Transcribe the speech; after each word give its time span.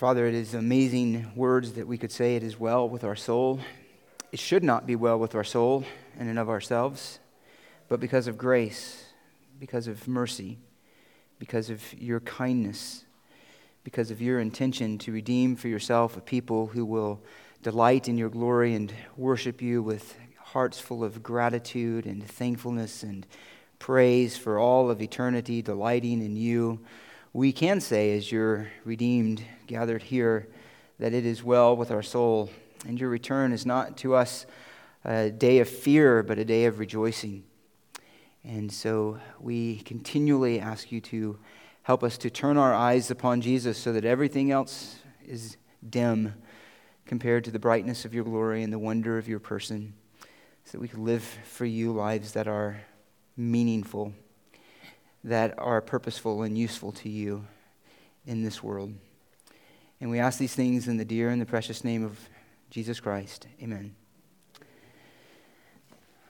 Father, 0.00 0.26
it 0.26 0.32
is 0.32 0.54
amazing 0.54 1.30
words 1.36 1.74
that 1.74 1.86
we 1.86 1.98
could 1.98 2.10
say 2.10 2.34
it 2.34 2.42
is 2.42 2.58
well 2.58 2.88
with 2.88 3.04
our 3.04 3.14
soul. 3.14 3.60
It 4.32 4.38
should 4.38 4.64
not 4.64 4.86
be 4.86 4.96
well 4.96 5.18
with 5.18 5.34
our 5.34 5.44
soul 5.44 5.84
in 6.18 6.26
and 6.26 6.38
of 6.38 6.48
ourselves, 6.48 7.18
but 7.86 8.00
because 8.00 8.26
of 8.26 8.38
grace, 8.38 9.04
because 9.58 9.86
of 9.88 10.08
mercy, 10.08 10.56
because 11.38 11.68
of 11.68 11.82
your 12.00 12.20
kindness, 12.20 13.04
because 13.84 14.10
of 14.10 14.22
your 14.22 14.40
intention 14.40 14.96
to 14.96 15.12
redeem 15.12 15.54
for 15.54 15.68
yourself 15.68 16.16
a 16.16 16.22
people 16.22 16.68
who 16.68 16.86
will 16.86 17.20
delight 17.62 18.08
in 18.08 18.16
your 18.16 18.30
glory 18.30 18.74
and 18.74 18.94
worship 19.18 19.60
you 19.60 19.82
with 19.82 20.16
hearts 20.38 20.80
full 20.80 21.04
of 21.04 21.22
gratitude 21.22 22.06
and 22.06 22.26
thankfulness 22.26 23.02
and 23.02 23.26
praise 23.78 24.34
for 24.34 24.58
all 24.58 24.90
of 24.90 25.02
eternity, 25.02 25.60
delighting 25.60 26.22
in 26.22 26.36
you 26.36 26.80
we 27.32 27.52
can 27.52 27.80
say, 27.80 28.16
as 28.16 28.32
your 28.32 28.70
redeemed 28.84 29.42
gathered 29.66 30.02
here, 30.02 30.48
that 30.98 31.14
it 31.14 31.24
is 31.24 31.44
well 31.44 31.76
with 31.76 31.90
our 31.90 32.02
soul, 32.02 32.50
and 32.86 32.98
your 32.98 33.08
return 33.08 33.52
is 33.52 33.64
not 33.64 33.96
to 33.98 34.14
us 34.14 34.46
a 35.04 35.30
day 35.30 35.60
of 35.60 35.68
fear, 35.68 36.22
but 36.22 36.38
a 36.38 36.44
day 36.44 36.64
of 36.64 36.78
rejoicing. 36.78 37.44
And 38.42 38.72
so 38.72 39.18
we 39.38 39.76
continually 39.78 40.60
ask 40.60 40.90
you 40.90 41.00
to 41.02 41.38
help 41.82 42.02
us 42.02 42.18
to 42.18 42.30
turn 42.30 42.56
our 42.56 42.74
eyes 42.74 43.10
upon 43.10 43.40
Jesus 43.40 43.78
so 43.78 43.92
that 43.92 44.04
everything 44.04 44.50
else 44.50 44.96
is 45.24 45.56
dim 45.88 46.34
compared 47.06 47.44
to 47.44 47.50
the 47.50 47.58
brightness 47.58 48.04
of 48.04 48.12
your 48.12 48.24
glory 48.24 48.62
and 48.62 48.72
the 48.72 48.78
wonder 48.78 49.18
of 49.18 49.28
your 49.28 49.40
person, 49.40 49.94
so 50.64 50.72
that 50.72 50.80
we 50.80 50.88
can 50.88 51.04
live 51.04 51.22
for 51.44 51.64
you 51.64 51.92
lives 51.92 52.32
that 52.32 52.48
are 52.48 52.80
meaningful 53.36 54.12
that 55.24 55.58
are 55.58 55.80
purposeful 55.80 56.42
and 56.42 56.56
useful 56.56 56.92
to 56.92 57.08
you 57.08 57.46
in 58.26 58.42
this 58.42 58.62
world. 58.62 58.94
And 60.00 60.10
we 60.10 60.18
ask 60.18 60.38
these 60.38 60.54
things 60.54 60.88
in 60.88 60.96
the 60.96 61.04
dear 61.04 61.28
and 61.28 61.40
the 61.40 61.46
precious 61.46 61.84
name 61.84 62.04
of 62.04 62.18
Jesus 62.70 63.00
Christ. 63.00 63.46
Amen. 63.62 63.94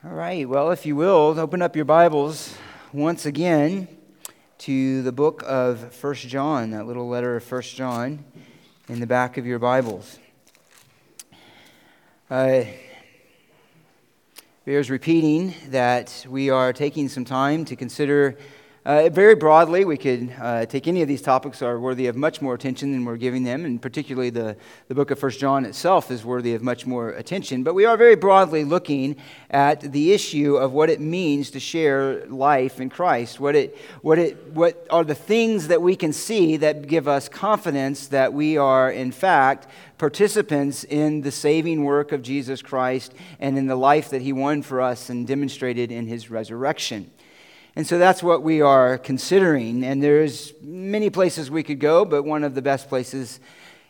All 0.03 0.11
right, 0.11 0.49
well, 0.49 0.71
if 0.71 0.85
you 0.85 0.95
will, 0.95 1.39
open 1.39 1.61
up 1.61 1.75
your 1.75 1.85
Bibles 1.85 2.55
once 2.91 3.25
again 3.25 3.87
to 4.57 5.01
the 5.03 5.11
book 5.11 5.43
of 5.45 5.93
First 5.93 6.27
John, 6.27 6.71
that 6.71 6.85
little 6.85 7.07
letter 7.07 7.35
of 7.35 7.43
First 7.43 7.75
John 7.75 8.25
in 8.89 8.99
the 8.99 9.07
back 9.07 9.37
of 9.37 9.45
your 9.45 9.59
Bibles. 9.59 10.19
Uh, 12.29 12.63
bears 14.65 14.89
repeating 14.89 15.53
that 15.67 16.25
we 16.29 16.49
are 16.49 16.73
taking 16.73 17.07
some 17.07 17.25
time 17.25 17.63
to 17.65 17.75
consider 17.75 18.37
uh, 18.83 19.09
very 19.09 19.35
broadly, 19.35 19.85
we 19.85 19.95
could 19.95 20.33
uh, 20.41 20.65
take 20.65 20.87
any 20.87 21.03
of 21.03 21.07
these 21.07 21.21
topics 21.21 21.61
are 21.61 21.79
worthy 21.79 22.07
of 22.07 22.15
much 22.15 22.41
more 22.41 22.55
attention 22.55 22.91
than 22.91 23.05
we're 23.05 23.15
giving 23.15 23.43
them, 23.43 23.63
and 23.63 23.79
particularly 23.79 24.31
the, 24.31 24.57
the 24.87 24.95
book 24.95 25.11
of 25.11 25.19
First 25.19 25.39
John 25.39 25.65
itself 25.65 26.09
is 26.09 26.25
worthy 26.25 26.55
of 26.55 26.63
much 26.63 26.87
more 26.87 27.09
attention. 27.09 27.61
But 27.61 27.75
we 27.75 27.85
are 27.85 27.95
very 27.95 28.15
broadly 28.15 28.63
looking 28.63 29.17
at 29.51 29.81
the 29.81 30.13
issue 30.13 30.55
of 30.55 30.71
what 30.71 30.89
it 30.89 30.99
means 30.99 31.51
to 31.51 31.59
share 31.59 32.25
life 32.25 32.81
in 32.81 32.89
Christ. 32.89 33.39
What, 33.39 33.55
it, 33.55 33.77
what, 34.01 34.17
it, 34.17 34.47
what 34.47 34.87
are 34.89 35.03
the 35.03 35.13
things 35.13 35.67
that 35.67 35.83
we 35.83 35.95
can 35.95 36.11
see 36.11 36.57
that 36.57 36.87
give 36.87 37.07
us 37.07 37.29
confidence 37.29 38.07
that 38.07 38.33
we 38.33 38.57
are, 38.57 38.89
in 38.89 39.11
fact, 39.11 39.67
participants 39.99 40.83
in 40.85 41.21
the 41.21 41.31
saving 41.31 41.83
work 41.83 42.11
of 42.11 42.23
Jesus 42.23 42.63
Christ 42.63 43.13
and 43.39 43.59
in 43.59 43.67
the 43.67 43.75
life 43.75 44.09
that 44.09 44.23
he 44.23 44.33
won 44.33 44.63
for 44.63 44.81
us 44.81 45.11
and 45.11 45.27
demonstrated 45.27 45.91
in 45.91 46.07
his 46.07 46.31
resurrection. 46.31 47.11
And 47.75 47.87
so 47.87 47.97
that's 47.97 48.21
what 48.21 48.43
we 48.43 48.61
are 48.61 48.97
considering. 48.97 49.83
And 49.83 50.03
there's 50.03 50.53
many 50.61 51.09
places 51.09 51.49
we 51.49 51.63
could 51.63 51.79
go, 51.79 52.03
but 52.03 52.23
one 52.23 52.43
of 52.43 52.53
the 52.53 52.61
best 52.61 52.89
places 52.89 53.39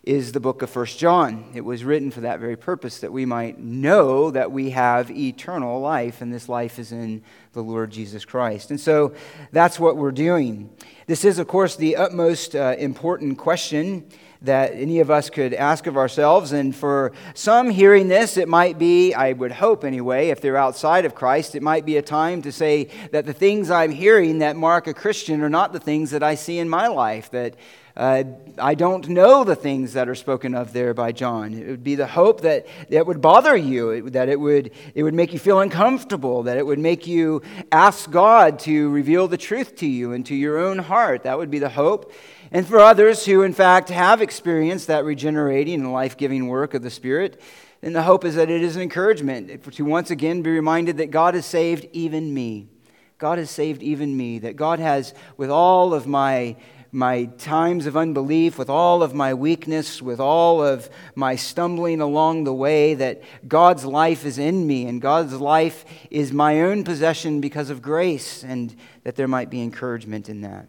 is 0.04 0.32
the 0.32 0.40
book 0.40 0.64
of 0.64 0.70
First 0.70 0.98
John. 0.98 1.52
It 1.54 1.62
was 1.62 1.84
written 1.84 2.10
for 2.10 2.22
that 2.22 2.40
very 2.40 2.56
purpose, 2.56 3.00
that 3.00 3.12
we 3.12 3.26
might 3.26 3.60
know 3.60 4.32
that 4.32 4.52
we 4.52 4.72
have 4.72 5.12
eternal 5.12 5.80
life, 5.80 6.22
and 6.22 6.34
this 6.34 6.50
life 6.50 6.80
is 6.80 6.92
in 6.92 7.22
the 7.54 7.62
Lord 7.62 7.92
Jesus 7.92 8.26
Christ. 8.26 8.72
And 8.72 8.80
so 8.80 9.14
that's 9.52 9.80
what 9.80 9.98
we're 9.98 10.12
doing. 10.12 10.72
This 11.06 11.24
is, 11.24 11.38
of 11.38 11.48
course, 11.48 11.76
the 11.76 11.98
utmost 11.98 12.56
uh, 12.56 12.76
important 12.80 13.38
question 13.38 14.10
that 14.44 14.72
any 14.74 15.00
of 15.00 15.12
us 15.12 15.30
could 15.30 15.54
ask 15.54 15.86
of 15.86 15.98
ourselves. 15.98 16.52
And 16.52 16.76
for 16.76 17.12
some 17.36 17.70
hearing 17.70 18.08
this, 18.08 18.38
it 18.38 18.48
might 18.48 18.80
be, 18.80 19.14
I 19.14 19.34
would 19.34 19.52
hope 19.52 19.84
anyway, 19.84 20.30
if 20.30 20.42
they're 20.42 20.58
outside 20.58 21.06
of 21.06 21.14
Christ, 21.14 21.54
it 21.54 21.62
might 21.62 21.86
be 21.86 21.98
a 21.98 22.02
time 22.02 22.42
to 22.42 22.52
say 22.52 22.90
that 23.12 23.26
the 23.26 23.34
things 23.34 23.70
I'm 23.70 23.92
hearing 23.92 24.40
that 24.40 24.56
mark 24.56 24.88
a 24.88 24.94
Christian 24.94 25.42
are 25.42 25.50
not 25.50 25.74
the 25.74 25.80
things 25.80 26.12
that 26.12 26.24
I 26.24 26.36
see 26.36 26.58
in 26.58 26.70
my 26.70 26.88
life, 26.88 27.30
that 27.32 27.56
uh, 27.96 28.24
I 28.58 28.76
don't 28.76 29.10
know 29.10 29.44
the 29.44 29.56
things 29.56 29.94
that 29.94 30.08
are 30.08 30.16
spoken 30.16 30.56
of 30.56 30.72
there 30.72 30.94
by 30.94 31.12
John. 31.12 31.54
It 31.54 31.68
would 31.68 31.84
be 31.84 31.96
the 31.96 32.08
hope 32.08 32.42
that 32.42 32.66
it 32.90 33.06
would 33.06 33.22
bother 33.22 33.56
you, 33.56 34.10
that 34.12 34.30
it 34.30 34.40
would, 34.40 34.72
it 34.96 35.04
would 35.04 35.14
make 35.14 35.34
you 35.34 35.40
feel 35.40 35.60
uncomfortable, 35.60 36.44
that 36.44 36.58
it 36.58 36.66
would 36.66 36.80
make 36.80 37.06
you 37.06 37.42
ask 37.72 38.10
God 38.10 38.60
to 38.60 38.90
reveal 38.90 39.28
the 39.28 39.38
truth 39.38 39.76
to 39.78 39.88
you 39.88 40.14
and 40.14 40.26
to 40.28 40.36
your 40.36 40.58
own 40.58 40.80
heart. 40.80 41.24
That 41.24 41.38
would 41.38 41.52
be 41.52 41.60
the 41.60 41.70
hope. 41.70 42.14
And 42.52 42.68
for 42.68 42.80
others 42.80 43.26
who, 43.26 43.44
in 43.44 43.54
fact, 43.54 43.90
have 43.90 44.22
experienced 44.22 44.88
that 44.88 45.06
regenerating 45.06 45.80
and 45.80 45.94
life 45.94 46.18
giving 46.18 46.48
work 46.48 46.74
of 46.74 46.82
the 46.82 46.90
Spirit, 46.90 47.42
then 47.80 47.94
the 47.94 48.04
hope 48.04 48.26
is 48.26 48.36
that 48.36 48.50
it 48.50 48.62
is 48.62 48.76
an 48.76 48.82
encouragement 48.82 49.64
to 49.74 49.86
once 49.86 50.12
again 50.12 50.42
be 50.42 50.52
reminded 50.52 50.98
that 50.98 51.12
God 51.12 51.34
has 51.34 51.46
saved 51.46 51.88
even 51.94 52.34
me. 52.34 52.68
God 53.18 53.38
has 53.38 53.50
saved 53.50 53.82
even 53.82 54.16
me. 54.18 54.40
That 54.40 54.58
God 54.58 54.80
has, 54.80 55.14
with 55.38 55.50
all 55.50 55.94
of 55.94 56.08
my, 56.08 56.58
my 56.92 57.26
times 57.38 57.86
of 57.86 57.96
unbelief, 57.96 58.58
with 58.58 58.70
all 58.70 59.02
of 59.02 59.14
my 59.14 59.34
weakness, 59.34 60.02
with 60.02 60.20
all 60.20 60.62
of 60.62 60.90
my 61.16 61.38
stumbling 61.38 62.02
along 62.02 62.44
the 62.44 62.54
way, 62.54 62.96
that 62.96 63.22
God's 63.48 63.86
life 63.86 64.26
is 64.26 64.38
in 64.38 64.68
me 64.68 64.88
and 64.88 65.02
God's 65.02 65.40
life 65.40 65.86
is 66.10 66.34
my 66.34 66.62
own 66.62 66.84
possession 66.84 67.40
because 67.40 67.70
of 67.70 67.82
grace, 67.82 68.44
and 68.44 68.76
that 69.06 69.16
there 69.16 69.28
might 69.30 69.50
be 69.50 69.62
encouragement 69.62 70.28
in 70.28 70.42
that. 70.42 70.68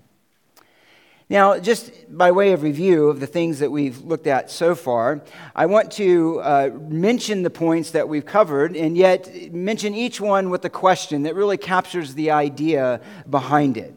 Now, 1.33 1.59
just 1.59 1.91
by 2.15 2.31
way 2.31 2.53
of 2.53 2.63
review 2.63 3.09
of 3.09 3.19
the 3.19 3.27
things 3.27 3.61
that 3.61 3.73
we've 3.73 3.99
looked 4.03 4.27
at 4.27 4.51
so 4.51 4.75
far, 4.75 5.23
I 5.57 5.65
want 5.65 5.91
to 5.93 6.41
uh, 6.43 6.71
mention 6.91 7.43
the 7.43 7.49
points 7.49 7.93
that 7.93 8.07
we've 8.07 8.27
covered 8.27 8.77
and 8.77 8.99
yet 8.99 9.51
mention 9.51 9.95
each 9.95 10.21
one 10.21 10.51
with 10.51 10.63
a 10.67 10.69
question 10.69 11.23
that 11.23 11.35
really 11.35 11.57
captures 11.57 12.13
the 12.13 12.33
idea 12.33 13.01
behind 13.31 13.79
it. 13.79 13.97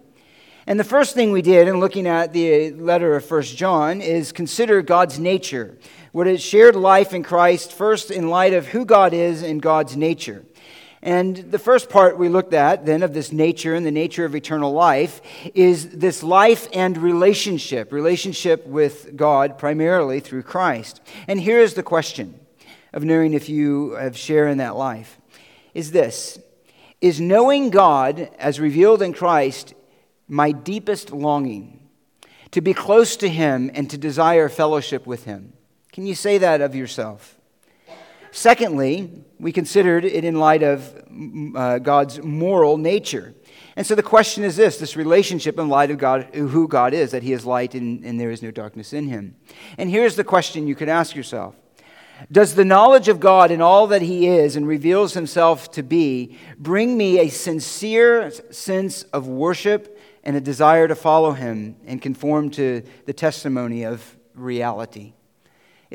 And 0.66 0.80
the 0.80 0.86
first 0.86 1.14
thing 1.14 1.34
we 1.34 1.42
did 1.42 1.68
in 1.68 1.82
looking 1.82 2.08
at 2.08 2.32
the 2.32 2.72
letter 2.72 3.18
of 3.18 3.30
1 3.30 3.42
John 3.42 4.00
is 4.00 4.32
consider 4.32 4.82
God's 4.82 5.20
nature. 5.20 5.78
What 6.14 6.28
is 6.28 6.42
shared 6.42 6.78
life 6.78 7.14
in 7.14 7.22
Christ, 7.22 7.74
first 7.74 8.12
in 8.12 8.30
light 8.30 8.54
of 8.54 8.68
who 8.68 8.86
God 8.86 9.14
is 9.14 9.44
and 9.44 9.62
God's 9.62 9.98
nature. 9.98 10.46
And 11.06 11.38
the 11.38 11.60
first 11.60 11.90
part 11.90 12.18
we 12.18 12.30
looked 12.30 12.56
at 12.56 12.88
then 12.88 13.04
of 13.04 13.14
this 13.14 13.32
nature 13.32 13.76
and 13.76 13.86
the 13.86 13.92
nature 13.92 14.26
of 14.26 14.36
eternal 14.36 14.74
life 14.74 15.22
is 15.54 15.90
this 15.90 16.24
life 16.24 16.68
and 16.74 16.98
relationship, 16.98 17.94
relationship 17.94 18.66
with 18.66 19.16
God 19.16 19.60
primarily 19.60 20.20
through 20.20 20.42
Christ. 20.42 21.02
And 21.28 21.40
here 21.40 21.60
is 21.60 21.76
the 21.76 21.84
question 21.84 22.40
of 22.92 23.04
knowing 23.04 23.36
if 23.36 23.50
you 23.50 23.92
have 23.92 24.18
share 24.18 24.48
in 24.48 24.58
that 24.58 24.76
life 24.76 25.20
is 25.76 25.92
this 25.92 26.40
Is 27.02 27.22
knowing 27.22 27.70
God 27.70 28.32
as 28.40 28.60
revealed 28.60 29.04
in 29.04 29.14
Christ 29.14 29.76
my 30.28 30.52
deepest 30.52 31.12
longing? 31.12 31.88
To 32.52 32.62
be 32.62 32.74
close 32.74 33.16
to 33.18 33.30
Him 33.30 33.70
and 33.76 33.88
to 33.92 33.98
desire 33.98 34.50
fellowship 34.50 35.06
with 35.06 35.26
Him. 35.26 35.54
Can 35.92 36.08
you 36.08 36.16
say 36.16 36.40
that 36.40 36.62
of 36.62 36.74
yourself? 36.74 37.35
Secondly, 38.36 39.24
we 39.40 39.54
considered 39.54 40.04
it 40.04 40.26
in 40.26 40.36
light 40.36 40.62
of 40.62 40.82
mm, 41.10 41.56
uh, 41.56 41.80
God's 41.80 42.22
moral 42.22 42.78
nature. 42.78 43.34
And 43.78 43.88
so 43.88 43.96
the 43.96 44.04
question 44.04 44.44
is 44.44 44.58
this 44.58 44.78
this 44.78 44.98
relationship 44.98 45.58
in 45.58 45.70
light 45.70 45.90
of 45.90 45.98
God, 45.98 46.28
who 46.34 46.68
God 46.68 46.94
is, 46.94 47.12
that 47.12 47.24
He 47.24 47.32
is 47.32 47.46
light 47.46 47.76
and, 47.76 48.04
and 48.04 48.20
there 48.20 48.32
is 48.32 48.42
no 48.42 48.52
darkness 48.52 48.92
in 48.92 49.08
Him. 49.08 49.38
And 49.78 49.90
here's 49.90 50.18
the 50.18 50.26
question 50.26 50.68
you 50.68 50.76
could 50.76 50.90
ask 50.90 51.16
yourself 51.16 51.56
Does 52.30 52.56
the 52.56 52.66
knowledge 52.66 53.08
of 53.08 53.22
God 53.22 53.52
and 53.52 53.62
all 53.62 53.88
that 53.88 54.02
He 54.02 54.28
is 54.28 54.58
and 54.58 54.68
reveals 54.68 55.14
Himself 55.14 55.72
to 55.72 55.82
be 55.82 56.38
bring 56.58 56.98
me 56.98 57.20
a 57.20 57.30
sincere 57.30 58.32
sense 58.52 59.04
of 59.14 59.30
worship 59.30 59.98
and 60.26 60.36
a 60.36 60.42
desire 60.42 60.90
to 60.90 60.96
follow 60.96 61.32
Him 61.32 61.78
and 61.86 62.02
conform 62.02 62.50
to 62.50 62.84
the 63.06 63.14
testimony 63.14 63.86
of 63.86 64.18
reality? 64.34 65.14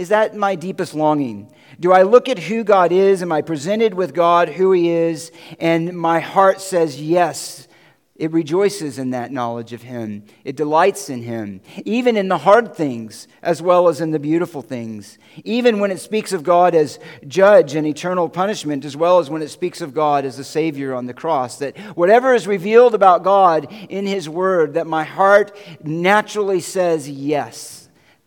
Is 0.01 0.09
that 0.09 0.35
my 0.35 0.55
deepest 0.55 0.95
longing? 0.95 1.53
Do 1.79 1.93
I 1.93 2.05
look 2.05 2.31
at 2.31 2.39
who 2.39 2.65
God 2.65 2.91
is? 2.91 3.21
Am 3.21 3.31
I 3.31 3.43
presented 3.43 3.93
with 3.93 4.15
God, 4.15 4.49
who 4.49 4.73
He 4.73 4.89
is? 4.89 5.31
And 5.59 5.93
my 5.93 6.21
heart 6.21 6.63
says, 6.63 6.99
yes. 6.99 7.69
It 8.17 8.33
rejoices 8.33 8.99
in 8.99 9.11
that 9.11 9.31
knowledge 9.31 9.75
of 9.75 9.83
Him. 9.83 10.25
It 10.43 10.57
delights 10.57 11.11
in 11.11 11.23
Him, 11.23 11.61
even 11.85 12.17
in 12.17 12.29
the 12.29 12.39
hard 12.39 12.75
things 12.75 13.29
as 13.43 13.61
well 13.61 13.89
as 13.89 14.01
in 14.01 14.11
the 14.11 14.19
beautiful 14.19 14.63
things. 14.63 15.19
Even 15.45 15.81
when 15.81 15.91
it 15.91 16.01
speaks 16.01 16.33
of 16.33 16.45
God 16.45 16.75
as 16.75 16.99
judge 17.27 17.75
and 17.75 17.87
eternal 17.87 18.31
punishment, 18.31 18.87
as 18.87 18.97
well 18.97 19.19
as 19.19 19.29
when 19.29 19.43
it 19.43 19.49
speaks 19.49 19.83
of 19.83 19.93
God 19.93 20.25
as 20.25 20.39
the 20.39 20.45
Savior 20.45 20.95
on 20.95 21.05
the 21.05 21.15
cross. 21.15 21.59
That 21.59 21.77
whatever 21.95 22.33
is 22.33 22.47
revealed 22.47 22.95
about 22.95 23.23
God 23.23 23.71
in 23.91 24.07
His 24.07 24.31
Word, 24.31 24.75
that 24.75 24.87
my 24.87 25.05
heart 25.05 25.55
naturally 25.85 26.61
says 26.61 27.07
yes 27.07 27.80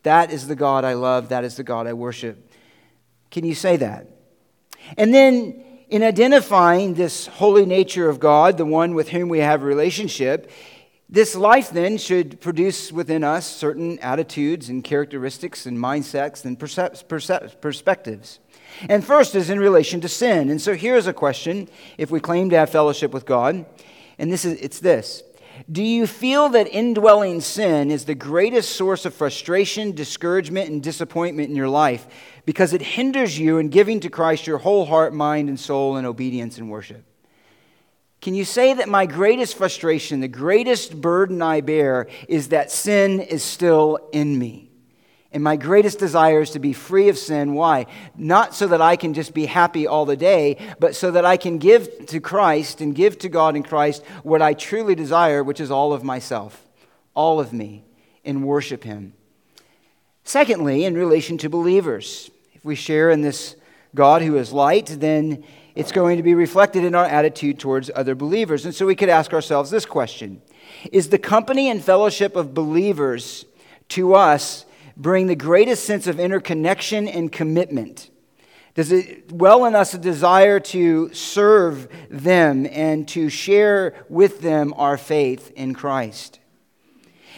That 0.03 0.31
is 0.31 0.47
the 0.47 0.55
God 0.55 0.85
I 0.85 0.94
love. 0.94 1.29
That 1.29 1.44
is 1.44 1.55
the 1.55 1.63
God 1.63 1.88
I 1.88 1.94
worship. 1.94 2.51
Can 3.31 3.45
you 3.45 3.55
say 3.55 3.77
that? 3.77 4.07
And 4.97 5.13
then, 5.13 5.63
in 5.89 6.03
identifying 6.03 6.94
this 6.94 7.27
holy 7.27 7.65
nature 7.65 8.09
of 8.09 8.19
God, 8.19 8.57
the 8.57 8.65
one 8.65 8.95
with 8.95 9.09
whom 9.09 9.29
we 9.29 9.39
have 9.39 9.61
a 9.61 9.65
relationship, 9.65 10.51
this 11.09 11.35
life 11.35 11.69
then 11.69 11.97
should 11.97 12.41
produce 12.41 12.91
within 12.91 13.23
us 13.23 13.45
certain 13.45 14.00
attitudes 14.00 14.69
and 14.69 14.83
characteristics 14.83 15.65
and 15.65 15.77
mindsets 15.77 16.44
and 16.44 16.57
perspectives. 17.61 18.39
And 18.89 19.06
first 19.06 19.35
is 19.35 19.51
in 19.51 19.59
relation 19.59 20.01
to 20.01 20.09
sin. 20.09 20.49
And 20.49 20.59
so 20.59 20.73
here's 20.73 21.06
a 21.06 21.13
question 21.13 21.69
if 21.97 22.09
we 22.09 22.19
claim 22.19 22.49
to 22.49 22.57
have 22.57 22.71
fellowship 22.71 23.11
with 23.11 23.25
God, 23.25 23.65
and 24.17 24.31
this 24.31 24.44
is 24.44 24.59
it's 24.59 24.79
this. 24.79 25.21
Do 25.71 25.81
you 25.81 26.07
feel 26.07 26.50
that 26.50 26.68
indwelling 26.68 27.39
sin 27.42 27.89
is 27.89 28.06
the 28.06 28.15
greatest 28.15 28.75
source 28.75 29.06
of 29.06 29.13
frustration, 29.13 29.94
discouragement, 29.94 30.69
and 30.69 30.83
disappointment 30.83 31.50
in 31.50 31.56
your 31.56 31.69
life 31.69 32.06
because 32.45 32.74
it 32.74 32.81
hinders 32.81 33.39
you 33.39 33.57
in 33.60 33.69
giving 33.69 34.00
to 34.01 34.10
Christ 34.10 34.45
your 34.45 34.57
whole 34.57 34.86
heart, 34.86 35.13
mind, 35.13 35.48
and 35.48 35.60
soul 35.60 35.95
in 35.98 36.06
obedience 36.06 36.57
and 36.57 36.69
worship? 36.69 37.06
Can 38.19 38.36
you 38.36 38.45
say 38.45 38.74
that 38.74 38.89
my 38.89 39.06
greatest 39.06 39.56
frustration, 39.56 40.19
the 40.19 40.27
greatest 40.27 41.00
burden 41.00 41.42
I 41.42 41.62
bear, 41.62 42.07
is 42.27 42.50
that 42.50 42.71
sin 42.71 43.19
is 43.19 43.44
still 43.44 44.09
in 44.12 44.38
me? 44.38 44.72
And 45.33 45.44
my 45.44 45.56
greatest 45.56 45.97
desire 45.97 46.41
is 46.41 46.51
to 46.51 46.59
be 46.59 46.74
free 46.74 47.09
of 47.09 47.18
sin. 47.18 47.56
Why? 47.56 47.88
Not 48.15 48.53
so 48.53 48.68
that 48.68 48.81
I 48.81 48.95
can 48.95 49.15
just 49.15 49.33
be 49.33 49.47
happy 49.47 49.88
all 49.88 50.06
the 50.06 50.15
day, 50.15 50.57
but 50.80 50.95
so 50.95 51.09
that 51.09 51.25
I 51.25 51.38
can 51.38 51.57
give 51.57 52.06
to 52.07 52.19
Christ 52.19 52.81
and 52.81 52.94
give 52.94 53.18
to 53.19 53.30
God 53.30 53.56
in 53.56 53.63
Christ 53.63 54.03
what 54.21 54.44
I 54.44 54.53
truly 54.53 54.94
desire, 54.94 55.44
which 55.44 55.59
is 55.59 55.71
all 55.71 55.91
of 55.91 56.03
myself, 56.03 56.63
all 57.15 57.39
of 57.39 57.51
me, 57.51 57.83
and 58.24 58.45
worship 58.45 58.83
Him. 58.83 59.13
Secondly, 60.24 60.85
in 60.85 60.94
relation 60.94 61.39
to 61.39 61.50
believers, 61.50 62.30
if 62.53 62.63
we 62.63 62.75
share 62.75 63.09
in 63.09 63.21
this 63.21 63.56
God 63.95 64.21
who 64.21 64.38
is 64.38 64.53
light, 64.53 64.85
then 65.00 65.44
it's 65.74 65.91
going 65.91 66.18
to 66.18 66.24
be 66.24 66.35
reflected 66.35 66.83
in 66.83 66.94
our 66.94 67.06
attitude 67.06 67.57
towards 67.59 67.89
other 67.95 68.13
believers. 68.13 68.65
And 68.65 68.75
so 68.75 68.85
we 68.85 68.95
could 68.95 69.09
ask 69.09 69.33
ourselves 69.33 69.71
this 69.71 69.85
question 69.85 70.44
Is 70.91 71.09
the 71.09 71.18
company 71.18 71.69
and 71.71 71.83
fellowship 71.83 72.35
of 72.35 72.53
believers 72.53 73.45
to 73.89 74.13
us? 74.13 74.65
Bring 74.95 75.28
the 75.28 75.36
greatest 75.36 75.86
sense 75.86 76.07
of 76.07 76.19
interconnection 76.19 77.07
and 77.07 77.31
commitment? 77.31 78.10
Does 78.75 78.92
it 78.92 79.31
well 79.31 79.66
in 79.66 79.75
us 79.75 79.94
a 79.94 80.00
desire 80.00 80.60
to 80.60 81.13
serve 81.13 81.88
them 82.10 82.68
and 82.72 83.07
to 83.10 83.30
share 83.30 83.94
with 84.10 84.42
them 84.42 84.74
our 84.78 84.98
faith 84.98 85.51
in 85.56 85.75
Christ? 85.75 86.40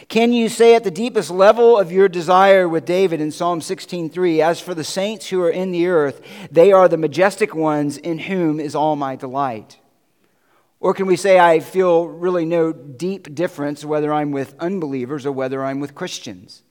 Can 0.07 0.31
you 0.31 0.50
say 0.50 0.75
at 0.75 0.84
the 0.84 0.92
deepest 0.92 1.31
level 1.31 1.78
of 1.78 1.92
your 1.92 2.07
desire 2.07 2.69
with 2.69 2.86
David 2.86 3.19
in 3.19 3.31
Psalm 3.31 3.60
16:3, 3.60 4.40
as 4.40 4.62
for 4.62 4.74
the 4.74 4.84
saints 4.84 5.30
who 5.30 5.42
are 5.42 5.50
in 5.50 5.72
the 5.72 5.88
earth, 5.88 6.22
they 6.52 6.72
are 6.72 6.88
the 6.88 6.98
majestic 6.98 7.56
ones 7.56 7.98
in 7.98 8.19
whom 8.19 8.60
is 8.60 8.75
all 8.75 8.96
my 8.96 9.16
delight? 9.16 9.78
Or 10.80 10.94
can 10.94 11.07
we 11.07 11.16
say 11.16 11.40
I 11.40 11.60
feel 11.60 12.07
really 12.07 12.46
no 12.46 12.72
deep 12.72 13.34
difference 13.34 13.84
whether 13.84 14.13
I'm 14.13 14.31
with 14.31 14.54
unbelievers 14.60 15.25
or 15.25 15.31
whether 15.31 15.66
I'm 15.66 15.80
with 15.80 15.96
Christians? 15.96 16.62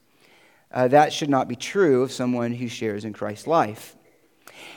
Uh, 0.75 0.88
that 0.88 1.12
should 1.12 1.31
not 1.31 1.47
be 1.47 1.55
true 1.55 2.03
of 2.03 2.11
someone 2.11 2.53
who 2.53 2.67
shares 2.67 3.05
in 3.05 3.12
Christ's 3.12 3.47
life. 3.47 3.97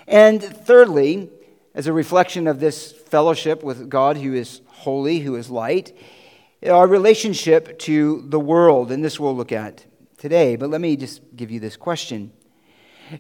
And 0.08 0.44
thirdly, 0.44 1.32
as 1.74 1.88
a 1.88 1.94
reflection 1.94 2.48
of 2.48 2.60
this 2.60 2.92
fellowship 2.92 3.64
with 3.64 3.90
God 3.90 4.16
who 4.18 4.36
is 4.36 4.62
holy, 4.68 5.20
who 5.20 5.36
is 5.36 5.50
light, 5.50 5.98
our 6.64 6.88
relationship 6.88 7.80
to 7.80 8.24
the 8.28 8.40
world, 8.40 8.92
and 8.92 9.04
this 9.04 9.20
we'll 9.20 9.36
look 9.36 9.52
at 9.52 9.86
today. 10.20 10.56
But 10.56 10.70
let 10.70 10.82
me 10.82 10.96
just 10.96 11.22
give 11.36 11.50
you 11.50 11.60
this 11.60 11.76
question 11.76 12.32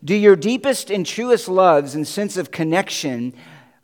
Do 0.04 0.14
your 0.14 0.36
deepest 0.36 0.92
and 0.92 1.04
truest 1.04 1.48
loves 1.48 1.96
and 1.96 2.08
sense 2.08 2.38
of 2.38 2.52
connection 2.52 3.34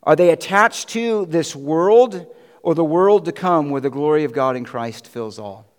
are 0.03 0.15
they 0.15 0.29
attached 0.29 0.89
to 0.89 1.25
this 1.27 1.55
world 1.55 2.27
or 2.61 2.75
the 2.75 2.83
world 2.83 3.25
to 3.25 3.31
come 3.31 3.69
where 3.69 3.81
the 3.81 3.89
glory 3.89 4.23
of 4.23 4.33
God 4.33 4.55
in 4.55 4.65
Christ 4.65 5.07
fills 5.07 5.39
all? 5.39 5.72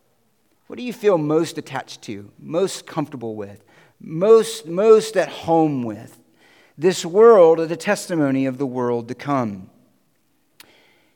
What 0.75 0.79
do 0.79 0.83
you 0.83 0.93
feel 0.93 1.19
most 1.19 1.57
attached 1.57 2.03
to, 2.03 2.33
most 2.37 2.85
comfortable 2.85 3.37
with, 3.37 3.63
most, 4.01 4.67
most 4.67 5.17
at 5.17 5.29
home 5.29 5.85
with? 5.85 6.19
This 6.77 7.07
world 7.07 7.61
or 7.61 7.67
the 7.67 7.77
testimony 7.77 8.45
of 8.45 8.59
the 8.59 8.67
world 8.67 9.07
to 9.07 9.15
come. 9.15 9.71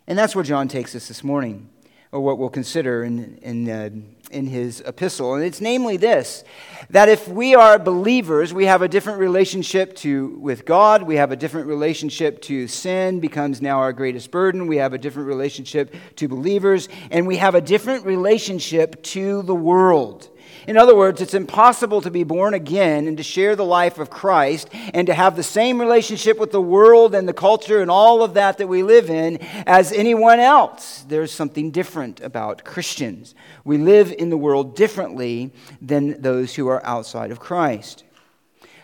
And 0.07 0.17
that's 0.17 0.37
where 0.37 0.45
John 0.45 0.69
takes 0.69 0.95
us 0.95 1.09
this 1.09 1.25
morning, 1.25 1.71
or 2.13 2.21
what 2.21 2.39
we'll 2.39 2.51
consider 2.51 3.03
in, 3.03 3.39
in 3.39 3.69
uh, 3.69 3.91
in 4.31 4.47
his 4.47 4.81
epistle. 4.83 5.35
And 5.35 5.45
it's 5.45 5.61
namely 5.61 5.97
this 5.97 6.45
that 6.91 7.09
if 7.09 7.29
we 7.29 7.55
are 7.55 7.79
believers, 7.79 8.55
we 8.55 8.65
have 8.65 8.81
a 8.81 8.89
different 8.89 9.19
relationship 9.19 9.95
to, 9.97 10.29
with 10.41 10.65
God, 10.65 11.03
we 11.03 11.17
have 11.17 11.33
a 11.33 11.37
different 11.37 11.67
relationship 11.67 12.41
to 12.43 12.67
sin, 12.67 13.21
becomes 13.21 13.61
now 13.61 13.79
our 13.79 13.93
greatest 13.93 14.31
burden, 14.31 14.67
we 14.67 14.77
have 14.77 14.95
a 14.95 14.99
different 14.99 15.29
relationship 15.29 15.95
to 16.17 16.29
believers, 16.29 16.89
and 17.11 17.27
we 17.27 17.37
have 17.37 17.55
a 17.55 17.61
different 17.61 18.07
relationship 18.07 19.03
to 19.03 19.43
the 19.43 19.55
world. 19.55 20.31
In 20.69 20.77
other 20.77 20.95
words, 20.95 21.23
it's 21.23 21.33
impossible 21.33 22.03
to 22.03 22.11
be 22.11 22.25
born 22.25 22.53
again 22.53 23.07
and 23.07 23.17
to 23.17 23.23
share 23.23 23.57
the 23.57 23.65
life 23.65 23.99
of 23.99 24.11
Christ 24.11 24.69
and 24.93 25.07
to 25.07 25.15
have 25.15 25.35
the 25.35 25.43
same 25.43 25.81
relationship 25.81 26.39
with 26.39 26.53
the 26.53 26.61
world 26.61 27.15
and 27.15 27.27
the 27.27 27.33
culture 27.33 27.81
and 27.81 27.91
all 27.91 28.23
of 28.23 28.35
that 28.35 28.59
that 28.59 28.67
we 28.67 28.83
live 28.83 29.09
in 29.09 29.39
as 29.67 29.93
anyone 29.93 30.41
else. 30.41 31.07
There's 31.09 31.33
something 31.33 31.71
different 31.71 32.21
about 32.21 32.65
Christians. 32.65 33.35
We 33.65 33.79
live 33.79 34.13
in 34.13 34.29
the 34.29 34.37
world 34.37 34.77
differently 34.77 35.55
than 35.81 36.21
those 36.21 36.55
who 36.55 36.69
are 36.69 36.85
outside 36.85 37.31
of 37.31 37.41
Christ. 37.41 38.05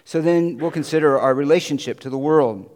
So 0.07 0.23
then 0.23 0.57
we'll 0.57 0.71
consider 0.71 1.21
our 1.21 1.35
relationship 1.35 2.01
to 2.01 2.09
the 2.09 2.17
world. 2.17 2.71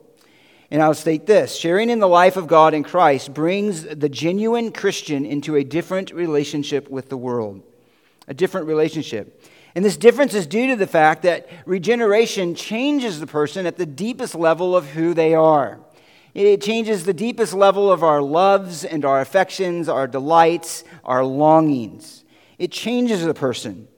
And 0.70 0.82
I'll 0.82 0.92
state 0.92 1.24
this 1.24 1.56
sharing 1.56 1.88
in 1.88 2.00
the 2.00 2.08
life 2.08 2.36
of 2.36 2.46
God 2.46 2.74
in 2.74 2.82
Christ 2.82 3.32
brings 3.32 3.84
the 3.84 4.10
genuine 4.10 4.70
Christian 4.70 5.24
into 5.24 5.56
a 5.56 5.64
different 5.64 6.12
relationship 6.12 6.90
with 6.90 7.08
the 7.08 7.16
world 7.16 7.62
a 8.28 8.34
different 8.34 8.68
relationship. 8.68 9.42
And 9.74 9.84
this 9.84 9.96
difference 9.96 10.34
is 10.34 10.46
due 10.46 10.68
to 10.68 10.76
the 10.76 10.86
fact 10.86 11.22
that 11.22 11.48
regeneration 11.66 12.54
changes 12.54 13.20
the 13.20 13.26
person 13.26 13.66
at 13.66 13.76
the 13.76 13.86
deepest 13.86 14.34
level 14.34 14.76
of 14.76 14.86
who 14.90 15.14
they 15.14 15.34
are. 15.34 15.80
It 16.34 16.62
changes 16.62 17.04
the 17.04 17.14
deepest 17.14 17.54
level 17.54 17.90
of 17.90 18.04
our 18.04 18.22
loves 18.22 18.84
and 18.84 19.04
our 19.04 19.20
affections, 19.20 19.88
our 19.88 20.06
delights, 20.06 20.84
our 21.04 21.24
longings. 21.24 22.24
It 22.58 22.70
changes 22.70 23.24
the 23.24 23.34
person. 23.34 23.88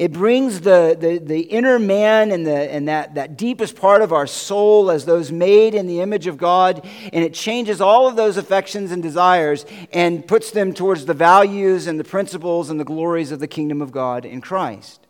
It 0.00 0.14
brings 0.14 0.62
the, 0.62 0.96
the, 0.98 1.18
the 1.18 1.40
inner 1.40 1.78
man 1.78 2.32
and, 2.32 2.46
the, 2.46 2.72
and 2.72 2.88
that, 2.88 3.16
that 3.16 3.36
deepest 3.36 3.76
part 3.76 4.00
of 4.00 4.14
our 4.14 4.26
soul 4.26 4.90
as 4.90 5.04
those 5.04 5.30
made 5.30 5.74
in 5.74 5.86
the 5.86 6.00
image 6.00 6.26
of 6.26 6.38
God, 6.38 6.88
and 7.12 7.22
it 7.22 7.34
changes 7.34 7.82
all 7.82 8.08
of 8.08 8.16
those 8.16 8.38
affections 8.38 8.92
and 8.92 9.02
desires 9.02 9.66
and 9.92 10.26
puts 10.26 10.52
them 10.52 10.72
towards 10.72 11.04
the 11.04 11.12
values 11.12 11.86
and 11.86 12.00
the 12.00 12.04
principles 12.04 12.70
and 12.70 12.80
the 12.80 12.84
glories 12.84 13.30
of 13.30 13.40
the 13.40 13.46
kingdom 13.46 13.82
of 13.82 13.92
God 13.92 14.24
in 14.24 14.40
Christ. 14.40 15.06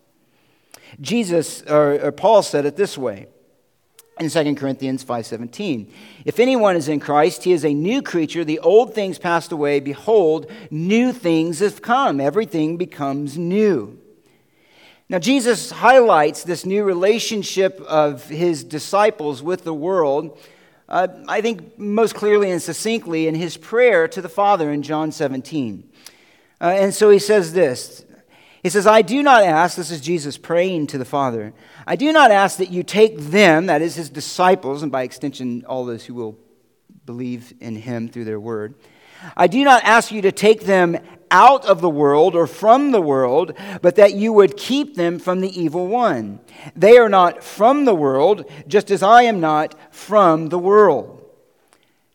Jesus, 1.00 1.62
or, 1.68 2.06
or 2.06 2.10
Paul 2.10 2.42
said 2.42 2.66
it 2.66 2.74
this 2.74 2.98
way 2.98 3.28
in 4.18 4.28
2 4.28 4.56
Corinthians 4.56 5.04
5:17. 5.04 5.86
If 6.24 6.40
anyone 6.40 6.74
is 6.74 6.88
in 6.88 6.98
Christ, 6.98 7.44
he 7.44 7.52
is 7.52 7.64
a 7.64 7.72
new 7.72 8.02
creature. 8.02 8.44
The 8.44 8.58
old 8.58 8.92
things 8.92 9.20
passed 9.20 9.52
away; 9.52 9.78
behold, 9.78 10.50
new 10.68 11.12
things 11.12 11.60
have 11.60 11.80
come. 11.80 12.20
Everything 12.20 12.76
becomes 12.76 13.38
new. 13.38 13.99
Now, 15.10 15.18
Jesus 15.18 15.72
highlights 15.72 16.44
this 16.44 16.64
new 16.64 16.84
relationship 16.84 17.80
of 17.80 18.28
his 18.28 18.62
disciples 18.62 19.42
with 19.42 19.64
the 19.64 19.74
world, 19.74 20.38
uh, 20.88 21.08
I 21.26 21.40
think 21.40 21.76
most 21.76 22.14
clearly 22.14 22.48
and 22.52 22.62
succinctly 22.62 23.26
in 23.26 23.34
his 23.34 23.56
prayer 23.56 24.06
to 24.06 24.22
the 24.22 24.28
Father 24.28 24.70
in 24.70 24.82
John 24.84 25.10
17. 25.10 25.90
Uh, 26.60 26.64
and 26.64 26.94
so 26.94 27.10
he 27.10 27.18
says 27.18 27.52
this 27.52 28.04
He 28.62 28.68
says, 28.68 28.86
I 28.86 29.02
do 29.02 29.20
not 29.20 29.42
ask, 29.42 29.76
this 29.76 29.90
is 29.90 30.00
Jesus 30.00 30.38
praying 30.38 30.86
to 30.86 30.98
the 30.98 31.04
Father, 31.04 31.54
I 31.88 31.96
do 31.96 32.12
not 32.12 32.30
ask 32.30 32.58
that 32.58 32.70
you 32.70 32.84
take 32.84 33.18
them, 33.18 33.66
that 33.66 33.82
is 33.82 33.96
his 33.96 34.10
disciples, 34.10 34.84
and 34.84 34.92
by 34.92 35.02
extension, 35.02 35.64
all 35.66 35.84
those 35.84 36.04
who 36.04 36.14
will 36.14 36.38
believe 37.04 37.52
in 37.58 37.74
him 37.74 38.08
through 38.08 38.26
their 38.26 38.38
word. 38.38 38.76
I 39.36 39.46
do 39.46 39.64
not 39.64 39.84
ask 39.84 40.12
you 40.12 40.22
to 40.22 40.32
take 40.32 40.64
them 40.64 40.98
out 41.30 41.64
of 41.64 41.80
the 41.80 41.90
world 41.90 42.34
or 42.34 42.46
from 42.46 42.90
the 42.90 43.00
world, 43.00 43.54
but 43.82 43.96
that 43.96 44.14
you 44.14 44.32
would 44.32 44.56
keep 44.56 44.96
them 44.96 45.18
from 45.18 45.40
the 45.40 45.60
evil 45.60 45.86
one. 45.86 46.40
They 46.74 46.98
are 46.98 47.08
not 47.08 47.44
from 47.44 47.84
the 47.84 47.94
world, 47.94 48.50
just 48.66 48.90
as 48.90 49.02
I 49.02 49.22
am 49.22 49.40
not 49.40 49.74
from 49.94 50.48
the 50.48 50.58
world. 50.58 51.16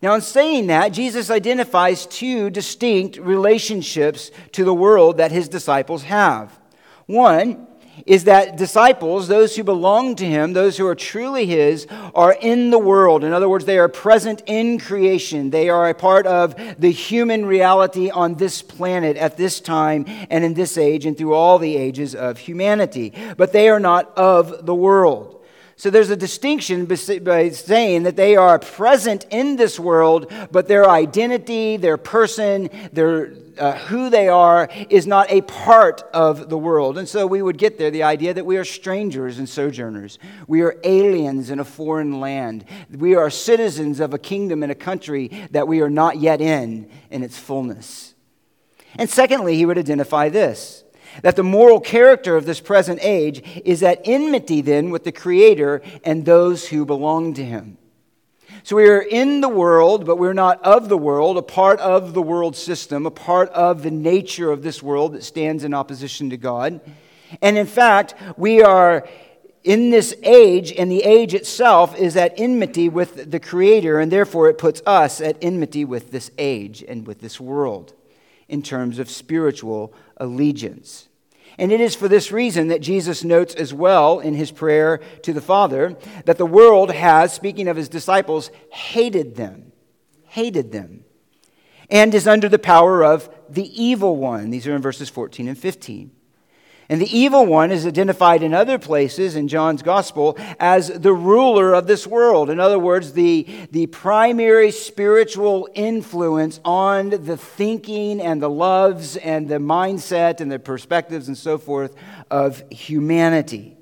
Now, 0.02 0.14
in 0.14 0.22
saying 0.22 0.68
that, 0.68 0.90
Jesus 0.90 1.32
identifies 1.32 2.06
two 2.06 2.50
distinct 2.50 3.18
relationships 3.18 4.30
to 4.52 4.64
the 4.64 4.74
world 4.74 5.18
that 5.18 5.32
his 5.32 5.48
disciples 5.48 6.04
have. 6.04 6.60
One, 7.06 7.68
is 8.06 8.26
that 8.26 8.58
disciples, 8.58 9.28
those 9.28 9.56
who 9.56 9.64
belong 9.64 10.16
to 10.16 10.26
him, 10.26 10.54
those 10.54 10.78
who 10.78 10.88
are 10.88 10.96
truly 10.96 11.46
his, 11.46 11.88
are 12.14 12.34
in 12.34 12.70
the 12.70 12.80
world. 12.80 13.24
In 13.24 13.34
other 13.34 13.50
words, 13.50 13.66
they 13.66 13.78
are 13.78 13.90
present 13.90 14.44
in 14.46 14.80
creation. 14.80 15.50
They 15.50 15.70
are 15.70 15.90
a 15.90 15.94
part 15.94 16.28
of 16.28 16.56
the 16.80 16.92
human 16.92 17.46
reality 17.46 18.10
on 18.10 18.36
this 18.36 18.62
planet 18.62 19.18
at 19.18 19.38
this 19.38 19.60
time 19.60 20.06
and 20.30 20.44
in 20.44 20.54
this 20.54 20.78
age 20.78 21.06
and 21.06 21.18
through 21.18 21.34
all 21.34 21.58
the 21.58 21.76
ages 21.76 22.16
of 22.16 22.38
humanity. 22.38 23.14
But 23.38 23.54
they 23.54 23.70
are 23.70 23.80
not 23.80 24.18
of 24.18 24.66
the 24.66 24.76
world. 24.76 25.35
So 25.78 25.90
there's 25.90 26.10
a 26.10 26.16
distinction 26.16 26.86
by 26.86 27.50
saying 27.50 28.04
that 28.04 28.16
they 28.16 28.38
are 28.38 28.58
present 28.60 29.26
in 29.30 29.58
this 29.58 29.78
world, 29.78 30.32
but 30.50 30.70
their 30.70 30.90
identity, 30.90 31.76
their 31.76 31.98
person, 31.98 32.70
their 32.94 33.34
uh, 33.58 33.74
who 33.74 34.10
they 34.10 34.28
are 34.28 34.70
is 34.90 35.06
not 35.06 35.30
a 35.32 35.42
part 35.42 36.04
of 36.14 36.50
the 36.50 36.58
world. 36.58 36.98
And 36.98 37.08
so 37.08 37.28
we 37.28 37.42
would 37.42 37.58
get 37.58 37.78
there 37.78 37.92
the 37.92 38.04
idea 38.04 38.34
that 38.34 38.46
we 38.46 38.58
are 38.58 38.66
strangers 38.66 39.38
and 39.38 39.48
sojourners. 39.48 40.18
We 40.48 40.62
are 40.62 40.78
aliens 40.84 41.50
in 41.50 41.60
a 41.60 41.66
foreign 41.66 42.20
land. 42.20 42.66
We 42.90 43.16
are 43.16 43.30
citizens 43.30 44.00
of 44.00 44.14
a 44.14 44.18
kingdom 44.18 44.64
and 44.64 44.72
a 44.72 44.76
country 44.76 45.48
that 45.52 45.68
we 45.68 45.82
are 45.82 45.90
not 45.90 46.20
yet 46.20 46.42
in 46.42 46.90
in 47.10 47.24
its 47.24 47.38
fullness. 47.38 48.14
And 48.98 49.10
secondly, 49.10 49.58
he 49.58 49.66
would 49.66 49.78
identify 49.78 50.30
this 50.30 50.85
that 51.22 51.36
the 51.36 51.44
moral 51.44 51.80
character 51.80 52.36
of 52.36 52.46
this 52.46 52.60
present 52.60 53.00
age 53.02 53.44
is 53.64 53.84
at 53.84 54.02
enmity 54.06 54.62
then 54.62 54.90
with 54.90 55.04
the 55.04 55.12
Creator 55.12 55.82
and 56.04 56.26
those 56.26 56.68
who 56.68 56.86
belong 56.86 57.34
to 57.36 57.44
Him. 57.44 57.78
So 58.64 58.76
we 58.76 58.88
are 58.88 59.02
in 59.02 59.42
the 59.42 59.50
world, 59.50 60.06
but 60.06 60.18
we're 60.18 60.34
not 60.34 60.64
of 60.64 60.90
the 60.90 60.98
world, 60.98 61.38
a 61.38 61.42
part 61.42 61.80
of 61.80 62.14
the 62.14 62.22
world 62.22 62.56
system, 62.56 63.06
a 63.06 63.12
part 63.12 63.50
of 63.50 63.84
the 63.84 63.92
nature 63.92 64.52
of 64.52 64.64
this 64.64 64.82
world 64.82 65.14
that 65.14 65.24
stands 65.24 65.64
in 65.64 65.74
opposition 65.74 66.30
to 66.32 66.38
God. 66.38 66.80
And 67.42 67.58
in 67.58 67.68
fact, 67.68 68.16
we 68.38 68.62
are 68.62 69.08
in 69.64 69.90
this 69.90 70.16
age, 70.24 70.72
and 70.72 70.92
the 70.92 71.04
age 71.04 71.34
itself 71.34 71.98
is 71.98 72.16
at 72.16 72.40
enmity 72.40 72.88
with 72.88 73.32
the 73.32 73.40
Creator, 73.40 74.00
and 74.00 74.12
therefore 74.12 74.50
it 74.50 74.58
puts 74.58 74.82
us 74.86 75.22
at 75.22 75.38
enmity 75.42 75.86
with 75.86 76.12
this 76.12 76.32
age 76.38 76.84
and 76.88 77.06
with 77.06 77.20
this 77.20 77.40
world 77.40 77.94
in 78.48 78.62
terms 78.62 79.00
of 79.00 79.10
spiritual 79.10 79.94
allegiance. 80.18 81.08
And 81.58 81.72
it 81.72 81.80
is 81.80 81.96
for 81.96 82.08
this 82.08 82.32
reason 82.32 82.68
that 82.68 82.82
Jesus 82.82 83.24
notes 83.24 83.56
as 83.56 83.74
well 83.74 84.20
in 84.20 84.34
his 84.34 84.52
prayer 84.52 84.98
to 85.24 85.34
the 85.34 85.42
Father 85.42 85.96
that 86.26 86.38
the 86.38 86.46
world 86.46 86.92
has, 86.92 87.34
speaking 87.34 87.68
of 87.68 87.78
his 87.78 87.88
disciples, 87.90 88.52
hated 88.72 89.36
them, 89.36 89.72
hated 90.26 90.72
them, 90.72 91.06
and 91.90 92.14
is 92.14 92.28
under 92.28 92.50
the 92.50 92.60
power 92.60 93.04
of 93.04 93.30
the 93.50 93.82
evil 93.82 94.18
one. 94.18 94.50
These 94.50 94.68
are 94.68 94.76
in 94.76 94.82
verses 94.82 95.10
14 95.10 95.48
and 95.48 95.58
15. 95.58 96.12
And 96.88 97.02
the 97.02 97.18
evil 97.18 97.46
one 97.48 97.72
is 97.72 97.88
identified 97.88 98.44
in 98.44 98.54
other 98.54 98.78
places 98.78 99.36
in 99.36 99.48
John's 99.48 99.82
gospel 99.82 100.38
as 100.60 100.88
the 100.88 101.14
ruler 101.14 101.74
of 101.74 101.88
this 101.88 102.06
world. 102.06 102.52
In 102.52 102.60
other 102.60 102.78
words, 102.78 103.14
the, 103.14 103.48
the 103.72 103.88
primary 103.88 104.70
spiritual 104.70 105.68
influence 105.74 106.60
on 106.64 107.10
the 107.10 107.38
thinking 107.38 108.22
and 108.22 108.40
the 108.40 108.50
loves 108.50 109.18
and 109.18 109.50
the 109.50 109.58
mindset 109.58 110.42
and 110.42 110.52
the 110.52 110.60
perspectives 110.60 111.28
and 111.28 111.38
so 111.38 111.58
forth 111.58 111.96
of 112.30 112.64
humanity. 112.72 113.76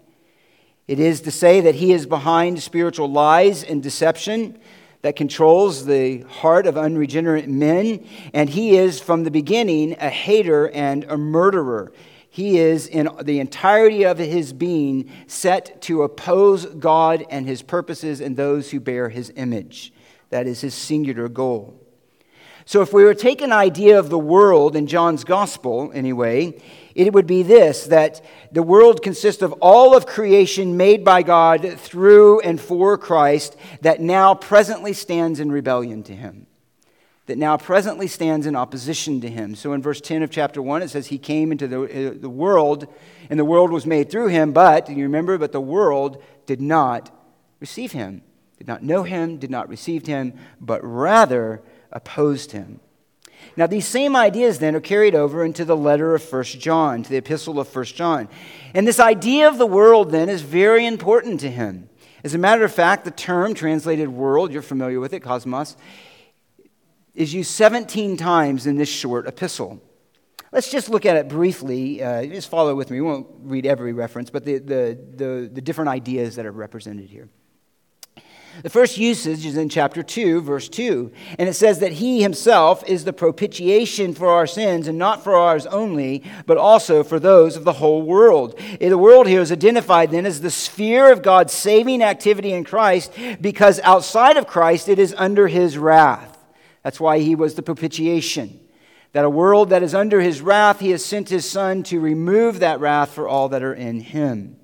It 0.87 0.99
is 0.99 1.21
to 1.21 1.31
say 1.31 1.61
that 1.61 1.75
he 1.75 1.91
is 1.91 2.05
behind 2.05 2.61
spiritual 2.61 3.11
lies 3.11 3.63
and 3.63 3.83
deception 3.83 4.59
that 5.01 5.17
controls 5.17 5.85
the 5.85 6.21
heart 6.21 6.65
of 6.65 6.77
unregenerate 6.77 7.49
men, 7.49 8.05
and 8.33 8.49
he 8.49 8.77
is 8.77 9.01
from 9.01 9.25
the 9.25 9.31
beginning 9.31 9.97
a 9.99 10.09
hater 10.09 10.69
and 10.69 11.03
a 11.05 11.17
murderer. 11.17 11.91
He 12.33 12.57
is, 12.57 12.87
in 12.87 13.09
the 13.21 13.39
entirety 13.39 14.05
of 14.05 14.17
his 14.17 14.53
being, 14.53 15.11
set 15.27 15.83
to 15.83 16.01
oppose 16.01 16.65
God 16.65 17.23
and 17.29 17.45
his 17.45 17.61
purposes 17.61 18.21
and 18.21 18.35
those 18.35 18.71
who 18.71 18.79
bear 18.79 19.09
his 19.09 19.31
image. 19.35 19.93
That 20.31 20.47
is 20.47 20.61
his 20.61 20.73
singular 20.73 21.29
goal. 21.29 21.79
So, 22.65 22.81
if 22.81 22.91
we 22.91 23.03
were 23.03 23.13
to 23.13 23.21
take 23.21 23.41
an 23.41 23.51
idea 23.51 23.99
of 23.99 24.09
the 24.09 24.17
world 24.17 24.75
in 24.75 24.87
John's 24.87 25.23
gospel, 25.23 25.91
anyway, 25.93 26.59
it 26.95 27.13
would 27.13 27.27
be 27.27 27.43
this 27.43 27.85
that 27.85 28.25
the 28.51 28.63
world 28.63 29.03
consists 29.03 29.43
of 29.43 29.51
all 29.61 29.95
of 29.95 30.07
creation 30.07 30.75
made 30.75 31.05
by 31.05 31.21
God 31.21 31.77
through 31.77 32.39
and 32.39 32.59
for 32.59 32.97
Christ 32.97 33.55
that 33.81 34.01
now 34.01 34.33
presently 34.33 34.93
stands 34.93 35.39
in 35.39 35.51
rebellion 35.51 36.01
to 36.01 36.15
him 36.15 36.47
that 37.25 37.37
now 37.37 37.55
presently 37.55 38.07
stands 38.07 38.45
in 38.45 38.55
opposition 38.55 39.21
to 39.21 39.29
him. 39.29 39.55
So 39.55 39.73
in 39.73 39.81
verse 39.81 40.01
10 40.01 40.23
of 40.23 40.29
chapter 40.29 40.61
1, 40.61 40.81
it 40.81 40.89
says, 40.89 41.07
He 41.07 41.17
came 41.17 41.51
into 41.51 41.67
the, 41.67 41.83
uh, 41.83 42.13
the 42.19 42.29
world, 42.29 42.87
and 43.29 43.39
the 43.39 43.45
world 43.45 43.71
was 43.71 43.85
made 43.85 44.11
through 44.11 44.27
him, 44.27 44.51
but, 44.51 44.89
you 44.89 45.03
remember, 45.03 45.37
but 45.37 45.53
the 45.53 45.61
world 45.61 46.21
did 46.45 46.59
not 46.59 47.11
receive 47.61 47.93
him, 47.93 48.21
did 48.57 48.67
not 48.67 48.83
know 48.83 49.03
him, 49.03 49.37
did 49.37 49.49
not 49.49 49.69
receive 49.69 50.05
him, 50.05 50.33
but 50.59 50.83
rather 50.83 51.61
opposed 51.91 52.51
him. 52.51 52.81
Now, 53.55 53.67
these 53.67 53.87
same 53.87 54.15
ideas 54.15 54.59
then 54.59 54.75
are 54.75 54.81
carried 54.81 55.15
over 55.15 55.45
into 55.45 55.63
the 55.63 55.77
letter 55.77 56.15
of 56.15 56.31
1 56.31 56.43
John, 56.43 57.03
to 57.03 57.09
the 57.09 57.17
epistle 57.17 57.59
of 57.59 57.73
1 57.73 57.85
John. 57.85 58.27
And 58.73 58.87
this 58.87 58.99
idea 58.99 59.47
of 59.47 59.57
the 59.57 59.65
world 59.65 60.11
then 60.11 60.27
is 60.27 60.41
very 60.41 60.85
important 60.85 61.39
to 61.41 61.51
him. 61.51 61.89
As 62.23 62.33
a 62.33 62.37
matter 62.37 62.63
of 62.63 62.73
fact, 62.73 63.05
the 63.05 63.11
term 63.11 63.53
translated 63.53 64.09
world, 64.09 64.51
you're 64.51 64.61
familiar 64.61 64.99
with 64.99 65.13
it, 65.13 65.19
cosmos, 65.21 65.75
is 67.13 67.33
used 67.33 67.51
17 67.51 68.17
times 68.17 68.65
in 68.65 68.75
this 68.75 68.89
short 68.89 69.27
epistle. 69.27 69.81
Let's 70.51 70.69
just 70.69 70.89
look 70.89 71.05
at 71.05 71.15
it 71.15 71.27
briefly. 71.29 72.03
Uh, 72.03 72.25
just 72.25 72.49
follow 72.49 72.75
with 72.75 72.91
me. 72.91 73.01
We 73.01 73.07
won't 73.07 73.27
read 73.41 73.65
every 73.65 73.93
reference, 73.93 74.29
but 74.29 74.45
the, 74.45 74.59
the, 74.59 74.99
the, 75.15 75.49
the 75.51 75.61
different 75.61 75.89
ideas 75.89 76.35
that 76.35 76.45
are 76.45 76.51
represented 76.51 77.09
here. 77.09 77.29
The 78.61 78.69
first 78.69 78.99
usage 78.99 79.47
is 79.47 79.57
in 79.57 79.67
chapter 79.67 80.03
2, 80.03 80.41
verse 80.41 80.69
2, 80.69 81.11
and 81.39 81.49
it 81.49 81.53
says 81.53 81.79
that 81.79 81.93
he 81.93 82.21
himself 82.21 82.87
is 82.87 83.03
the 83.03 83.11
propitiation 83.11 84.13
for 84.13 84.27
our 84.27 84.45
sins, 84.45 84.87
and 84.87 84.95
not 84.95 85.23
for 85.23 85.35
ours 85.35 85.65
only, 85.65 86.23
but 86.45 86.57
also 86.57 87.03
for 87.03 87.19
those 87.19 87.55
of 87.55 87.63
the 87.63 87.73
whole 87.73 88.03
world. 88.03 88.59
The 88.79 88.95
world 88.95 89.25
here 89.25 89.41
is 89.41 89.51
identified 89.51 90.11
then 90.11 90.27
as 90.27 90.41
the 90.41 90.51
sphere 90.51 91.11
of 91.11 91.23
God's 91.23 91.51
saving 91.51 92.03
activity 92.03 92.53
in 92.53 92.63
Christ, 92.63 93.11
because 93.41 93.79
outside 93.79 94.37
of 94.37 94.45
Christ 94.45 94.87
it 94.87 94.99
is 94.99 95.15
under 95.17 95.47
his 95.47 95.75
wrath. 95.75 96.32
That's 96.83 96.99
why 96.99 97.19
he 97.19 97.35
was 97.35 97.55
the 97.55 97.63
propitiation. 97.63 98.59
That 99.13 99.25
a 99.25 99.29
world 99.29 99.69
that 99.69 99.83
is 99.83 99.95
under 99.95 100.21
his 100.21 100.41
wrath, 100.41 100.79
he 100.79 100.91
has 100.91 101.03
sent 101.03 101.29
his 101.29 101.49
son 101.49 101.83
to 101.83 101.99
remove 101.99 102.59
that 102.59 102.79
wrath 102.79 103.11
for 103.11 103.27
all 103.27 103.49
that 103.49 103.63
are 103.63 103.73
in 103.73 104.01
him. 104.01 104.57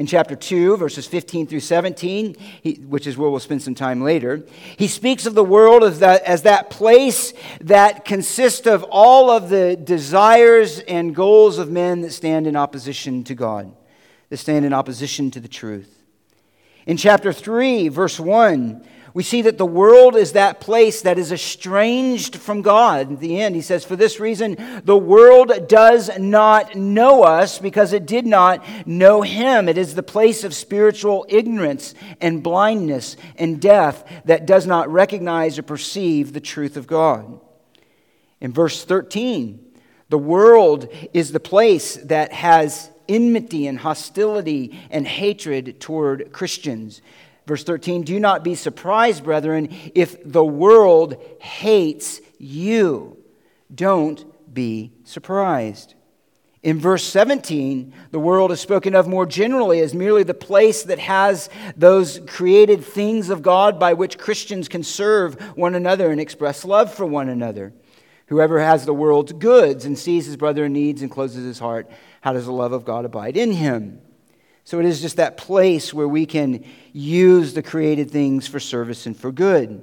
In 0.00 0.06
chapter 0.06 0.34
2, 0.34 0.78
verses 0.78 1.06
15 1.06 1.46
through 1.46 1.60
17, 1.60 2.34
he, 2.62 2.72
which 2.76 3.06
is 3.06 3.18
where 3.18 3.28
we'll 3.28 3.38
spend 3.38 3.60
some 3.60 3.74
time 3.74 4.02
later, 4.02 4.42
he 4.78 4.88
speaks 4.88 5.26
of 5.26 5.34
the 5.34 5.44
world 5.44 5.84
as 5.84 5.98
that, 5.98 6.22
as 6.22 6.40
that 6.42 6.70
place 6.70 7.34
that 7.60 8.06
consists 8.06 8.66
of 8.66 8.82
all 8.84 9.30
of 9.30 9.50
the 9.50 9.76
desires 9.76 10.78
and 10.80 11.14
goals 11.14 11.58
of 11.58 11.70
men 11.70 12.00
that 12.00 12.12
stand 12.12 12.46
in 12.46 12.56
opposition 12.56 13.24
to 13.24 13.34
God, 13.34 13.76
that 14.30 14.38
stand 14.38 14.64
in 14.64 14.72
opposition 14.72 15.30
to 15.32 15.40
the 15.40 15.48
truth. 15.48 16.02
In 16.86 16.96
chapter 16.96 17.30
3, 17.30 17.88
verse 17.88 18.18
1, 18.18 18.82
we 19.12 19.22
see 19.22 19.42
that 19.42 19.58
the 19.58 19.66
world 19.66 20.14
is 20.14 20.32
that 20.32 20.60
place 20.60 21.02
that 21.02 21.18
is 21.18 21.32
estranged 21.32 22.36
from 22.36 22.62
God. 22.62 23.12
At 23.12 23.20
the 23.20 23.40
end, 23.40 23.56
he 23.56 23.60
says, 23.60 23.84
For 23.84 23.96
this 23.96 24.20
reason, 24.20 24.82
the 24.84 24.96
world 24.96 25.68
does 25.68 26.16
not 26.18 26.76
know 26.76 27.24
us 27.24 27.58
because 27.58 27.92
it 27.92 28.06
did 28.06 28.26
not 28.26 28.64
know 28.86 29.22
him. 29.22 29.68
It 29.68 29.78
is 29.78 29.94
the 29.94 30.02
place 30.02 30.44
of 30.44 30.54
spiritual 30.54 31.26
ignorance 31.28 31.94
and 32.20 32.42
blindness 32.42 33.16
and 33.36 33.60
death 33.60 34.04
that 34.26 34.46
does 34.46 34.66
not 34.66 34.90
recognize 34.90 35.58
or 35.58 35.62
perceive 35.62 36.32
the 36.32 36.40
truth 36.40 36.76
of 36.76 36.86
God. 36.86 37.40
In 38.40 38.52
verse 38.52 38.84
13, 38.84 39.58
the 40.08 40.18
world 40.18 40.88
is 41.12 41.32
the 41.32 41.40
place 41.40 41.96
that 41.96 42.32
has 42.32 42.90
enmity 43.08 43.66
and 43.66 43.78
hostility 43.78 44.78
and 44.90 45.06
hatred 45.06 45.80
toward 45.80 46.32
Christians. 46.32 47.02
Verse 47.46 47.64
13 47.64 48.02
Do 48.02 48.18
not 48.20 48.44
be 48.44 48.54
surprised, 48.54 49.24
brethren, 49.24 49.68
if 49.94 50.16
the 50.24 50.44
world 50.44 51.16
hates 51.40 52.20
you. 52.38 53.16
Don't 53.74 54.24
be 54.52 54.92
surprised. 55.04 55.94
In 56.62 56.78
verse 56.78 57.04
17, 57.04 57.94
the 58.10 58.20
world 58.20 58.52
is 58.52 58.60
spoken 58.60 58.94
of 58.94 59.08
more 59.08 59.24
generally 59.24 59.80
as 59.80 59.94
merely 59.94 60.24
the 60.24 60.34
place 60.34 60.82
that 60.82 60.98
has 60.98 61.48
those 61.74 62.20
created 62.26 62.84
things 62.84 63.30
of 63.30 63.40
God 63.40 63.80
by 63.80 63.94
which 63.94 64.18
Christians 64.18 64.68
can 64.68 64.82
serve 64.82 65.40
one 65.56 65.74
another 65.74 66.10
and 66.10 66.20
express 66.20 66.64
love 66.64 66.92
for 66.92 67.06
one 67.06 67.30
another. 67.30 67.72
Whoever 68.26 68.60
has 68.60 68.84
the 68.84 68.92
world's 68.92 69.32
goods 69.32 69.86
and 69.86 69.98
sees 69.98 70.26
his 70.26 70.36
brother 70.36 70.66
in 70.66 70.74
needs 70.74 71.00
and 71.00 71.10
closes 71.10 71.44
his 71.44 71.58
heart, 71.58 71.90
how 72.20 72.34
does 72.34 72.44
the 72.44 72.52
love 72.52 72.72
of 72.72 72.84
God 72.84 73.06
abide 73.06 73.38
in 73.38 73.52
him? 73.52 74.02
So 74.64 74.78
it 74.78 74.86
is 74.86 75.00
just 75.00 75.16
that 75.16 75.36
place 75.36 75.92
where 75.92 76.08
we 76.08 76.26
can 76.26 76.64
use 76.92 77.54
the 77.54 77.62
created 77.62 78.10
things 78.10 78.46
for 78.46 78.60
service 78.60 79.06
and 79.06 79.16
for 79.16 79.32
good. 79.32 79.82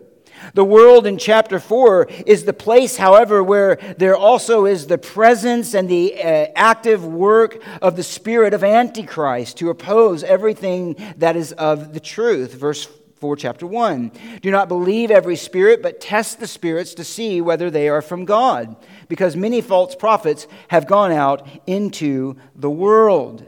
The 0.54 0.64
world 0.64 1.08
in 1.08 1.18
chapter 1.18 1.60
4 1.60 2.08
is 2.26 2.46
the 2.46 2.54
place, 2.54 2.98
however, 2.98 3.44
where 3.44 3.78
there 3.98 4.16
also 4.16 4.66
is 4.66 4.88
the 4.88 4.98
presence 4.98 5.74
and 5.74 5.90
the 5.90 6.16
uh, 6.16 6.48
active 6.56 7.06
work 7.06 7.62
of 7.82 7.96
the 7.96 8.04
spirit 8.04 8.54
of 8.54 8.64
Antichrist 8.64 9.58
to 9.58 9.70
oppose 9.70 10.24
everything 10.24 10.96
that 11.18 11.36
is 11.36 11.52
of 11.54 11.94
the 11.94 12.00
truth. 12.00 12.54
Verse 12.54 12.88
4, 13.16 13.36
chapter 13.36 13.66
1. 13.66 14.12
Do 14.42 14.52
not 14.52 14.68
believe 14.68 15.10
every 15.10 15.36
spirit, 15.36 15.82
but 15.82 16.00
test 16.00 16.40
the 16.40 16.48
spirits 16.48 16.94
to 16.96 17.04
see 17.04 17.42
whether 17.42 17.72
they 17.72 17.90
are 17.90 18.02
from 18.02 18.26
God, 18.26 18.76
because 19.08 19.36
many 19.36 19.62
false 19.62 19.96
prophets 19.96 20.48
have 20.68 20.88
gone 20.88 21.12
out 21.12 21.48
into 21.66 22.36
the 22.56 22.70
world. 22.70 23.46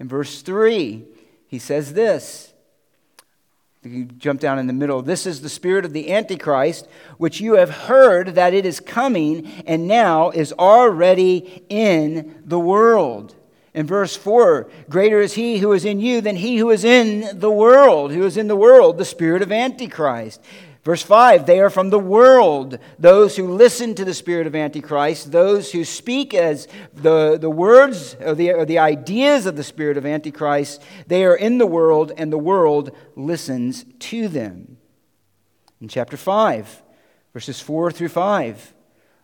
In 0.00 0.08
verse 0.08 0.40
3, 0.40 1.04
he 1.46 1.58
says 1.58 1.92
this. 1.92 2.52
You 3.82 4.04
jump 4.04 4.40
down 4.40 4.58
in 4.58 4.66
the 4.66 4.72
middle. 4.72 5.00
This 5.02 5.26
is 5.26 5.40
the 5.40 5.48
spirit 5.48 5.84
of 5.84 5.92
the 5.92 6.12
Antichrist, 6.12 6.86
which 7.18 7.40
you 7.40 7.54
have 7.54 7.70
heard 7.70 8.34
that 8.34 8.52
it 8.52 8.66
is 8.66 8.80
coming 8.80 9.46
and 9.66 9.86
now 9.86 10.30
is 10.30 10.52
already 10.54 11.64
in 11.68 12.42
the 12.44 12.58
world. 12.58 13.34
In 13.72 13.86
verse 13.86 14.16
4, 14.16 14.68
greater 14.88 15.20
is 15.20 15.34
he 15.34 15.58
who 15.58 15.72
is 15.72 15.84
in 15.84 16.00
you 16.00 16.20
than 16.20 16.36
he 16.36 16.56
who 16.56 16.70
is 16.70 16.84
in 16.84 17.38
the 17.38 17.50
world, 17.50 18.12
who 18.12 18.24
is 18.24 18.36
in 18.36 18.48
the 18.48 18.56
world, 18.56 18.98
the 18.98 19.04
spirit 19.04 19.42
of 19.42 19.52
Antichrist. 19.52 20.42
Verse 20.82 21.02
5 21.02 21.46
They 21.46 21.60
are 21.60 21.70
from 21.70 21.90
the 21.90 21.98
world, 21.98 22.78
those 22.98 23.36
who 23.36 23.52
listen 23.52 23.94
to 23.94 24.04
the 24.04 24.14
spirit 24.14 24.46
of 24.46 24.54
Antichrist, 24.54 25.32
those 25.32 25.72
who 25.72 25.84
speak 25.84 26.32
as 26.34 26.68
the, 26.94 27.38
the 27.38 27.50
words 27.50 28.16
or 28.20 28.34
the, 28.34 28.52
or 28.52 28.64
the 28.64 28.78
ideas 28.78 29.46
of 29.46 29.56
the 29.56 29.64
spirit 29.64 29.96
of 29.96 30.06
Antichrist. 30.06 30.82
They 31.06 31.24
are 31.24 31.36
in 31.36 31.58
the 31.58 31.66
world, 31.66 32.12
and 32.16 32.32
the 32.32 32.38
world 32.38 32.90
listens 33.14 33.84
to 34.00 34.28
them. 34.28 34.78
In 35.80 35.88
chapter 35.88 36.16
5, 36.16 36.82
verses 37.32 37.60
4 37.60 37.90
through 37.90 38.08
5, 38.08 38.74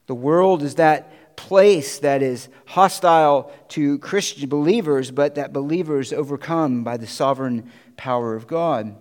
the 0.06 0.14
world 0.14 0.62
is 0.62 0.76
that 0.76 1.36
place 1.36 1.98
that 1.98 2.22
is 2.22 2.48
hostile 2.66 3.52
to 3.68 3.98
Christian 3.98 4.48
believers, 4.48 5.10
but 5.10 5.34
that 5.34 5.52
believers 5.52 6.12
overcome 6.12 6.82
by 6.82 6.96
the 6.96 7.06
sovereign 7.06 7.70
power 7.96 8.34
of 8.34 8.46
God. 8.46 8.96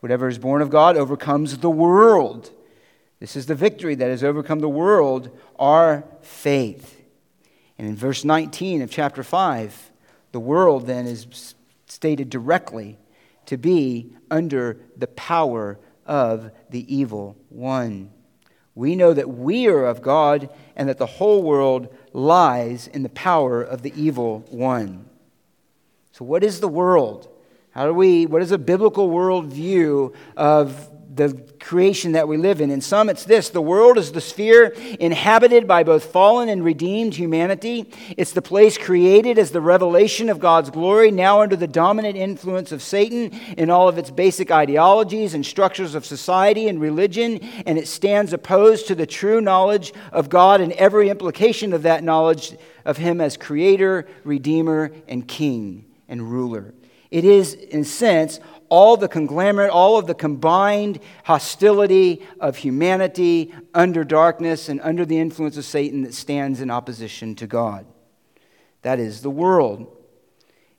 Whatever 0.00 0.28
is 0.28 0.38
born 0.38 0.62
of 0.62 0.70
God 0.70 0.96
overcomes 0.96 1.58
the 1.58 1.70
world. 1.70 2.50
This 3.20 3.36
is 3.36 3.46
the 3.46 3.54
victory 3.54 3.94
that 3.94 4.10
has 4.10 4.22
overcome 4.22 4.60
the 4.60 4.68
world, 4.68 5.30
our 5.58 6.04
faith. 6.20 7.04
And 7.78 7.88
in 7.88 7.96
verse 7.96 8.24
19 8.24 8.82
of 8.82 8.90
chapter 8.90 9.22
5, 9.22 9.90
the 10.32 10.40
world 10.40 10.86
then 10.86 11.06
is 11.06 11.54
stated 11.86 12.30
directly 12.30 12.98
to 13.46 13.56
be 13.56 14.12
under 14.30 14.78
the 14.96 15.06
power 15.06 15.78
of 16.04 16.50
the 16.70 16.94
evil 16.94 17.36
one. 17.48 18.10
We 18.74 18.94
know 18.94 19.14
that 19.14 19.30
we 19.30 19.66
are 19.68 19.86
of 19.86 20.02
God 20.02 20.50
and 20.76 20.88
that 20.88 20.98
the 20.98 21.06
whole 21.06 21.42
world 21.42 21.94
lies 22.12 22.86
in 22.88 23.02
the 23.02 23.08
power 23.08 23.62
of 23.62 23.82
the 23.82 23.92
evil 23.96 24.44
one. 24.50 25.06
So, 26.12 26.24
what 26.24 26.44
is 26.44 26.60
the 26.60 26.68
world? 26.68 27.28
How 27.76 27.84
do 27.84 27.92
we, 27.92 28.24
what 28.24 28.40
is 28.40 28.52
a 28.52 28.58
biblical 28.58 29.10
worldview 29.10 30.14
of 30.34 30.90
the 31.14 31.38
creation 31.60 32.12
that 32.12 32.26
we 32.26 32.38
live 32.38 32.62
in? 32.62 32.70
In 32.70 32.80
sum, 32.80 33.10
it's 33.10 33.26
this 33.26 33.50
the 33.50 33.60
world 33.60 33.98
is 33.98 34.12
the 34.12 34.20
sphere 34.22 34.68
inhabited 34.98 35.68
by 35.68 35.82
both 35.82 36.06
fallen 36.06 36.48
and 36.48 36.64
redeemed 36.64 37.12
humanity. 37.12 37.92
It's 38.16 38.32
the 38.32 38.40
place 38.40 38.78
created 38.78 39.38
as 39.38 39.50
the 39.50 39.60
revelation 39.60 40.30
of 40.30 40.38
God's 40.38 40.70
glory, 40.70 41.10
now 41.10 41.42
under 41.42 41.54
the 41.54 41.66
dominant 41.66 42.16
influence 42.16 42.72
of 42.72 42.80
Satan 42.80 43.38
in 43.58 43.68
all 43.68 43.90
of 43.90 43.98
its 43.98 44.10
basic 44.10 44.50
ideologies 44.50 45.34
and 45.34 45.44
structures 45.44 45.94
of 45.94 46.06
society 46.06 46.68
and 46.68 46.80
religion. 46.80 47.40
And 47.66 47.76
it 47.76 47.88
stands 47.88 48.32
opposed 48.32 48.86
to 48.86 48.94
the 48.94 49.06
true 49.06 49.42
knowledge 49.42 49.92
of 50.12 50.30
God 50.30 50.62
and 50.62 50.72
every 50.72 51.10
implication 51.10 51.74
of 51.74 51.82
that 51.82 52.02
knowledge 52.02 52.56
of 52.86 52.96
Him 52.96 53.20
as 53.20 53.36
creator, 53.36 54.06
redeemer, 54.24 54.92
and 55.06 55.28
king 55.28 55.84
and 56.08 56.32
ruler. 56.32 56.72
It 57.10 57.24
is, 57.24 57.54
in 57.54 57.80
a 57.80 57.84
sense, 57.84 58.40
all 58.68 58.96
the 58.96 59.08
conglomerate, 59.08 59.70
all 59.70 59.98
of 59.98 60.06
the 60.06 60.14
combined 60.14 60.98
hostility 61.24 62.26
of 62.40 62.56
humanity 62.56 63.54
under 63.74 64.04
darkness 64.04 64.68
and 64.68 64.80
under 64.80 65.04
the 65.04 65.18
influence 65.18 65.56
of 65.56 65.64
Satan 65.64 66.02
that 66.02 66.14
stands 66.14 66.60
in 66.60 66.70
opposition 66.70 67.34
to 67.36 67.46
God. 67.46 67.86
That 68.82 68.98
is 68.98 69.22
the 69.22 69.30
world. 69.30 69.95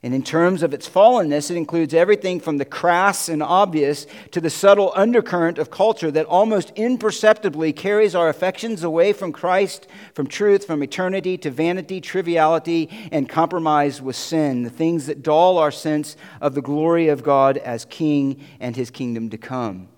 And 0.00 0.14
in 0.14 0.22
terms 0.22 0.62
of 0.62 0.72
its 0.72 0.88
fallenness, 0.88 1.50
it 1.50 1.56
includes 1.56 1.92
everything 1.92 2.38
from 2.38 2.58
the 2.58 2.64
crass 2.64 3.28
and 3.28 3.42
obvious 3.42 4.06
to 4.30 4.40
the 4.40 4.48
subtle 4.48 4.92
undercurrent 4.94 5.58
of 5.58 5.72
culture 5.72 6.12
that 6.12 6.26
almost 6.26 6.70
imperceptibly 6.76 7.72
carries 7.72 8.14
our 8.14 8.28
affections 8.28 8.84
away 8.84 9.12
from 9.12 9.32
Christ, 9.32 9.88
from 10.14 10.28
truth, 10.28 10.64
from 10.66 10.84
eternity 10.84 11.36
to 11.38 11.50
vanity, 11.50 12.00
triviality, 12.00 12.88
and 13.10 13.28
compromise 13.28 14.00
with 14.00 14.14
sin, 14.14 14.62
the 14.62 14.70
things 14.70 15.06
that 15.06 15.24
dull 15.24 15.58
our 15.58 15.72
sense 15.72 16.16
of 16.40 16.54
the 16.54 16.62
glory 16.62 17.08
of 17.08 17.24
God 17.24 17.56
as 17.56 17.84
King 17.84 18.46
and 18.60 18.76
his 18.76 18.92
kingdom 18.92 19.30
to 19.30 19.38
come. 19.38 19.88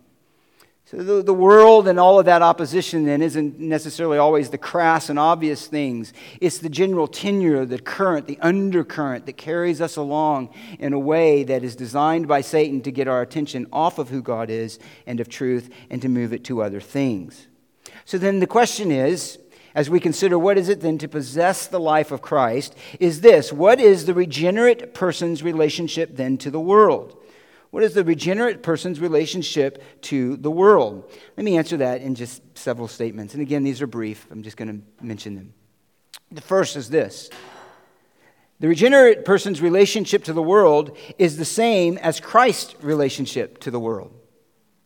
So 0.90 0.96
the, 0.96 1.22
the 1.22 1.33
world 1.33 1.87
and 1.87 2.00
all 2.00 2.18
of 2.18 2.26
that 2.26 2.42
opposition 2.42 3.05
then 3.05 3.22
isn't 3.22 3.61
necessarily 3.61 4.18
always 4.18 4.50
the 4.50 4.59
crass 4.59 5.09
and 5.09 5.20
obvious 5.20 5.68
things. 5.68 6.12
It's 6.40 6.59
the 6.59 6.68
general 6.68 7.07
tenure, 7.07 7.64
the 7.64 7.79
current, 7.79 8.26
the 8.26 8.40
undercurrent 8.40 9.24
that 9.26 9.37
carries 9.37 9.81
us 9.81 9.94
along 9.94 10.53
in 10.81 10.92
a 10.92 10.98
way 10.98 11.44
that 11.44 11.62
is 11.62 11.76
designed 11.76 12.26
by 12.26 12.40
Satan 12.40 12.81
to 12.81 12.90
get 12.90 13.07
our 13.07 13.22
attention 13.22 13.68
off 13.72 14.00
of 14.00 14.09
who 14.09 14.20
God 14.20 14.50
is 14.50 14.81
and 15.07 15.20
of 15.20 15.29
truth 15.29 15.70
and 15.90 16.03
to 16.03 16.09
move 16.09 16.33
it 16.33 16.42
to 16.46 16.61
other 16.61 16.81
things. 16.81 17.46
So 18.05 18.18
then 18.18 18.40
the 18.40 18.48
question 18.48 18.90
is, 18.90 19.38
as 19.76 19.88
we 19.88 20.00
consider 20.00 20.40
what 20.40 20.59
is 20.59 20.68
it 20.68 20.81
then 20.81 20.98
to 20.98 21.07
possess 21.07 21.68
the 21.68 21.79
life 21.79 22.11
of 22.11 22.20
Christ, 22.20 22.74
is 22.98 23.20
this 23.20 23.53
what 23.53 23.79
is 23.79 24.07
the 24.07 24.14
regenerate 24.14 24.92
person's 24.92 25.44
relationship 25.44 26.16
then 26.16 26.37
to 26.38 26.50
the 26.50 26.59
world? 26.59 27.19
What 27.70 27.85
is 27.85 27.94
the 27.94 28.04
regenerate 28.04 28.62
person's 28.62 28.98
relationship 28.98 29.83
to 30.02 30.37
the 30.37 30.50
world? 30.50 31.09
Let 31.37 31.44
me 31.44 31.56
answer 31.56 31.76
that 31.78 32.00
in 32.00 32.16
just 32.16 32.42
several 32.59 32.88
statements. 32.88 33.35
And 33.35 33.42
again, 33.42 33.62
these 33.62 33.80
are 33.80 33.87
brief. 33.87 34.26
I'm 34.30 34.42
just 34.42 34.56
going 34.56 34.83
to 34.83 35.04
mention 35.04 35.37
them. 35.37 35.54
The 36.33 36.40
first 36.40 36.76
is 36.76 36.90
this 36.90 37.30
The 38.59 38.68
regenerate 38.68 39.24
person's 39.24 39.61
relationship 39.61 40.24
to 40.24 40.33
the 40.33 40.42
world 40.42 40.96
is 41.18 41.37
the 41.37 41.44
same 41.44 41.96
as 41.98 42.18
Christ's 42.18 42.74
relationship 42.83 43.61
to 43.61 43.70
the 43.70 43.80
world, 43.80 44.12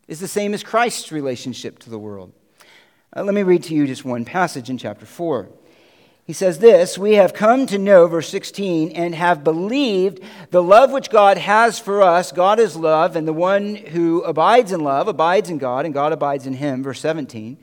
is 0.07 0.20
the 0.20 0.29
same 0.29 0.53
as 0.53 0.62
Christ's 0.62 1.11
relationship 1.11 1.79
to 1.81 1.90
the 1.90 1.99
world. 1.99 2.33
Uh, 3.16 3.23
let 3.23 3.35
me 3.35 3.42
read 3.42 3.62
to 3.62 3.75
you 3.75 3.87
just 3.87 4.05
one 4.05 4.25
passage 4.25 4.68
in 4.68 4.77
chapter 4.77 5.07
4. 5.07 5.49
He 6.24 6.32
says 6.32 6.58
this 6.58 6.96
We 6.96 7.14
have 7.14 7.34
come 7.34 7.66
to 7.66 7.78
know, 7.78 8.06
verse 8.06 8.28
16, 8.30 8.92
and 8.92 9.14
have 9.14 9.44
believed 9.44 10.20
the 10.50 10.62
love 10.62 10.90
which 10.90 11.10
God 11.10 11.37
has 11.37 11.78
for 11.78 12.02
us. 12.02 12.32
God 12.32 12.58
is 12.58 12.76
love, 12.76 13.14
and 13.14 13.28
the 13.28 13.32
one 13.32 13.76
who 13.76 14.22
abides 14.22 14.72
in 14.72 14.80
love 14.80 15.06
abides 15.06 15.50
in 15.50 15.58
God, 15.58 15.84
and 15.84 15.92
God 15.92 16.12
abides 16.12 16.46
in 16.46 16.54
him. 16.54 16.82
Verse 16.82 17.00
17. 17.00 17.58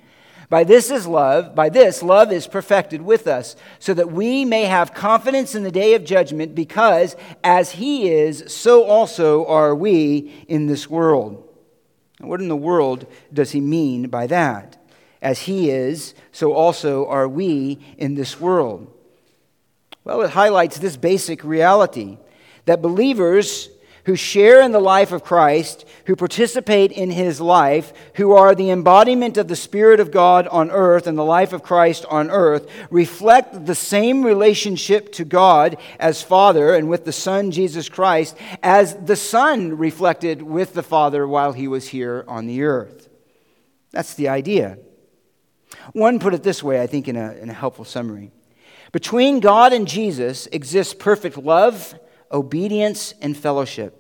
By 0.47 0.65
this 0.65 0.91
is 0.91 1.08
love, 1.08 1.56
by 1.56 1.69
this 1.69 2.04
love 2.04 2.30
is 2.30 2.45
perfected 2.45 3.02
with 3.02 3.26
us, 3.26 3.56
so 3.80 3.93
that 3.93 4.12
we 4.12 4.43
may 4.43 4.65
have 4.65 4.93
confidence 4.93 5.56
in 5.56 5.63
the 5.63 5.71
day 5.71 5.93
of 5.93 6.04
judgment, 6.04 6.54
because 6.54 7.15
as 7.41 7.71
he 7.71 8.10
is, 8.10 8.43
so 8.47 8.84
also 8.84 9.45
are 9.45 9.74
we 9.74 10.45
in 10.50 10.67
this 10.67 10.89
world. 10.89 11.47
what 12.19 12.41
in 12.41 12.50
the 12.50 12.56
world 12.56 13.08
does 13.32 13.52
he 13.52 13.62
mean 13.62 14.10
by 14.10 14.28
that? 14.28 14.78
As 15.22 15.42
he 15.42 15.70
is, 15.70 16.16
so 16.32 16.54
also 16.54 17.08
are 17.08 17.28
we 17.28 17.80
in 17.98 18.16
this 18.16 18.40
world. 18.40 18.92
Well, 20.04 20.22
it 20.22 20.32
highlights 20.32 20.80
this 20.80 20.98
basic 20.98 21.44
reality 21.44 22.18
that 22.66 22.82
believers 22.82 23.70
who 24.06 24.16
share 24.16 24.62
in 24.62 24.72
the 24.72 24.80
life 24.80 25.12
of 25.12 25.24
Christ, 25.24 25.86
who 26.06 26.16
participate 26.16 26.92
in 26.92 27.12
his 27.12 27.40
life, 27.40 27.94
who 28.16 28.32
are 28.32 28.56
the 28.56 28.72
embodiment 28.72 29.38
of 29.38 29.48
the 29.48 29.56
Spirit 29.56 30.00
of 30.00 30.12
God 30.12 30.48
on 30.48 30.72
earth 30.72 31.06
and 31.06 31.18
the 31.18 31.24
life 31.24 31.54
of 31.54 31.62
Christ 31.62 32.06
on 32.10 32.32
earth, 32.32 32.68
reflect 32.90 33.68
the 33.68 33.76
same 33.76 34.24
relationship 34.24 35.12
to 35.14 35.26
God 35.26 35.78
as 36.00 36.24
Father 36.24 36.74
and 36.74 36.90
with 36.90 37.06
the 37.06 37.12
Son, 37.12 37.52
Jesus 37.52 37.90
Christ, 37.90 38.36
as 38.64 38.96
the 38.96 39.16
Son 39.16 39.78
reflected 39.78 40.42
with 40.42 40.74
the 40.74 40.84
Father 40.84 41.28
while 41.28 41.54
he 41.54 41.68
was 41.68 41.90
here 41.90 42.26
on 42.28 42.48
the 42.48 42.64
earth. 42.64 43.08
That's 43.92 44.16
the 44.16 44.30
idea. 44.30 44.80
One 45.94 46.20
put 46.20 46.34
it 46.34 46.44
this 46.44 46.62
way, 46.62 46.82
I 46.82 46.88
think, 46.88 47.08
in 47.08 47.16
a, 47.16 47.34
in 47.34 47.50
a 47.50 47.54
helpful 47.54 47.86
summary. 47.86 48.32
Between 48.92 49.40
God 49.40 49.74
and 49.74 49.88
Jesus 49.88 50.48
exists 50.48 50.94
perfect 50.94 51.38
love, 51.38 51.98
obedience, 52.32 53.14
and 53.22 53.38
fellowship. 53.38 53.98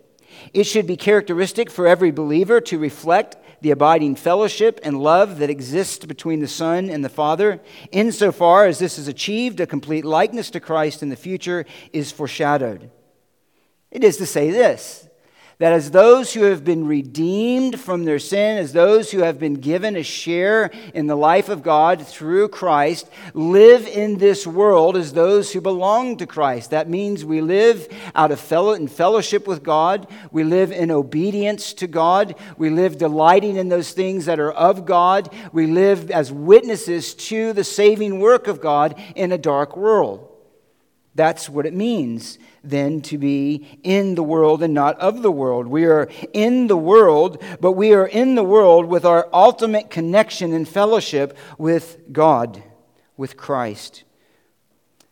It 0.53 0.63
should 0.65 0.87
be 0.87 0.97
characteristic 0.97 1.69
for 1.69 1.87
every 1.87 2.11
believer 2.11 2.61
to 2.61 2.79
reflect 2.79 3.37
the 3.61 3.71
abiding 3.71 4.15
fellowship 4.15 4.79
and 4.83 4.99
love 4.99 5.37
that 5.37 5.49
exists 5.49 6.05
between 6.05 6.39
the 6.39 6.47
Son 6.47 6.89
and 6.89 7.05
the 7.05 7.09
Father. 7.09 7.61
Insofar 7.91 8.65
as 8.65 8.79
this 8.79 8.97
is 8.97 9.07
achieved, 9.07 9.59
a 9.59 9.67
complete 9.67 10.03
likeness 10.03 10.49
to 10.51 10.59
Christ 10.59 11.03
in 11.03 11.09
the 11.09 11.15
future 11.15 11.65
is 11.93 12.11
foreshadowed. 12.11 12.89
It 13.91 14.03
is 14.03 14.17
to 14.17 14.25
say 14.25 14.49
this 14.49 15.07
that 15.61 15.73
as 15.73 15.91
those 15.91 16.33
who 16.33 16.45
have 16.45 16.63
been 16.63 16.87
redeemed 16.87 17.79
from 17.79 18.03
their 18.03 18.17
sin, 18.17 18.57
as 18.57 18.73
those 18.73 19.11
who 19.11 19.19
have 19.19 19.37
been 19.37 19.53
given 19.53 19.95
a 19.95 20.01
share 20.01 20.71
in 20.95 21.05
the 21.05 21.15
life 21.15 21.49
of 21.49 21.61
God 21.61 22.07
through 22.07 22.47
Christ, 22.47 23.07
live 23.35 23.85
in 23.85 24.17
this 24.17 24.47
world 24.47 24.97
as 24.97 25.13
those 25.13 25.53
who 25.53 25.61
belong 25.61 26.17
to 26.17 26.25
Christ. 26.25 26.71
That 26.71 26.89
means 26.89 27.23
we 27.23 27.41
live 27.41 27.87
out 28.15 28.31
of 28.31 28.39
fellow 28.39 28.71
in 28.71 28.87
fellowship 28.87 29.45
with 29.45 29.61
God, 29.61 30.07
we 30.31 30.43
live 30.43 30.71
in 30.71 30.89
obedience 30.89 31.73
to 31.73 31.85
God, 31.85 32.33
we 32.57 32.71
live 32.71 32.97
delighting 32.97 33.55
in 33.55 33.69
those 33.69 33.91
things 33.91 34.25
that 34.25 34.39
are 34.39 34.51
of 34.51 34.87
God, 34.87 35.31
we 35.53 35.67
live 35.67 36.09
as 36.09 36.31
witnesses 36.31 37.13
to 37.13 37.53
the 37.53 37.63
saving 37.63 38.19
work 38.19 38.47
of 38.47 38.61
God 38.61 38.99
in 39.15 39.31
a 39.31 39.37
dark 39.37 39.77
world. 39.77 40.27
That's 41.13 41.47
what 41.47 41.67
it 41.67 41.75
means 41.75 42.39
then 42.63 43.01
to 43.01 43.17
be 43.17 43.79
in 43.83 44.15
the 44.15 44.23
world 44.23 44.61
and 44.61 44.73
not 44.73 44.99
of 44.99 45.21
the 45.21 45.31
world. 45.31 45.67
We 45.67 45.85
are 45.85 46.09
in 46.33 46.67
the 46.67 46.77
world, 46.77 47.41
but 47.59 47.73
we 47.73 47.93
are 47.93 48.05
in 48.05 48.35
the 48.35 48.43
world 48.43 48.85
with 48.85 49.05
our 49.05 49.27
ultimate 49.33 49.89
connection 49.89 50.53
and 50.53 50.67
fellowship 50.67 51.35
with 51.57 51.97
God, 52.11 52.63
with 53.17 53.37
Christ. 53.37 54.03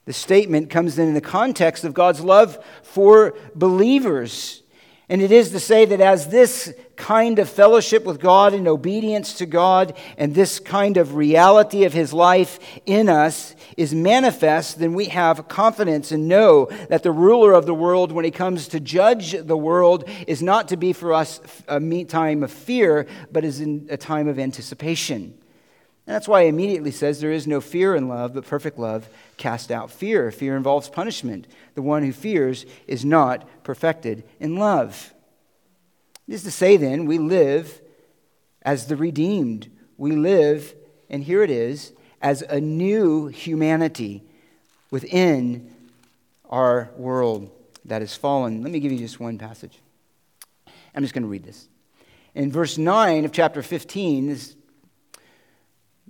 The 0.06 0.14
statement 0.14 0.70
comes 0.70 0.98
in 0.98 1.14
the 1.14 1.22
context 1.22 1.84
of 1.84 1.94
God's 1.94 2.22
love 2.22 2.64
for 2.82 3.36
believers. 3.54 4.64
And 5.10 5.24
it 5.24 5.32
is 5.32 5.50
to 5.52 5.60
say 5.60 5.86
that 5.86 6.02
as 6.02 6.28
this 6.28 6.72
kind 6.96 7.40
of 7.40 7.50
fellowship 7.50 8.06
with 8.06 8.20
God 8.20 8.54
and 8.54 8.68
obedience 8.68 9.34
to 9.36 9.48
God 9.48 9.98
and 10.18 10.36
this 10.36 10.60
kind 10.60 10.98
of 10.98 11.16
reality 11.16 11.84
of 11.86 11.94
His 11.94 12.14
life 12.14 12.60
in 12.86 13.10
us 13.10 13.56
is 13.76 13.96
manifest, 13.96 14.78
then 14.78 14.94
we 14.94 15.06
have 15.06 15.48
confidence 15.48 16.12
and 16.12 16.28
know 16.28 16.66
that 16.90 17.02
the 17.02 17.12
ruler 17.12 17.54
of 17.54 17.66
the 17.66 17.74
world, 17.74 18.12
when 18.12 18.26
He 18.26 18.32
comes 18.32 18.68
to 18.68 18.80
judge 18.80 19.32
the 19.32 19.58
world, 19.58 20.08
is 20.28 20.44
not 20.44 20.68
to 20.68 20.78
be 20.78 20.94
for 20.94 21.14
us 21.14 21.42
a 21.68 21.80
time 22.04 22.44
of 22.44 22.52
fear, 22.52 23.08
but 23.32 23.44
is 23.44 23.62
in 23.62 23.88
a 23.90 23.98
time 23.98 24.28
of 24.28 24.38
anticipation. 24.38 25.39
And 26.10 26.16
that's 26.16 26.28
why 26.28 26.42
he 26.42 26.50
immediately 26.50 26.90
says 26.90 27.22
there 27.22 27.32
is 27.32 27.46
no 27.46 27.62
fear 27.62 27.96
in 27.96 28.08
love, 28.08 28.34
but 28.34 28.44
perfect 28.44 28.80
love 28.80 29.08
casts 29.38 29.70
out 29.70 29.92
fear. 29.92 30.32
Fear 30.32 30.58
involves 30.58 30.90
punishment. 30.90 31.46
The 31.76 31.84
one 31.84 32.02
who 32.02 32.12
fears 32.12 32.66
is 32.88 33.06
not 33.06 33.48
perfected 33.64 34.24
in 34.40 34.56
love. 34.56 35.14
It 36.28 36.34
is 36.34 36.42
to 36.46 36.52
say, 36.52 36.78
then, 36.78 37.06
we 37.06 37.20
live 37.20 37.80
as 38.64 38.88
the 38.88 38.96
redeemed. 38.96 39.70
We 39.98 40.14
live, 40.14 40.74
and 41.12 41.24
here 41.24 41.44
it 41.44 41.52
is, 41.52 41.94
as 42.24 42.42
a 42.42 42.60
new 42.60 43.28
humanity 43.28 44.24
within 44.90 45.72
our 46.50 46.90
world 46.98 47.52
that 47.86 48.02
has 48.02 48.16
fallen. 48.16 48.64
Let 48.64 48.72
me 48.72 48.80
give 48.80 48.92
you 48.92 48.98
just 48.98 49.20
one 49.20 49.38
passage. 49.38 49.78
I'm 50.96 51.04
just 51.04 51.14
going 51.14 51.22
to 51.22 51.30
read 51.30 51.44
this. 51.44 51.68
In 52.34 52.52
verse 52.52 52.80
9 52.80 53.26
of 53.26 53.32
chapter 53.32 53.62
15, 53.62 54.26
this 54.30 54.56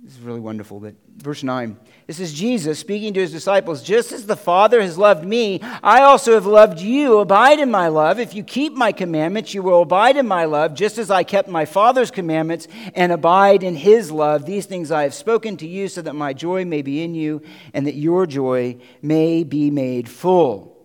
this 0.02 0.14
is 0.14 0.20
really 0.20 0.40
wonderful. 0.40 0.80
But 0.80 0.94
verse 1.16 1.42
9, 1.42 1.76
this 2.06 2.20
is 2.20 2.32
Jesus 2.32 2.78
speaking 2.78 3.12
to 3.14 3.20
his 3.20 3.32
disciples 3.32 3.82
Just 3.82 4.12
as 4.12 4.26
the 4.26 4.36
Father 4.36 4.80
has 4.80 4.96
loved 4.96 5.24
me, 5.24 5.60
I 5.82 6.02
also 6.02 6.34
have 6.34 6.46
loved 6.46 6.80
you. 6.80 7.18
Abide 7.18 7.58
in 7.58 7.70
my 7.70 7.88
love. 7.88 8.18
If 8.18 8.34
you 8.34 8.42
keep 8.42 8.72
my 8.72 8.92
commandments, 8.92 9.52
you 9.52 9.62
will 9.62 9.82
abide 9.82 10.16
in 10.16 10.26
my 10.26 10.46
love, 10.46 10.74
just 10.74 10.96
as 10.96 11.10
I 11.10 11.22
kept 11.22 11.48
my 11.48 11.66
Father's 11.66 12.10
commandments 12.10 12.66
and 12.94 13.12
abide 13.12 13.62
in 13.62 13.76
his 13.76 14.10
love. 14.10 14.46
These 14.46 14.66
things 14.66 14.90
I 14.90 15.02
have 15.02 15.14
spoken 15.14 15.56
to 15.58 15.66
you 15.66 15.88
so 15.88 16.00
that 16.02 16.14
my 16.14 16.32
joy 16.32 16.64
may 16.64 16.82
be 16.82 17.02
in 17.02 17.14
you 17.14 17.42
and 17.74 17.86
that 17.86 17.94
your 17.94 18.26
joy 18.26 18.78
may 19.02 19.44
be 19.44 19.70
made 19.70 20.08
full. 20.08 20.76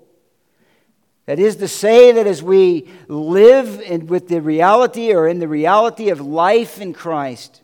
That 1.25 1.39
is 1.39 1.55
to 1.55 1.67
say, 1.67 2.11
that 2.11 2.27
as 2.27 2.43
we 2.43 2.87
live 3.07 3.81
in, 3.81 4.05
with 4.07 4.27
the 4.27 4.41
reality 4.41 5.11
or 5.11 5.27
in 5.27 5.39
the 5.39 5.47
reality 5.47 6.09
of 6.09 6.21
life 6.21 6.79
in 6.79 6.93
Christ, 6.93 7.63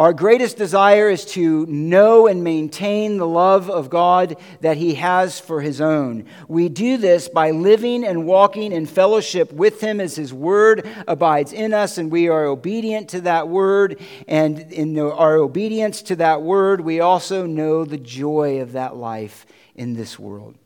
our 0.00 0.14
greatest 0.14 0.56
desire 0.56 1.10
is 1.10 1.26
to 1.26 1.66
know 1.66 2.26
and 2.26 2.42
maintain 2.42 3.18
the 3.18 3.26
love 3.26 3.68
of 3.68 3.90
God 3.90 4.38
that 4.62 4.78
He 4.78 4.94
has 4.94 5.38
for 5.38 5.60
His 5.60 5.78
own. 5.78 6.24
We 6.48 6.70
do 6.70 6.96
this 6.96 7.28
by 7.28 7.50
living 7.50 8.06
and 8.06 8.24
walking 8.24 8.72
in 8.72 8.86
fellowship 8.86 9.52
with 9.52 9.82
Him 9.82 10.00
as 10.00 10.16
His 10.16 10.32
Word 10.32 10.88
abides 11.06 11.52
in 11.52 11.74
us, 11.74 11.98
and 11.98 12.10
we 12.10 12.28
are 12.28 12.46
obedient 12.46 13.10
to 13.10 13.20
that 13.20 13.48
Word. 13.48 14.00
And 14.26 14.72
in 14.72 14.98
our 14.98 15.36
obedience 15.36 16.00
to 16.04 16.16
that 16.16 16.40
Word, 16.40 16.80
we 16.80 17.00
also 17.00 17.44
know 17.44 17.84
the 17.84 17.98
joy 17.98 18.62
of 18.62 18.72
that 18.72 18.96
life 18.96 19.44
in 19.74 19.92
this 19.92 20.18
world. 20.18 20.56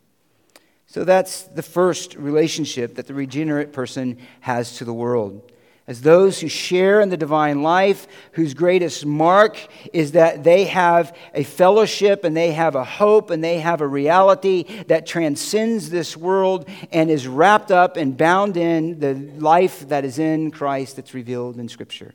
So 0.86 1.02
that's 1.02 1.42
the 1.42 1.64
first 1.64 2.14
relationship 2.14 2.94
that 2.94 3.08
the 3.08 3.14
regenerate 3.14 3.72
person 3.72 4.18
has 4.42 4.76
to 4.76 4.84
the 4.84 4.94
world 4.94 5.50
as 5.86 6.00
those 6.00 6.40
who 6.40 6.48
share 6.48 7.00
in 7.00 7.10
the 7.10 7.16
divine 7.16 7.62
life, 7.62 8.06
whose 8.32 8.54
greatest 8.54 9.04
mark 9.04 9.58
is 9.92 10.12
that 10.12 10.42
they 10.42 10.64
have 10.64 11.14
a 11.34 11.44
fellowship 11.44 12.24
and 12.24 12.34
they 12.34 12.52
have 12.52 12.74
a 12.74 12.84
hope 12.84 13.30
and 13.30 13.44
they 13.44 13.58
have 13.60 13.82
a 13.82 13.86
reality 13.86 14.82
that 14.84 15.06
transcends 15.06 15.90
this 15.90 16.16
world 16.16 16.66
and 16.90 17.10
is 17.10 17.28
wrapped 17.28 17.70
up 17.70 17.98
and 17.98 18.16
bound 18.16 18.56
in 18.56 18.98
the 18.98 19.14
life 19.38 19.86
that 19.88 20.06
is 20.06 20.18
in 20.18 20.50
Christ 20.50 20.96
that's 20.96 21.12
revealed 21.12 21.58
in 21.58 21.68
Scripture 21.68 22.14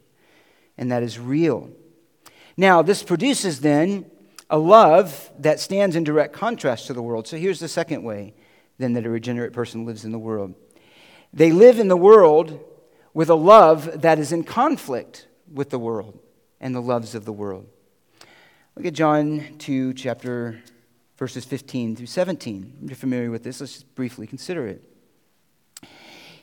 and 0.75 0.91
that 0.91 1.03
is 1.03 1.19
real. 1.19 1.69
Now, 2.57 2.81
this 2.81 3.03
produces 3.03 3.59
then 3.59 4.09
a 4.49 4.57
love 4.57 5.29
that 5.37 5.59
stands 5.59 5.95
in 5.95 6.03
direct 6.03 6.33
contrast 6.33 6.87
to 6.87 6.93
the 6.93 7.03
world. 7.03 7.27
So 7.27 7.37
here's 7.37 7.59
the 7.59 7.67
second 7.67 8.03
way 8.03 8.33
then 8.79 8.93
that 8.93 9.05
a 9.05 9.09
regenerate 9.09 9.51
person 9.51 9.85
lives 9.85 10.05
in 10.05 10.11
the 10.11 10.17
world. 10.17 10.55
They 11.33 11.51
live 11.51 11.79
in 11.79 11.89
the 11.89 11.97
world 11.97 12.65
with 13.13 13.29
a 13.29 13.35
love 13.35 14.01
that 14.01 14.19
is 14.19 14.31
in 14.31 14.43
conflict 14.43 15.27
with 15.51 15.69
the 15.69 15.79
world 15.79 16.19
and 16.59 16.75
the 16.75 16.81
loves 16.81 17.15
of 17.15 17.25
the 17.25 17.33
world. 17.33 17.67
Look 18.75 18.85
at 18.85 18.93
John 18.93 19.57
2, 19.57 19.93
chapter 19.93 20.61
verses 21.19 21.43
15 21.43 21.97
through 21.97 22.05
17. 22.05 22.77
If 22.83 22.89
You're 22.89 22.95
familiar 22.95 23.29
with 23.29 23.43
this. 23.43 23.59
Let's 23.59 23.73
just 23.73 23.93
briefly 23.93 24.25
consider 24.25 24.65
it. 24.67 24.81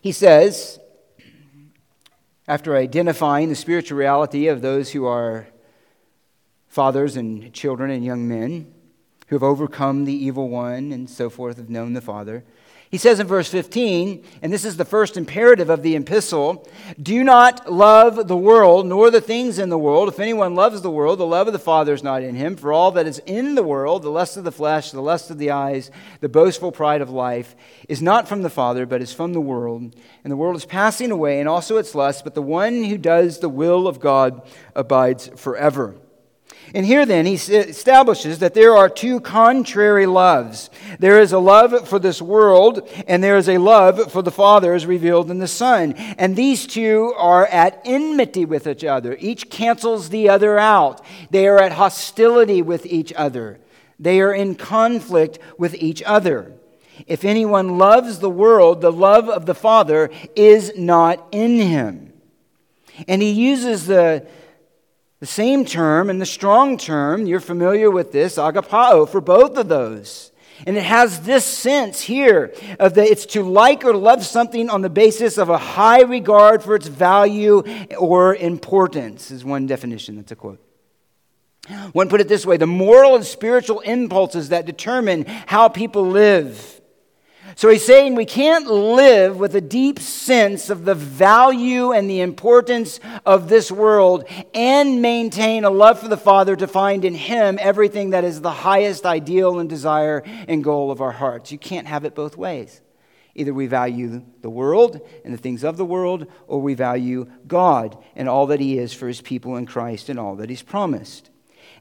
He 0.02 0.12
says, 0.12 0.78
after 2.46 2.76
identifying 2.76 3.48
the 3.48 3.54
spiritual 3.54 3.98
reality 3.98 4.48
of 4.48 4.60
those 4.60 4.92
who 4.92 5.06
are 5.06 5.48
fathers 6.68 7.16
and 7.16 7.52
children 7.54 7.90
and 7.90 8.04
young 8.04 8.28
men 8.28 8.72
who 9.28 9.36
have 9.36 9.42
overcome 9.42 10.04
the 10.04 10.12
evil 10.12 10.50
one 10.50 10.92
and 10.92 11.08
so 11.08 11.30
forth, 11.30 11.56
have 11.56 11.70
known 11.70 11.94
the 11.94 12.02
Father, 12.02 12.44
he 12.90 12.98
says 12.98 13.18
in 13.18 13.26
verse 13.26 13.48
15, 13.48 14.24
and 14.42 14.52
this 14.52 14.64
is 14.64 14.76
the 14.76 14.84
first 14.84 15.16
imperative 15.16 15.70
of 15.70 15.82
the 15.82 15.96
epistle 15.96 16.68
do 17.02 17.24
not 17.24 17.70
love 17.70 18.28
the 18.28 18.36
world, 18.36 18.86
nor 18.86 19.10
the 19.10 19.20
things 19.20 19.58
in 19.58 19.70
the 19.70 19.78
world. 19.78 20.08
If 20.08 20.20
anyone 20.20 20.54
loves 20.54 20.82
the 20.82 20.90
world, 20.90 21.18
the 21.18 21.26
love 21.26 21.48
of 21.48 21.52
the 21.52 21.58
Father 21.58 21.92
is 21.92 22.04
not 22.04 22.22
in 22.22 22.36
him. 22.36 22.56
For 22.56 22.72
all 22.72 22.92
that 22.92 23.06
is 23.06 23.20
in 23.26 23.56
the 23.56 23.62
world, 23.64 24.02
the 24.02 24.10
lust 24.10 24.36
of 24.36 24.44
the 24.44 24.52
flesh, 24.52 24.92
the 24.92 25.00
lust 25.00 25.30
of 25.30 25.38
the 25.38 25.50
eyes, 25.50 25.90
the 26.20 26.28
boastful 26.28 26.70
pride 26.70 27.00
of 27.00 27.10
life, 27.10 27.56
is 27.88 28.00
not 28.00 28.28
from 28.28 28.42
the 28.42 28.50
Father, 28.50 28.86
but 28.86 29.02
is 29.02 29.12
from 29.12 29.32
the 29.32 29.40
world. 29.40 29.96
And 30.22 30.30
the 30.30 30.36
world 30.36 30.56
is 30.56 30.64
passing 30.64 31.10
away, 31.10 31.40
and 31.40 31.48
also 31.48 31.78
its 31.78 31.94
lust, 31.94 32.22
but 32.22 32.34
the 32.34 32.42
one 32.42 32.84
who 32.84 32.98
does 32.98 33.40
the 33.40 33.48
will 33.48 33.88
of 33.88 33.98
God 33.98 34.48
abides 34.76 35.28
forever. 35.34 35.96
And 36.74 36.84
here 36.84 37.06
then, 37.06 37.26
he 37.26 37.34
establishes 37.34 38.40
that 38.40 38.54
there 38.54 38.76
are 38.76 38.88
two 38.88 39.20
contrary 39.20 40.06
loves. 40.06 40.68
There 40.98 41.20
is 41.20 41.32
a 41.32 41.38
love 41.38 41.88
for 41.88 41.98
this 41.98 42.20
world, 42.20 42.88
and 43.06 43.22
there 43.22 43.36
is 43.36 43.48
a 43.48 43.58
love 43.58 44.10
for 44.10 44.22
the 44.22 44.30
Father 44.30 44.74
as 44.74 44.84
revealed 44.84 45.30
in 45.30 45.38
the 45.38 45.46
Son. 45.48 45.92
And 45.92 46.34
these 46.34 46.66
two 46.66 47.14
are 47.16 47.46
at 47.46 47.80
enmity 47.84 48.44
with 48.44 48.66
each 48.66 48.84
other. 48.84 49.16
Each 49.20 49.48
cancels 49.48 50.08
the 50.08 50.28
other 50.28 50.58
out. 50.58 51.04
They 51.30 51.46
are 51.46 51.62
at 51.62 51.72
hostility 51.72 52.62
with 52.62 52.84
each 52.84 53.12
other. 53.12 53.60
They 53.98 54.20
are 54.20 54.34
in 54.34 54.56
conflict 54.56 55.38
with 55.56 55.74
each 55.76 56.02
other. 56.02 56.52
If 57.06 57.24
anyone 57.24 57.78
loves 57.78 58.18
the 58.18 58.30
world, 58.30 58.80
the 58.80 58.92
love 58.92 59.28
of 59.28 59.46
the 59.46 59.54
Father 59.54 60.10
is 60.34 60.72
not 60.76 61.26
in 61.30 61.60
him. 61.60 62.12
And 63.06 63.22
he 63.22 63.30
uses 63.30 63.86
the 63.86 64.26
the 65.20 65.26
same 65.26 65.64
term 65.64 66.10
and 66.10 66.20
the 66.20 66.26
strong 66.26 66.76
term, 66.76 67.26
you're 67.26 67.40
familiar 67.40 67.90
with 67.90 68.12
this, 68.12 68.36
agapao, 68.36 69.08
for 69.08 69.20
both 69.20 69.56
of 69.56 69.68
those. 69.68 70.30
And 70.66 70.76
it 70.76 70.84
has 70.84 71.20
this 71.20 71.44
sense 71.44 72.00
here 72.00 72.54
of 72.78 72.94
that 72.94 73.06
it's 73.06 73.26
to 73.26 73.42
like 73.42 73.84
or 73.84 73.94
love 73.94 74.24
something 74.24 74.70
on 74.70 74.80
the 74.80 74.88
basis 74.88 75.36
of 75.36 75.50
a 75.50 75.58
high 75.58 76.02
regard 76.02 76.62
for 76.62 76.74
its 76.74 76.86
value 76.86 77.62
or 77.98 78.34
importance, 78.34 79.30
is 79.30 79.44
one 79.44 79.66
definition. 79.66 80.16
That's 80.16 80.32
a 80.32 80.36
quote. 80.36 80.62
One 81.92 82.08
put 82.08 82.20
it 82.20 82.28
this 82.28 82.46
way 82.46 82.56
the 82.56 82.66
moral 82.66 83.16
and 83.16 83.24
spiritual 83.24 83.80
impulses 83.80 84.50
that 84.50 84.66
determine 84.66 85.24
how 85.26 85.68
people 85.68 86.06
live 86.06 86.75
so 87.58 87.70
he's 87.70 87.86
saying 87.86 88.14
we 88.14 88.26
can't 88.26 88.66
live 88.66 89.38
with 89.38 89.56
a 89.56 89.62
deep 89.62 89.98
sense 89.98 90.68
of 90.68 90.84
the 90.84 90.94
value 90.94 91.90
and 91.90 92.08
the 92.08 92.20
importance 92.20 93.00
of 93.24 93.48
this 93.48 93.72
world 93.72 94.24
and 94.52 95.00
maintain 95.00 95.64
a 95.64 95.70
love 95.70 95.98
for 95.98 96.08
the 96.08 96.18
Father 96.18 96.54
to 96.54 96.66
find 96.66 97.02
in 97.02 97.14
Him 97.14 97.58
everything 97.58 98.10
that 98.10 98.24
is 98.24 98.42
the 98.42 98.50
highest 98.50 99.06
ideal 99.06 99.58
and 99.58 99.70
desire 99.70 100.22
and 100.46 100.62
goal 100.62 100.90
of 100.90 101.00
our 101.00 101.12
hearts. 101.12 101.50
You 101.50 101.56
can't 101.56 101.86
have 101.86 102.04
it 102.04 102.14
both 102.14 102.36
ways. 102.36 102.82
Either 103.34 103.54
we 103.54 103.66
value 103.66 104.22
the 104.42 104.50
world 104.50 105.00
and 105.24 105.32
the 105.32 105.38
things 105.38 105.64
of 105.64 105.78
the 105.78 105.84
world, 105.84 106.26
or 106.46 106.60
we 106.60 106.74
value 106.74 107.30
God 107.46 107.96
and 108.14 108.28
all 108.28 108.48
that 108.48 108.60
He 108.60 108.78
is 108.78 108.92
for 108.92 109.08
His 109.08 109.22
people 109.22 109.56
in 109.56 109.64
Christ 109.64 110.10
and 110.10 110.20
all 110.20 110.36
that 110.36 110.50
He's 110.50 110.62
promised. 110.62 111.30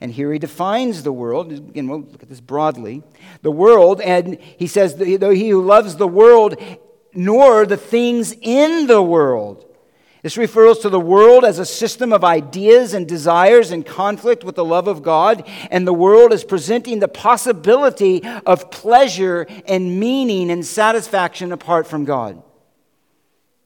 And 0.05 0.13
here 0.13 0.31
he 0.31 0.37
defines 0.37 1.01
the 1.01 1.11
world. 1.11 1.51
Again, 1.51 1.87
we'll 1.87 2.01
look 2.01 2.21
at 2.21 2.29
this 2.29 2.39
broadly. 2.39 3.01
The 3.41 3.49
world, 3.49 4.01
and 4.01 4.37
he 4.39 4.67
says, 4.67 4.97
though 4.97 5.31
he 5.31 5.49
who 5.49 5.63
loves 5.63 5.95
the 5.95 6.07
world, 6.07 6.61
nor 7.15 7.65
the 7.65 7.75
things 7.75 8.35
in 8.39 8.85
the 8.85 9.01
world. 9.01 9.65
This 10.21 10.37
refers 10.37 10.77
to 10.79 10.89
the 10.89 10.99
world 10.99 11.43
as 11.43 11.57
a 11.57 11.65
system 11.65 12.13
of 12.13 12.23
ideas 12.23 12.93
and 12.93 13.07
desires 13.07 13.71
in 13.71 13.81
conflict 13.81 14.43
with 14.43 14.53
the 14.53 14.63
love 14.63 14.87
of 14.87 15.01
God, 15.01 15.43
and 15.71 15.87
the 15.87 15.91
world 15.91 16.31
is 16.31 16.43
presenting 16.43 16.99
the 16.99 17.07
possibility 17.07 18.23
of 18.45 18.69
pleasure 18.69 19.47
and 19.67 19.99
meaning 19.99 20.51
and 20.51 20.63
satisfaction 20.63 21.51
apart 21.51 21.87
from 21.87 22.05
God. 22.05 22.43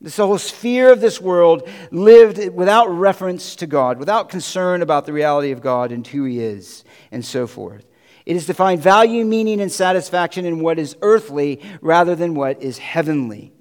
The 0.01 0.25
whole 0.25 0.37
sphere 0.37 0.91
of 0.91 1.01
this 1.01 1.19
world 1.19 1.67
lived 1.91 2.53
without 2.53 2.89
reference 2.89 3.57
to 3.57 3.67
God, 3.67 3.99
without 3.99 4.29
concern 4.29 4.81
about 4.81 5.05
the 5.05 5.13
reality 5.13 5.51
of 5.51 5.61
God 5.61 5.91
and 5.91 6.07
who 6.07 6.23
He 6.23 6.39
is, 6.39 6.85
and 7.11 7.25
so 7.25 7.47
forth. 7.47 7.85
It 8.25 8.35
is 8.35 8.45
to 8.45 8.53
find 8.53 8.81
value, 8.81 9.25
meaning, 9.25 9.59
and 9.59 9.71
satisfaction 9.71 10.45
in 10.45 10.59
what 10.59 10.79
is 10.79 10.95
earthly 11.01 11.61
rather 11.81 12.15
than 12.15 12.35
what 12.35 12.61
is 12.61 12.77
heavenly. 12.77 13.51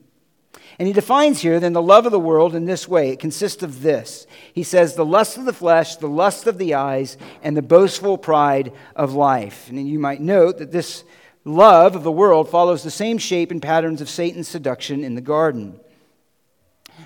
And 0.78 0.86
he 0.86 0.92
defines 0.92 1.40
here 1.40 1.58
then 1.58 1.72
the 1.72 1.82
love 1.82 2.06
of 2.06 2.12
the 2.12 2.20
world 2.20 2.54
in 2.54 2.66
this 2.66 2.86
way. 2.86 3.10
It 3.10 3.18
consists 3.18 3.64
of 3.64 3.82
this. 3.82 4.26
He 4.52 4.62
says, 4.62 4.94
the 4.94 5.04
lust 5.04 5.36
of 5.36 5.44
the 5.44 5.52
flesh, 5.52 5.96
the 5.96 6.06
lust 6.06 6.46
of 6.46 6.58
the 6.58 6.74
eyes, 6.74 7.16
and 7.42 7.56
the 7.56 7.62
boastful 7.62 8.16
pride 8.16 8.72
of 8.94 9.14
life. 9.14 9.68
And 9.70 9.88
you 9.88 9.98
might 9.98 10.20
note 10.20 10.58
that 10.58 10.70
this 10.70 11.02
love 11.44 11.96
of 11.96 12.04
the 12.04 12.12
world 12.12 12.48
follows 12.48 12.84
the 12.84 12.90
same 12.92 13.18
shape 13.18 13.50
and 13.50 13.60
patterns 13.60 14.00
of 14.00 14.08
Satan's 14.08 14.46
seduction 14.46 15.02
in 15.02 15.16
the 15.16 15.20
garden. 15.20 15.80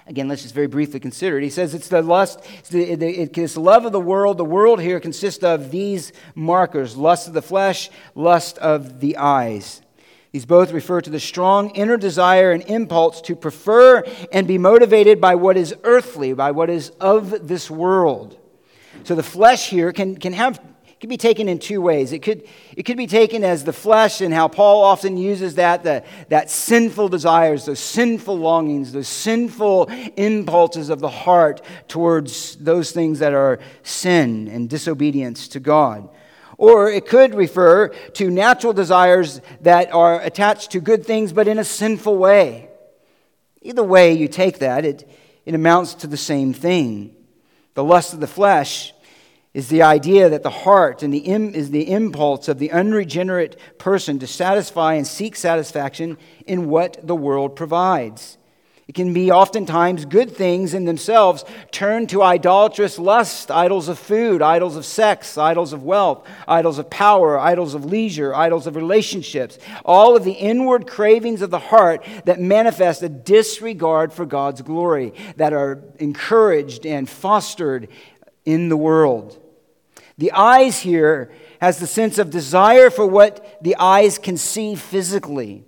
Again, 0.07 0.29
let's 0.29 0.43
just 0.43 0.55
very 0.55 0.67
briefly 0.67 1.01
consider 1.01 1.39
it. 1.39 1.45
He 1.45 1.51
says 1.51 1.75
it's 1.75 1.89
the 1.89 2.03
lust, 2.03 2.41
it's 2.59 2.69
the, 2.69 2.83
it's 2.83 3.55
the 3.55 3.61
love 3.61 3.85
of 3.85 3.93
the 3.93 4.01
world. 4.01 4.39
The 4.39 4.45
world 4.45 4.81
here 4.81 5.01
consists 5.01 5.45
of 5.45 5.71
these 5.71 6.13
markers 6.35 6.97
lust 6.97 7.29
of 7.29 7.35
the 7.35 7.43
flesh, 7.43 7.91
lust 8.15 8.59
of 8.59 9.01
the 9.01 9.17
eyes. 9.17 9.83
These 10.33 10.47
both 10.47 10.73
refer 10.73 11.03
to 11.03 11.11
the 11.11 11.21
strong 11.21 11.71
inner 11.71 11.99
desire 11.99 12.53
and 12.53 12.63
impulse 12.63 13.21
to 13.23 13.37
prefer 13.37 14.03
and 14.33 14.49
be 14.49 14.57
motivated 14.57 15.21
by 15.21 15.35
what 15.35 15.59
is 15.59 15.75
earthly, 15.85 16.33
by 16.33 16.53
what 16.53 16.71
is 16.71 16.91
of 17.01 17.49
this 17.49 17.71
world. 17.71 18.39
So 19.05 19.15
the 19.15 19.23
flesh 19.23 19.69
here 19.69 19.93
can, 19.93 20.17
can 20.17 20.33
have 20.33 20.59
can 21.03 21.09
be 21.09 21.17
taken 21.17 21.49
in 21.49 21.59
two 21.59 21.81
ways. 21.81 22.13
It 22.13 22.21
could, 22.21 22.45
it 22.77 22.85
could 22.85 22.97
be 22.97 23.09
taken 23.09 23.43
as 23.43 23.65
the 23.65 23.73
flesh 23.73 24.21
and 24.21 24.33
how 24.33 24.47
Paul 24.47 24.85
often 24.85 25.17
uses 25.17 25.57
that, 25.57 25.83
the, 25.83 26.05
that 26.29 26.49
sinful 26.49 27.09
desires, 27.09 27.65
those 27.65 27.81
sinful 27.81 28.39
longings, 28.39 28.93
those 28.93 29.09
sinful 29.09 29.87
impulses 30.17 30.91
of 30.91 31.01
the 31.01 31.11
heart 31.11 31.61
towards 31.89 32.55
those 32.55 32.93
things 32.93 33.19
that 33.19 33.33
are 33.33 33.59
sin 33.83 34.47
and 34.47 34.71
disobedience 34.71 35.49
to 35.49 35.59
God. 35.59 36.09
Or 36.57 36.89
it 36.89 37.09
could 37.09 37.35
refer 37.35 37.89
to 37.89 38.31
natural 38.31 38.73
desires 38.73 39.41
that 39.63 39.93
are 39.93 40.21
attached 40.21 40.71
to 40.71 40.81
good 40.81 41.05
things 41.05 41.33
but 41.33 41.49
in 41.49 41.59
a 41.59 41.65
sinful 41.65 42.17
way. 42.17 42.69
Either 43.61 43.83
way 43.83 44.13
you 44.13 44.29
take 44.29 44.61
that, 44.61 44.85
it, 44.85 45.11
it 45.47 45.57
amounts 45.57 45.95
to 45.95 46.07
the 46.07 46.17
same 46.17 46.53
thing. 46.53 47.13
The 47.75 47.83
lust 47.83 48.15
of 48.15 48.21
the 48.21 48.29
flesh 48.29 48.95
is 49.55 49.69
the 49.69 49.83
idea 49.83 50.31
that 50.31 50.43
the 50.43 50.51
heart 50.51 51.03
and 51.03 51.13
the 51.13 51.19
Im, 51.19 51.55
is 51.55 51.71
the 51.71 51.91
impulse 51.91 52.49
of 52.49 52.59
the 52.59 52.73
unregenerate 52.73 53.59
person 53.79 54.19
to 54.19 54.27
satisfy 54.27 54.95
and 54.95 55.07
seek 55.07 55.37
satisfaction 55.37 56.17
in 56.47 56.69
what 56.69 57.07
the 57.07 57.17
world 57.17 57.55
provides. 57.55 58.39
It 58.89 58.97
can 58.97 59.13
be 59.15 59.31
oftentimes 59.31 60.05
good 60.07 60.35
things 60.35 60.75
in 60.75 60.87
themselves 60.87 61.45
turned 61.71 62.09
to 62.11 62.23
idolatrous 62.23 62.99
lust, 62.99 63.51
idols 63.51 63.89
of 63.89 63.99
food, 63.99 64.43
idols 64.43 64.77
of 64.77 64.85
sex, 64.85 65.39
idols 65.39 65.73
of 65.73 65.83
wealth, 65.83 66.27
idols 66.49 66.79
of 66.79 66.91
power, 66.91 67.39
idols 67.39 67.75
of 67.75 67.85
leisure, 67.85 68.35
idols 68.35 68.67
of 68.67 68.75
relationships. 68.75 69.59
All 69.85 70.17
of 70.17 70.25
the 70.25 70.33
inward 70.33 70.87
cravings 70.87 71.43
of 71.43 71.51
the 71.51 71.59
heart 71.59 72.05
that 72.25 72.41
manifest 72.41 73.03
a 73.03 73.09
disregard 73.09 74.13
for 74.13 74.27
God's 74.27 74.63
glory, 74.63 75.15
that 75.37 75.53
are 75.53 75.83
encouraged 75.99 76.85
and 76.85 77.09
fostered 77.09 77.89
in 78.45 78.69
the 78.69 78.77
world. 78.77 79.42
The 80.19 80.33
eyes 80.33 80.81
here 80.81 81.31
has 81.61 81.79
the 81.79 81.87
sense 81.87 82.19
of 82.19 82.31
desire 82.31 82.91
for 82.91 83.07
what 83.07 83.63
the 83.63 83.77
eyes 83.77 84.19
can 84.19 84.37
see 84.37 84.75
physically 84.75 85.65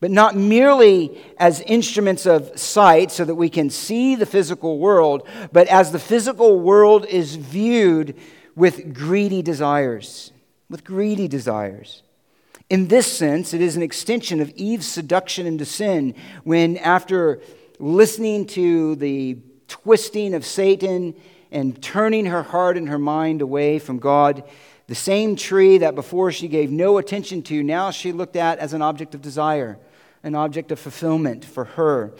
but 0.00 0.10
not 0.10 0.34
merely 0.34 1.20
as 1.38 1.60
instruments 1.60 2.26
of 2.26 2.58
sight 2.58 3.12
so 3.12 3.24
that 3.24 3.34
we 3.34 3.50
can 3.50 3.68
see 3.68 4.14
the 4.16 4.26
physical 4.26 4.78
world, 4.78 5.28
but 5.52 5.68
as 5.68 5.92
the 5.92 5.98
physical 5.98 6.58
world 6.58 7.04
is 7.06 7.36
viewed 7.36 8.16
with 8.56 8.94
greedy 8.94 9.42
desires. 9.42 10.32
With 10.70 10.84
greedy 10.84 11.28
desires. 11.28 12.02
In 12.70 12.88
this 12.88 13.12
sense, 13.12 13.52
it 13.52 13.60
is 13.60 13.76
an 13.76 13.82
extension 13.82 14.40
of 14.40 14.50
Eve's 14.50 14.86
seduction 14.86 15.46
into 15.46 15.64
sin 15.64 16.14
when, 16.44 16.78
after 16.78 17.40
listening 17.78 18.46
to 18.46 18.94
the 18.96 19.38
twisting 19.68 20.34
of 20.34 20.46
Satan 20.46 21.14
and 21.50 21.80
turning 21.82 22.26
her 22.26 22.42
heart 22.42 22.76
and 22.76 22.88
her 22.88 22.98
mind 22.98 23.42
away 23.42 23.78
from 23.78 23.98
God, 23.98 24.44
the 24.86 24.94
same 24.94 25.36
tree 25.36 25.78
that 25.78 25.94
before 25.94 26.32
she 26.32 26.48
gave 26.48 26.70
no 26.70 26.98
attention 26.98 27.42
to, 27.44 27.62
now 27.62 27.90
she 27.90 28.12
looked 28.12 28.36
at 28.36 28.58
as 28.58 28.72
an 28.72 28.82
object 28.82 29.14
of 29.14 29.22
desire 29.22 29.78
an 30.22 30.34
object 30.34 30.70
of 30.70 30.78
fulfillment 30.78 31.44
for 31.44 31.64
her. 31.64 32.12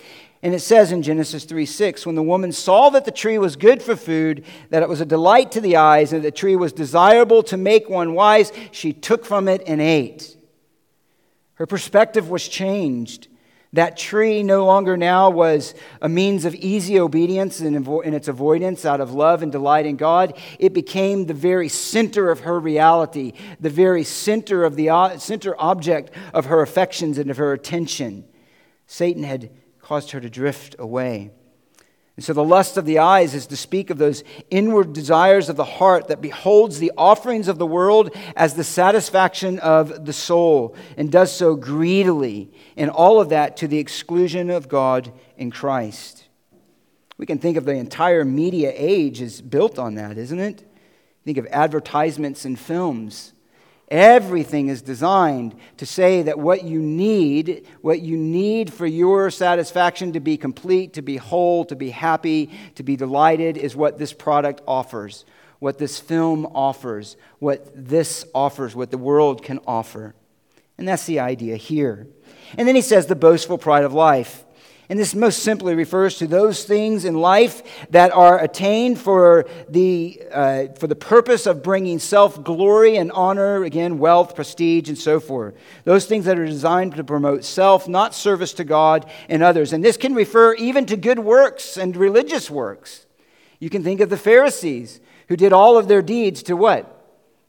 And 0.43 0.55
it 0.55 0.61
says 0.61 0.90
in 0.90 1.03
Genesis 1.03 1.45
3 1.45 1.66
6, 1.66 2.07
when 2.07 2.14
the 2.14 2.23
woman 2.23 2.51
saw 2.53 2.88
that 2.90 3.05
the 3.05 3.11
tree 3.11 3.37
was 3.37 3.57
good 3.57 3.83
for 3.83 3.95
food, 3.95 4.45
that 4.71 4.83
it 4.83 4.88
was 4.88 5.03
a 5.03 5.07
delight 5.07 5.53
to 5.53 5.61
the 5.61 5.77
eyes, 5.77 6.12
and 6.12 6.25
the 6.25 6.31
tree 6.31 6.57
was 6.57 6.73
desirable 6.73 7.43
to 7.45 7.57
make 7.59 7.90
one 7.90 8.14
wise, 8.14 8.53
she 8.73 8.93
took 8.93 9.27
from 9.27 9.49
it 9.49 9.62
and 9.66 9.81
ate. 9.83 10.37
Her 11.55 11.66
perspective 11.66 12.31
was 12.31 12.49
changed. 12.49 13.29
That 13.73 13.97
tree 13.97 14.43
no 14.43 14.67
longer 14.67 14.97
now 14.97 15.31
was 15.31 15.75
a 16.03 16.09
means 16.09 16.45
of 16.45 16.57
easy 16.57 16.99
obedience 16.99 17.61
and 17.61 17.77
in 17.77 18.15
its 18.15 18.27
avoidance 18.27 18.85
out 18.85 19.01
of 19.01 19.15
love 19.15 19.45
and 19.45 19.53
delight 19.53 19.87
in 19.87 19.97
God. 19.97 20.37
It 20.59 20.73
became 20.73 21.27
the 21.27 21.35
very 21.35 21.69
center 21.69 22.33
of 22.33 22.41
her 22.41 22.59
reality, 22.59 23.33
the 23.61 23.71
very 23.71 24.03
center 24.03 24.65
of 24.65 24.75
the 24.75 24.91
uh, 24.91 25.19
center 25.19 25.55
object 25.57 26.11
of 26.35 26.47
her 26.47 26.63
affections 26.63 27.17
and 27.17 27.31
of 27.31 27.37
her 27.37 27.53
attention. 27.53 28.25
Satan 28.89 29.23
had 29.23 29.51
caused 29.81 30.11
her 30.11 30.21
to 30.21 30.29
drift 30.29 30.75
away. 30.81 31.31
And 32.16 32.25
so 32.25 32.33
the 32.33 32.44
lust 32.44 32.77
of 32.77 32.85
the 32.85 32.99
eyes 32.99 33.35
is 33.35 33.46
to 33.46 33.57
speak 33.57 33.88
of 33.88 33.99
those 33.99 34.25
inward 34.51 34.92
desires 34.92 35.49
of 35.49 35.57
the 35.57 35.64
heart 35.64 36.09
that 36.09 36.20
beholds 36.20 36.79
the 36.79 36.92
offerings 36.96 37.49
of 37.49 37.59
the 37.59 37.66
world 37.66 38.14
as 38.37 38.55
the 38.55 38.64
satisfaction 38.64 39.59
of 39.61 40.05
the 40.05 40.12
soul 40.12 40.75
and 40.96 41.11
does 41.11 41.33
so 41.33 41.55
greedily, 41.55 42.51
and 42.77 42.90
all 42.90 43.20
of 43.20 43.31
that 43.31 43.57
to 43.59 43.68
the 43.68 43.79
exclusion 43.79 44.51
of 44.51 44.68
God 44.68 45.12
in 45.37 45.51
Christ. 45.51 46.29
We 47.16 47.27
can 47.27 47.38
think 47.38 47.57
of 47.57 47.64
the 47.64 47.73
entire 47.73 48.25
media 48.25 48.73
age 48.75 49.20
is 49.20 49.40
built 49.40 49.79
on 49.79 49.94
that, 49.94 50.18
isn't 50.18 50.40
it? 50.40 50.64
Think 51.25 51.38
of 51.38 51.46
advertisements 51.46 52.44
and 52.44 52.59
films 52.59 53.33
Everything 53.90 54.68
is 54.68 54.83
designed 54.83 55.57
to 55.79 55.85
say 55.85 56.22
that 56.22 56.38
what 56.38 56.62
you 56.62 56.81
need, 56.81 57.66
what 57.81 58.00
you 58.00 58.16
need 58.16 58.72
for 58.72 58.87
your 58.87 59.31
satisfaction 59.33 60.12
to 60.12 60.20
be 60.20 60.37
complete, 60.37 60.92
to 60.92 61.03
be 61.03 61.16
whole, 61.16 61.64
to 61.64 61.74
be 61.74 61.90
happy, 61.90 62.50
to 62.76 62.85
be 62.85 62.94
delighted, 62.94 63.57
is 63.57 63.74
what 63.74 63.98
this 63.98 64.12
product 64.12 64.61
offers, 64.68 65.24
what 65.59 65.79
this 65.79 65.98
film 65.98 66.46
offers, 66.55 67.16
what 67.40 67.68
this 67.74 68.24
offers, 68.33 68.76
what 68.76 68.92
the 68.92 68.98
world 68.98 69.42
can 69.42 69.59
offer. 69.66 70.14
And 70.79 70.87
that's 70.87 71.07
the 71.07 71.18
idea 71.18 71.57
here. 71.57 72.07
And 72.57 72.68
then 72.68 72.76
he 72.76 72.83
says 72.83 73.07
the 73.07 73.16
boastful 73.16 73.59
pride 73.59 73.85
of 73.85 73.92
life. 73.92 74.44
And 74.90 74.98
this 74.98 75.14
most 75.14 75.44
simply 75.44 75.76
refers 75.76 76.18
to 76.18 76.26
those 76.26 76.64
things 76.64 77.05
in 77.05 77.14
life 77.14 77.62
that 77.90 78.11
are 78.11 78.42
attained 78.42 78.98
for 78.98 79.46
the, 79.68 80.20
uh, 80.33 80.64
for 80.81 80.88
the 80.88 80.96
purpose 80.96 81.46
of 81.46 81.62
bringing 81.62 82.00
self 82.00 82.42
glory 82.42 82.96
and 82.96 83.12
honor, 83.12 83.62
again, 83.62 84.00
wealth, 84.00 84.35
prestige, 84.35 84.88
and 84.88 84.98
so 84.98 85.20
forth. 85.20 85.55
Those 85.85 86.07
things 86.07 86.24
that 86.24 86.40
are 86.40 86.44
designed 86.44 86.96
to 86.96 87.05
promote 87.05 87.44
self, 87.44 87.87
not 87.87 88.16
service 88.16 88.53
to 88.55 88.64
God 88.64 89.09
and 89.29 89.44
others. 89.44 89.72
And 89.72 89.85
this 89.85 89.96
can 89.96 90.12
refer 90.12 90.55
even 90.55 90.87
to 90.87 90.96
good 90.96 91.20
works 91.20 91.76
and 91.76 91.96
religious 91.96 92.50
works. 92.50 93.07
You 93.61 93.70
can 93.70 93.85
think 93.85 94.00
of 94.00 94.11
the 94.11 94.16
Pharisees 94.16 94.98
who 95.29 95.37
did 95.37 95.53
all 95.53 95.79
of 95.79 95.87
their 95.87 96.03
deeds 96.03 96.42
to 96.44 96.57
what? 96.57 96.96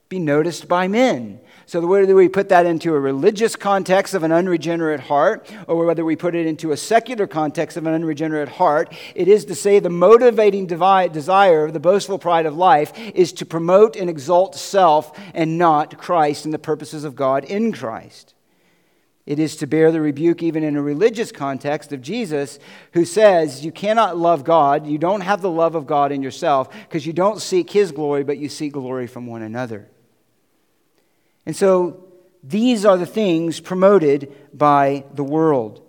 Be 0.10 0.19
noticed 0.19 0.67
by 0.67 0.88
men. 0.88 1.39
So, 1.72 1.80
whether 1.88 2.14
we 2.14 2.28
put 2.28 2.50
that 2.50 2.66
into 2.66 2.94
a 2.94 3.00
religious 3.00 3.56
context 3.56 4.14
of 4.14 4.24
an 4.24 4.32
unregenerate 4.34 5.00
heart, 5.00 5.50
or 5.70 5.86
whether 5.86 6.04
we 6.04 6.18
put 6.18 6.36
it 6.36 6.46
into 6.46 6.74
a 6.74 6.76
secular 6.76 7.28
context 7.28 7.78
of 7.78 7.88
an 7.88 7.94
unregenerate 7.94 8.50
heart, 8.50 8.94
it 9.16 9.30
is 9.30 9.46
to 9.46 9.56
say 9.56 9.80
the 9.80 9.90
motivating 9.90 10.68
desire, 10.68 11.72
the 11.72 11.80
boastful 11.80 12.20
pride 12.20 12.46
of 12.46 12.58
life, 12.58 12.92
is 13.16 13.32
to 13.32 13.46
promote 13.46 13.96
and 13.96 14.10
exalt 14.10 14.54
self 14.56 15.18
and 15.34 15.58
not 15.58 15.98
Christ 15.98 16.44
and 16.44 16.54
the 16.54 16.60
purposes 16.60 17.06
of 17.06 17.16
God 17.16 17.46
in 17.46 17.72
Christ. 17.72 18.34
It 19.26 19.40
is 19.40 19.56
to 19.56 19.66
bear 19.66 19.94
the 19.94 20.02
rebuke, 20.02 20.44
even 20.44 20.66
in 20.66 20.76
a 20.76 20.82
religious 20.82 21.32
context, 21.32 21.94
of 21.94 22.02
Jesus, 22.02 22.60
who 22.92 23.06
says, 23.06 23.64
You 23.64 23.72
cannot 23.72 24.18
love 24.18 24.44
God. 24.44 24.88
You 24.88 24.98
don't 24.98 25.22
have 25.22 25.42
the 25.42 25.50
love 25.50 25.76
of 25.76 25.88
God 25.88 26.12
in 26.12 26.22
yourself 26.22 26.70
because 26.70 27.08
you 27.08 27.14
don't 27.14 27.40
seek 27.40 27.70
His 27.70 27.94
glory, 27.94 28.26
but 28.26 28.38
you 28.38 28.50
seek 28.50 28.74
glory 28.74 29.08
from 29.08 29.26
one 29.26 29.42
another. 29.42 29.88
And 31.45 31.56
so 31.56 32.08
these 32.43 32.86
are 32.86 32.97
the 32.97 33.06
things 33.06 33.60
promoted 33.60 34.34
by 34.54 35.06
the 35.13 35.23
world. 35.23 35.82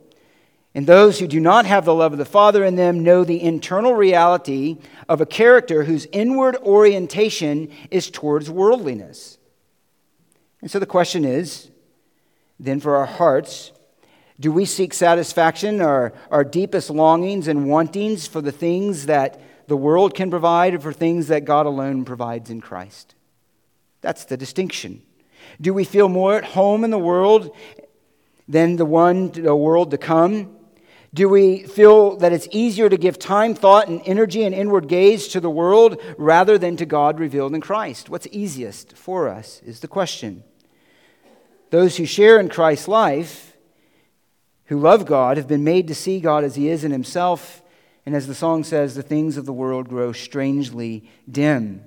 And 0.74 0.86
those 0.86 1.18
who 1.18 1.26
do 1.26 1.38
not 1.38 1.66
have 1.66 1.84
the 1.84 1.94
love 1.94 2.12
of 2.12 2.18
the 2.18 2.24
Father 2.24 2.64
in 2.64 2.76
them 2.76 3.02
know 3.02 3.24
the 3.24 3.42
internal 3.42 3.94
reality 3.94 4.78
of 5.08 5.20
a 5.20 5.26
character 5.26 5.84
whose 5.84 6.06
inward 6.12 6.56
orientation 6.56 7.70
is 7.90 8.10
towards 8.10 8.50
worldliness. 8.50 9.38
And 10.62 10.70
so 10.70 10.78
the 10.78 10.86
question 10.86 11.24
is 11.24 11.70
then 12.58 12.80
for 12.80 12.96
our 12.96 13.06
hearts, 13.06 13.72
do 14.40 14.50
we 14.50 14.64
seek 14.64 14.94
satisfaction 14.94 15.82
or 15.82 16.14
our 16.30 16.44
deepest 16.44 16.90
longings 16.90 17.48
and 17.48 17.68
wantings 17.68 18.26
for 18.26 18.40
the 18.40 18.52
things 18.52 19.06
that 19.06 19.40
the 19.68 19.76
world 19.76 20.14
can 20.14 20.30
provide 20.30 20.74
or 20.74 20.80
for 20.80 20.92
things 20.92 21.28
that 21.28 21.44
God 21.44 21.66
alone 21.66 22.04
provides 22.04 22.50
in 22.50 22.60
Christ? 22.60 23.14
That's 24.00 24.24
the 24.24 24.36
distinction. 24.36 25.02
Do 25.60 25.74
we 25.74 25.84
feel 25.84 26.08
more 26.08 26.36
at 26.36 26.44
home 26.44 26.84
in 26.84 26.90
the 26.90 26.98
world 26.98 27.54
than 28.48 28.76
the 28.76 28.84
one, 28.84 29.30
the 29.32 29.56
world 29.56 29.90
to 29.92 29.98
come? 29.98 30.56
Do 31.14 31.28
we 31.28 31.64
feel 31.64 32.16
that 32.16 32.32
it's 32.32 32.48
easier 32.50 32.88
to 32.88 32.96
give 32.96 33.18
time, 33.18 33.54
thought, 33.54 33.88
and 33.88 34.00
energy 34.06 34.44
and 34.44 34.54
inward 34.54 34.88
gaze 34.88 35.28
to 35.28 35.40
the 35.40 35.50
world 35.50 36.00
rather 36.16 36.56
than 36.56 36.76
to 36.78 36.86
God 36.86 37.20
revealed 37.20 37.54
in 37.54 37.60
Christ? 37.60 38.08
What's 38.08 38.26
easiest 38.32 38.96
for 38.96 39.28
us 39.28 39.60
is 39.66 39.80
the 39.80 39.88
question. 39.88 40.42
Those 41.68 41.98
who 41.98 42.06
share 42.06 42.40
in 42.40 42.48
Christ's 42.48 42.88
life, 42.88 43.56
who 44.66 44.78
love 44.78 45.04
God, 45.04 45.36
have 45.36 45.48
been 45.48 45.64
made 45.64 45.88
to 45.88 45.94
see 45.94 46.18
God 46.18 46.44
as 46.44 46.54
He 46.54 46.68
is 46.68 46.82
in 46.82 46.92
Himself. 46.92 47.62
And 48.06 48.16
as 48.16 48.26
the 48.26 48.34
song 48.34 48.64
says, 48.64 48.94
the 48.94 49.02
things 49.02 49.36
of 49.36 49.44
the 49.44 49.52
world 49.52 49.88
grow 49.88 50.12
strangely 50.12 51.08
dim. 51.30 51.84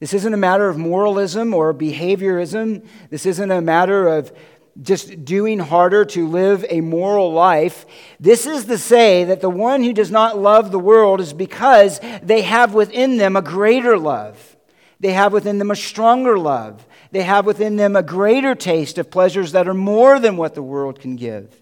This 0.00 0.14
isn't 0.14 0.34
a 0.34 0.38
matter 0.38 0.68
of 0.68 0.78
moralism 0.78 1.52
or 1.52 1.74
behaviorism. 1.74 2.86
This 3.10 3.26
isn't 3.26 3.50
a 3.50 3.60
matter 3.60 4.08
of 4.08 4.32
just 4.80 5.26
doing 5.26 5.58
harder 5.58 6.06
to 6.06 6.26
live 6.26 6.64
a 6.70 6.80
moral 6.80 7.32
life. 7.32 7.84
This 8.18 8.46
is 8.46 8.64
to 8.64 8.78
say 8.78 9.24
that 9.24 9.42
the 9.42 9.50
one 9.50 9.82
who 9.82 9.92
does 9.92 10.10
not 10.10 10.38
love 10.38 10.70
the 10.70 10.78
world 10.78 11.20
is 11.20 11.34
because 11.34 12.00
they 12.22 12.42
have 12.42 12.72
within 12.72 13.18
them 13.18 13.36
a 13.36 13.42
greater 13.42 13.98
love. 13.98 14.56
They 15.00 15.12
have 15.12 15.34
within 15.34 15.58
them 15.58 15.70
a 15.70 15.76
stronger 15.76 16.38
love. 16.38 16.86
They 17.10 17.22
have 17.22 17.44
within 17.44 17.76
them 17.76 17.94
a 17.94 18.02
greater 18.02 18.54
taste 18.54 18.96
of 18.96 19.10
pleasures 19.10 19.52
that 19.52 19.68
are 19.68 19.74
more 19.74 20.18
than 20.18 20.36
what 20.36 20.54
the 20.54 20.62
world 20.62 21.00
can 21.00 21.16
give. 21.16 21.60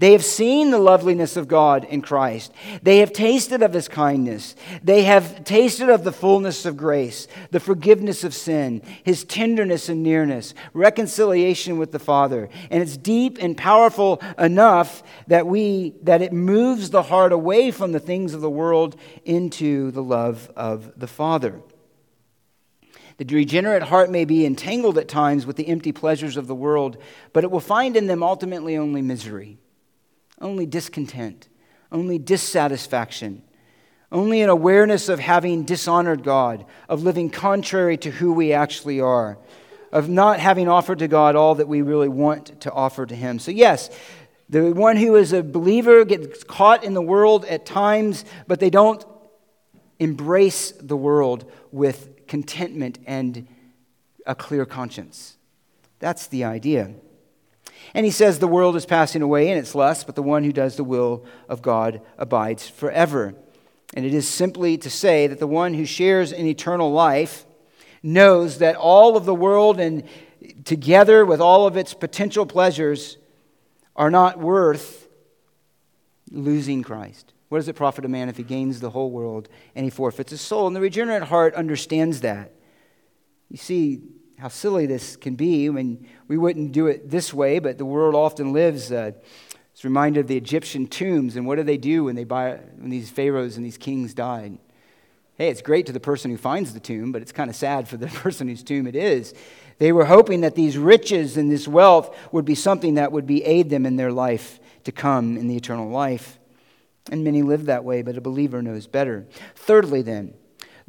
They 0.00 0.12
have 0.12 0.24
seen 0.24 0.70
the 0.70 0.78
loveliness 0.78 1.36
of 1.36 1.46
God 1.46 1.84
in 1.84 2.00
Christ. 2.00 2.54
They 2.82 3.00
have 3.00 3.12
tasted 3.12 3.62
of 3.62 3.74
his 3.74 3.86
kindness. 3.86 4.56
They 4.82 5.02
have 5.02 5.44
tasted 5.44 5.90
of 5.90 6.04
the 6.04 6.10
fullness 6.12 6.64
of 6.64 6.78
grace, 6.78 7.28
the 7.50 7.60
forgiveness 7.60 8.24
of 8.24 8.32
sin, 8.32 8.80
his 9.04 9.24
tenderness 9.24 9.90
and 9.90 10.02
nearness, 10.02 10.54
reconciliation 10.72 11.76
with 11.76 11.92
the 11.92 11.98
Father. 11.98 12.48
And 12.70 12.82
it's 12.82 12.96
deep 12.96 13.36
and 13.42 13.54
powerful 13.54 14.22
enough 14.38 15.02
that 15.26 15.46
we 15.46 15.92
that 16.02 16.22
it 16.22 16.32
moves 16.32 16.88
the 16.88 17.02
heart 17.02 17.30
away 17.30 17.70
from 17.70 17.92
the 17.92 18.00
things 18.00 18.32
of 18.32 18.40
the 18.40 18.48
world 18.48 18.96
into 19.26 19.90
the 19.90 20.02
love 20.02 20.50
of 20.56 20.98
the 20.98 21.08
Father. 21.08 21.60
The 23.18 23.26
regenerate 23.26 23.82
heart 23.82 24.08
may 24.10 24.24
be 24.24 24.46
entangled 24.46 24.96
at 24.96 25.08
times 25.08 25.44
with 25.44 25.56
the 25.56 25.68
empty 25.68 25.92
pleasures 25.92 26.38
of 26.38 26.46
the 26.46 26.54
world, 26.54 26.96
but 27.34 27.44
it 27.44 27.50
will 27.50 27.60
find 27.60 27.98
in 27.98 28.06
them 28.06 28.22
ultimately 28.22 28.78
only 28.78 29.02
misery 29.02 29.58
only 30.40 30.66
discontent, 30.66 31.48
only 31.92 32.18
dissatisfaction, 32.18 33.42
only 34.12 34.42
an 34.42 34.48
awareness 34.48 35.08
of 35.08 35.20
having 35.20 35.64
dishonored 35.64 36.24
God, 36.24 36.64
of 36.88 37.02
living 37.02 37.30
contrary 37.30 37.96
to 37.98 38.10
who 38.10 38.32
we 38.32 38.52
actually 38.52 39.00
are, 39.00 39.38
of 39.92 40.08
not 40.08 40.40
having 40.40 40.68
offered 40.68 41.00
to 41.00 41.08
God 41.08 41.36
all 41.36 41.56
that 41.56 41.68
we 41.68 41.82
really 41.82 42.08
want 42.08 42.60
to 42.62 42.72
offer 42.72 43.06
to 43.06 43.14
Him. 43.14 43.38
So, 43.38 43.50
yes, 43.50 43.90
the 44.48 44.72
one 44.72 44.96
who 44.96 45.14
is 45.14 45.32
a 45.32 45.42
believer 45.42 46.04
gets 46.04 46.42
caught 46.42 46.82
in 46.82 46.94
the 46.94 47.02
world 47.02 47.44
at 47.44 47.64
times, 47.64 48.24
but 48.48 48.58
they 48.58 48.70
don't 48.70 49.04
embrace 50.00 50.72
the 50.72 50.96
world 50.96 51.50
with 51.70 52.26
contentment 52.26 52.98
and 53.06 53.46
a 54.26 54.34
clear 54.34 54.66
conscience. 54.66 55.36
That's 56.00 56.26
the 56.26 56.44
idea. 56.44 56.94
And 57.94 58.06
he 58.06 58.12
says, 58.12 58.38
The 58.38 58.46
world 58.46 58.76
is 58.76 58.86
passing 58.86 59.22
away 59.22 59.50
in 59.50 59.58
its 59.58 59.74
lust, 59.74 60.06
but 60.06 60.14
the 60.14 60.22
one 60.22 60.44
who 60.44 60.52
does 60.52 60.76
the 60.76 60.84
will 60.84 61.24
of 61.48 61.62
God 61.62 62.00
abides 62.18 62.68
forever. 62.68 63.34
And 63.94 64.04
it 64.04 64.14
is 64.14 64.28
simply 64.28 64.78
to 64.78 64.90
say 64.90 65.26
that 65.26 65.40
the 65.40 65.46
one 65.46 65.74
who 65.74 65.84
shares 65.84 66.32
in 66.32 66.46
eternal 66.46 66.92
life 66.92 67.44
knows 68.02 68.58
that 68.58 68.76
all 68.76 69.16
of 69.16 69.24
the 69.24 69.34
world 69.34 69.80
and 69.80 70.04
together 70.64 71.24
with 71.24 71.40
all 71.40 71.66
of 71.66 71.76
its 71.76 71.92
potential 71.92 72.46
pleasures 72.46 73.18
are 73.96 74.10
not 74.10 74.38
worth 74.38 75.08
losing 76.30 76.82
Christ. 76.82 77.32
What 77.48 77.58
does 77.58 77.68
it 77.68 77.74
profit 77.74 78.04
a 78.04 78.08
man 78.08 78.28
if 78.28 78.36
he 78.36 78.44
gains 78.44 78.78
the 78.78 78.90
whole 78.90 79.10
world 79.10 79.48
and 79.74 79.84
he 79.84 79.90
forfeits 79.90 80.30
his 80.30 80.40
soul? 80.40 80.68
And 80.68 80.76
the 80.76 80.80
regenerate 80.80 81.24
heart 81.24 81.54
understands 81.54 82.20
that. 82.20 82.52
You 83.50 83.56
see, 83.56 84.00
how 84.40 84.48
silly 84.48 84.86
this 84.86 85.16
can 85.16 85.34
be. 85.34 85.66
I 85.66 85.70
mean, 85.70 86.08
we 86.26 86.38
wouldn't 86.38 86.72
do 86.72 86.86
it 86.86 87.10
this 87.10 87.34
way, 87.34 87.58
but 87.58 87.76
the 87.76 87.84
world 87.84 88.14
often 88.14 88.54
lives. 88.54 88.90
Uh, 88.90 89.12
it's 89.72 89.84
reminded 89.84 90.20
of 90.20 90.28
the 90.28 90.36
Egyptian 90.36 90.86
tombs, 90.86 91.36
and 91.36 91.46
what 91.46 91.56
do 91.56 91.62
they 91.62 91.76
do 91.76 92.04
when 92.04 92.16
they 92.16 92.24
buy 92.24 92.58
when 92.78 92.88
these 92.88 93.10
pharaohs 93.10 93.56
and 93.56 93.66
these 93.66 93.76
kings 93.76 94.14
died? 94.14 94.56
Hey, 95.36 95.48
it's 95.48 95.60
great 95.60 95.86
to 95.86 95.92
the 95.92 96.00
person 96.00 96.30
who 96.30 96.38
finds 96.38 96.72
the 96.72 96.80
tomb, 96.80 97.12
but 97.12 97.20
it's 97.20 97.32
kind 97.32 97.50
of 97.50 97.56
sad 97.56 97.86
for 97.86 97.98
the 97.98 98.06
person 98.24 98.48
whose 98.48 98.62
tomb 98.62 98.86
it 98.86 98.96
is. 98.96 99.34
They 99.78 99.92
were 99.92 100.06
hoping 100.06 100.40
that 100.40 100.54
these 100.54 100.78
riches 100.78 101.36
and 101.36 101.50
this 101.50 101.68
wealth 101.68 102.16
would 102.32 102.44
be 102.46 102.54
something 102.54 102.94
that 102.94 103.12
would 103.12 103.26
be 103.26 103.44
aid 103.44 103.68
them 103.68 103.84
in 103.84 103.96
their 103.96 104.12
life 104.12 104.58
to 104.84 104.92
come 104.92 105.36
in 105.36 105.48
the 105.48 105.56
eternal 105.56 105.90
life. 105.90 106.38
And 107.10 107.24
many 107.24 107.42
live 107.42 107.66
that 107.66 107.84
way, 107.84 108.02
but 108.02 108.16
a 108.16 108.20
believer 108.20 108.62
knows 108.62 108.86
better. 108.86 109.26
Thirdly, 109.54 110.02
then, 110.02 110.34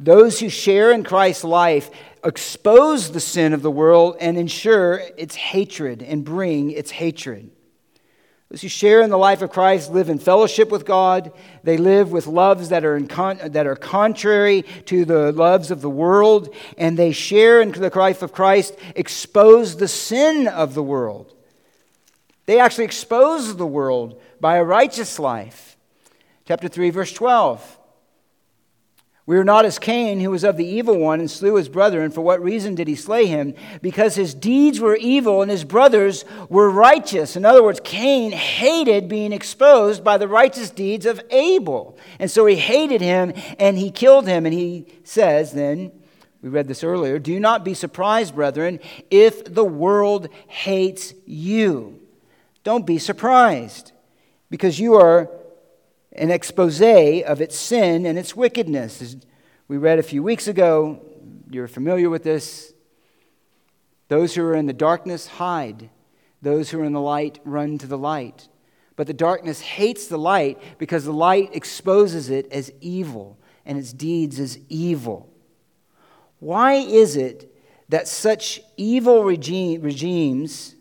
those 0.02 0.40
who 0.40 0.48
share 0.48 0.90
in 0.90 1.04
Christ's 1.04 1.44
life 1.44 1.90
expose 2.24 3.12
the 3.12 3.20
sin 3.20 3.52
of 3.52 3.62
the 3.62 3.70
world 3.70 4.16
and 4.20 4.36
ensure 4.36 5.00
its 5.16 5.36
hatred 5.36 6.02
and 6.02 6.24
bring 6.24 6.70
its 6.72 6.90
hatred. 6.90 7.50
Those 8.50 8.62
who 8.62 8.68
share 8.68 9.00
in 9.00 9.10
the 9.10 9.16
life 9.16 9.40
of 9.40 9.50
Christ 9.50 9.92
live 9.92 10.10
in 10.10 10.18
fellowship 10.18 10.70
with 10.70 10.84
God. 10.84 11.32
They 11.62 11.78
live 11.78 12.12
with 12.12 12.26
loves 12.26 12.68
that 12.68 12.84
are, 12.84 13.00
con- 13.00 13.38
that 13.42 13.66
are 13.66 13.76
contrary 13.76 14.62
to 14.86 15.04
the 15.04 15.32
loves 15.32 15.70
of 15.70 15.80
the 15.80 15.88
world. 15.88 16.54
And 16.76 16.98
they 16.98 17.12
share 17.12 17.62
in 17.62 17.72
the 17.72 17.90
life 17.94 18.22
of 18.22 18.32
Christ, 18.32 18.76
expose 18.94 19.76
the 19.76 19.88
sin 19.88 20.48
of 20.48 20.74
the 20.74 20.82
world. 20.82 21.32
They 22.44 22.58
actually 22.58 22.84
expose 22.84 23.56
the 23.56 23.66
world 23.66 24.20
by 24.40 24.56
a 24.56 24.64
righteous 24.64 25.18
life. 25.18 25.78
Chapter 26.44 26.68
3, 26.68 26.90
verse 26.90 27.12
12. 27.12 27.78
We 29.24 29.36
are 29.36 29.44
not 29.44 29.64
as 29.64 29.78
Cain, 29.78 30.18
who 30.18 30.30
was 30.30 30.42
of 30.42 30.56
the 30.56 30.66
evil 30.66 30.98
one 30.98 31.20
and 31.20 31.30
slew 31.30 31.54
his 31.54 31.68
brother. 31.68 32.02
And 32.02 32.12
for 32.12 32.22
what 32.22 32.42
reason 32.42 32.74
did 32.74 32.88
he 32.88 32.96
slay 32.96 33.26
him? 33.26 33.54
Because 33.80 34.16
his 34.16 34.34
deeds 34.34 34.80
were 34.80 34.96
evil 34.96 35.42
and 35.42 35.50
his 35.50 35.62
brothers 35.62 36.24
were 36.48 36.68
righteous. 36.68 37.36
In 37.36 37.44
other 37.44 37.62
words, 37.62 37.80
Cain 37.84 38.32
hated 38.32 39.08
being 39.08 39.32
exposed 39.32 40.02
by 40.02 40.18
the 40.18 40.26
righteous 40.26 40.70
deeds 40.70 41.06
of 41.06 41.22
Abel. 41.30 41.96
And 42.18 42.28
so 42.28 42.46
he 42.46 42.56
hated 42.56 43.00
him 43.00 43.32
and 43.60 43.78
he 43.78 43.92
killed 43.92 44.26
him. 44.26 44.44
And 44.44 44.52
he 44.52 44.86
says, 45.04 45.52
then, 45.52 45.92
we 46.42 46.48
read 46.48 46.66
this 46.66 46.82
earlier, 46.82 47.20
do 47.20 47.38
not 47.38 47.64
be 47.64 47.74
surprised, 47.74 48.34
brethren, 48.34 48.80
if 49.08 49.44
the 49.44 49.64
world 49.64 50.28
hates 50.48 51.14
you. 51.24 52.00
Don't 52.64 52.84
be 52.84 52.98
surprised 52.98 53.92
because 54.50 54.80
you 54.80 54.94
are 54.94 55.30
an 56.12 56.30
expose 56.30 56.80
of 56.80 57.40
its 57.40 57.56
sin 57.56 58.06
and 58.06 58.18
its 58.18 58.36
wickedness. 58.36 59.00
As 59.00 59.16
we 59.68 59.76
read 59.78 59.98
a 59.98 60.02
few 60.02 60.22
weeks 60.22 60.46
ago, 60.46 61.00
you're 61.50 61.68
familiar 61.68 62.10
with 62.10 62.22
this. 62.22 62.72
Those 64.08 64.34
who 64.34 64.44
are 64.44 64.54
in 64.54 64.66
the 64.66 64.72
darkness 64.72 65.26
hide, 65.26 65.88
those 66.42 66.70
who 66.70 66.80
are 66.80 66.84
in 66.84 66.92
the 66.92 67.00
light 67.00 67.38
run 67.44 67.78
to 67.78 67.86
the 67.86 67.98
light. 67.98 68.48
But 68.96 69.06
the 69.06 69.14
darkness 69.14 69.60
hates 69.60 70.06
the 70.06 70.18
light 70.18 70.60
because 70.78 71.04
the 71.04 71.12
light 71.12 71.50
exposes 71.54 72.28
it 72.28 72.52
as 72.52 72.70
evil 72.80 73.38
and 73.64 73.78
its 73.78 73.92
deeds 73.92 74.38
as 74.38 74.58
evil. 74.68 75.32
Why 76.40 76.74
is 76.74 77.16
it 77.16 77.54
that 77.88 78.08
such 78.08 78.60
evil 78.76 79.24
regime, 79.24 79.80
regimes 79.80 80.74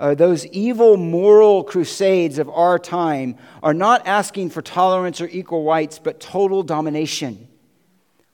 uh, 0.00 0.14
those 0.14 0.46
evil 0.46 0.96
moral 0.96 1.62
crusades 1.62 2.38
of 2.38 2.48
our 2.48 2.78
time 2.78 3.36
are 3.62 3.74
not 3.74 4.06
asking 4.06 4.48
for 4.48 4.62
tolerance 4.62 5.20
or 5.20 5.28
equal 5.28 5.62
rights, 5.62 5.98
but 5.98 6.18
total 6.18 6.62
domination. 6.62 7.46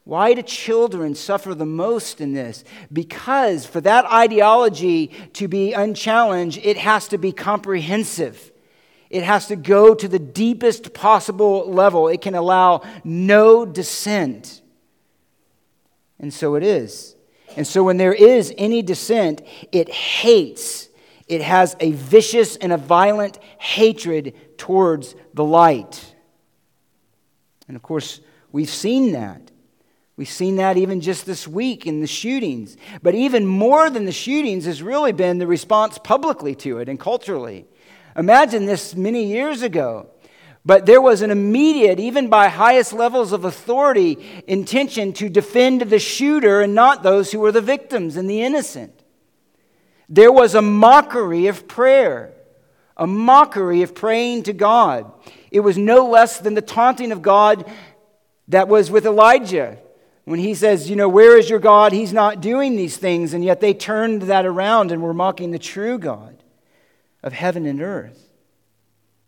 Why 0.04 0.34
do 0.34 0.42
children 0.42 1.16
suffer 1.16 1.52
the 1.56 1.66
most 1.66 2.20
in 2.20 2.32
this? 2.32 2.62
Because 2.92 3.66
for 3.66 3.80
that 3.80 4.04
ideology 4.04 5.08
to 5.32 5.48
be 5.48 5.72
unchallenged, 5.72 6.60
it 6.62 6.76
has 6.76 7.08
to 7.08 7.18
be 7.18 7.32
comprehensive. 7.32 8.52
It 9.10 9.24
has 9.24 9.48
to 9.48 9.56
go 9.56 9.92
to 9.92 10.06
the 10.06 10.20
deepest 10.20 10.94
possible 10.94 11.68
level. 11.68 12.06
It 12.06 12.20
can 12.20 12.36
allow 12.36 12.82
no 13.02 13.66
dissent. 13.66 14.60
And 16.20 16.32
so 16.32 16.54
it 16.54 16.62
is. 16.62 17.16
And 17.56 17.66
so 17.66 17.82
when 17.82 17.96
there 17.96 18.14
is 18.14 18.54
any 18.56 18.82
dissent, 18.82 19.42
it 19.72 19.88
hates. 19.88 20.88
It 21.28 21.42
has 21.42 21.76
a 21.80 21.92
vicious 21.92 22.56
and 22.56 22.72
a 22.72 22.76
violent 22.76 23.38
hatred 23.58 24.58
towards 24.58 25.14
the 25.34 25.44
light. 25.44 26.14
And 27.66 27.76
of 27.76 27.82
course, 27.82 28.20
we've 28.52 28.70
seen 28.70 29.12
that. 29.12 29.50
We've 30.16 30.28
seen 30.28 30.56
that 30.56 30.78
even 30.78 31.00
just 31.00 31.26
this 31.26 31.46
week 31.46 31.86
in 31.86 32.00
the 32.00 32.06
shootings. 32.06 32.76
But 33.02 33.14
even 33.14 33.46
more 33.46 33.90
than 33.90 34.06
the 34.06 34.12
shootings 34.12 34.64
has 34.64 34.82
really 34.82 35.12
been 35.12 35.38
the 35.38 35.46
response 35.46 35.98
publicly 35.98 36.54
to 36.56 36.78
it 36.78 36.88
and 36.88 36.98
culturally. 36.98 37.66
Imagine 38.16 38.64
this 38.64 38.94
many 38.94 39.26
years 39.26 39.62
ago. 39.62 40.08
But 40.64 40.86
there 40.86 41.02
was 41.02 41.22
an 41.22 41.30
immediate, 41.30 42.00
even 42.00 42.28
by 42.28 42.48
highest 42.48 42.92
levels 42.92 43.32
of 43.32 43.44
authority, 43.44 44.44
intention 44.48 45.12
to 45.14 45.28
defend 45.28 45.82
the 45.82 45.98
shooter 45.98 46.60
and 46.60 46.74
not 46.74 47.02
those 47.02 47.30
who 47.30 47.38
were 47.38 47.52
the 47.52 47.60
victims 47.60 48.16
and 48.16 48.28
the 48.28 48.42
innocent. 48.42 48.95
There 50.08 50.32
was 50.32 50.54
a 50.54 50.62
mockery 50.62 51.46
of 51.48 51.66
prayer, 51.66 52.32
a 52.96 53.06
mockery 53.06 53.82
of 53.82 53.94
praying 53.94 54.44
to 54.44 54.52
God. 54.52 55.10
It 55.50 55.60
was 55.60 55.76
no 55.76 56.08
less 56.08 56.38
than 56.38 56.54
the 56.54 56.62
taunting 56.62 57.12
of 57.12 57.22
God 57.22 57.70
that 58.48 58.68
was 58.68 58.90
with 58.90 59.06
Elijah 59.06 59.78
when 60.24 60.38
he 60.38 60.54
says, 60.54 60.88
You 60.88 60.96
know, 60.96 61.08
where 61.08 61.38
is 61.38 61.50
your 61.50 61.58
God? 61.58 61.92
He's 61.92 62.12
not 62.12 62.40
doing 62.40 62.76
these 62.76 62.96
things. 62.96 63.34
And 63.34 63.44
yet 63.44 63.60
they 63.60 63.74
turned 63.74 64.22
that 64.22 64.46
around 64.46 64.92
and 64.92 65.02
were 65.02 65.14
mocking 65.14 65.50
the 65.50 65.58
true 65.58 65.98
God 65.98 66.42
of 67.22 67.32
heaven 67.32 67.66
and 67.66 67.80
earth. 67.80 68.25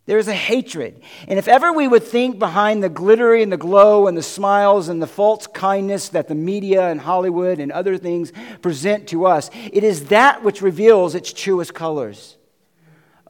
There 0.08 0.16
is 0.16 0.26
a 0.26 0.32
hatred. 0.32 1.02
And 1.28 1.38
if 1.38 1.48
ever 1.48 1.70
we 1.70 1.86
would 1.86 2.02
think 2.02 2.38
behind 2.38 2.82
the 2.82 2.88
glittery 2.88 3.42
and 3.42 3.52
the 3.52 3.58
glow 3.58 4.06
and 4.06 4.16
the 4.16 4.22
smiles 4.22 4.88
and 4.88 5.02
the 5.02 5.06
false 5.06 5.46
kindness 5.46 6.08
that 6.08 6.28
the 6.28 6.34
media 6.34 6.88
and 6.88 6.98
Hollywood 6.98 7.58
and 7.58 7.70
other 7.70 7.98
things 7.98 8.32
present 8.62 9.06
to 9.08 9.26
us, 9.26 9.50
it 9.70 9.84
is 9.84 10.06
that 10.06 10.42
which 10.42 10.62
reveals 10.62 11.14
its 11.14 11.30
truest 11.30 11.74
colors. 11.74 12.38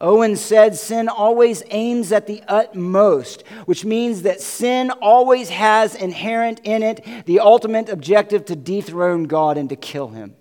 Owen 0.01 0.37
said 0.37 0.77
sin 0.77 1.09
always 1.09 1.65
aims 1.71 2.13
at 2.13 2.29
the 2.29 2.45
utmost, 2.47 3.43
which 3.65 3.85
means 3.85 4.23
that 4.23 4.41
sin 4.41 4.93
always 5.03 5.49
has 5.49 5.97
inherent 5.97 6.61
in 6.63 6.85
it 6.85 7.05
the 7.27 7.41
ultimate 7.41 7.89
objective 7.89 8.45
to 8.45 8.55
dethrone 8.55 9.25
God 9.25 9.59
and 9.59 9.69
to 9.71 9.75
kill 9.75 10.11
him, 10.11 10.37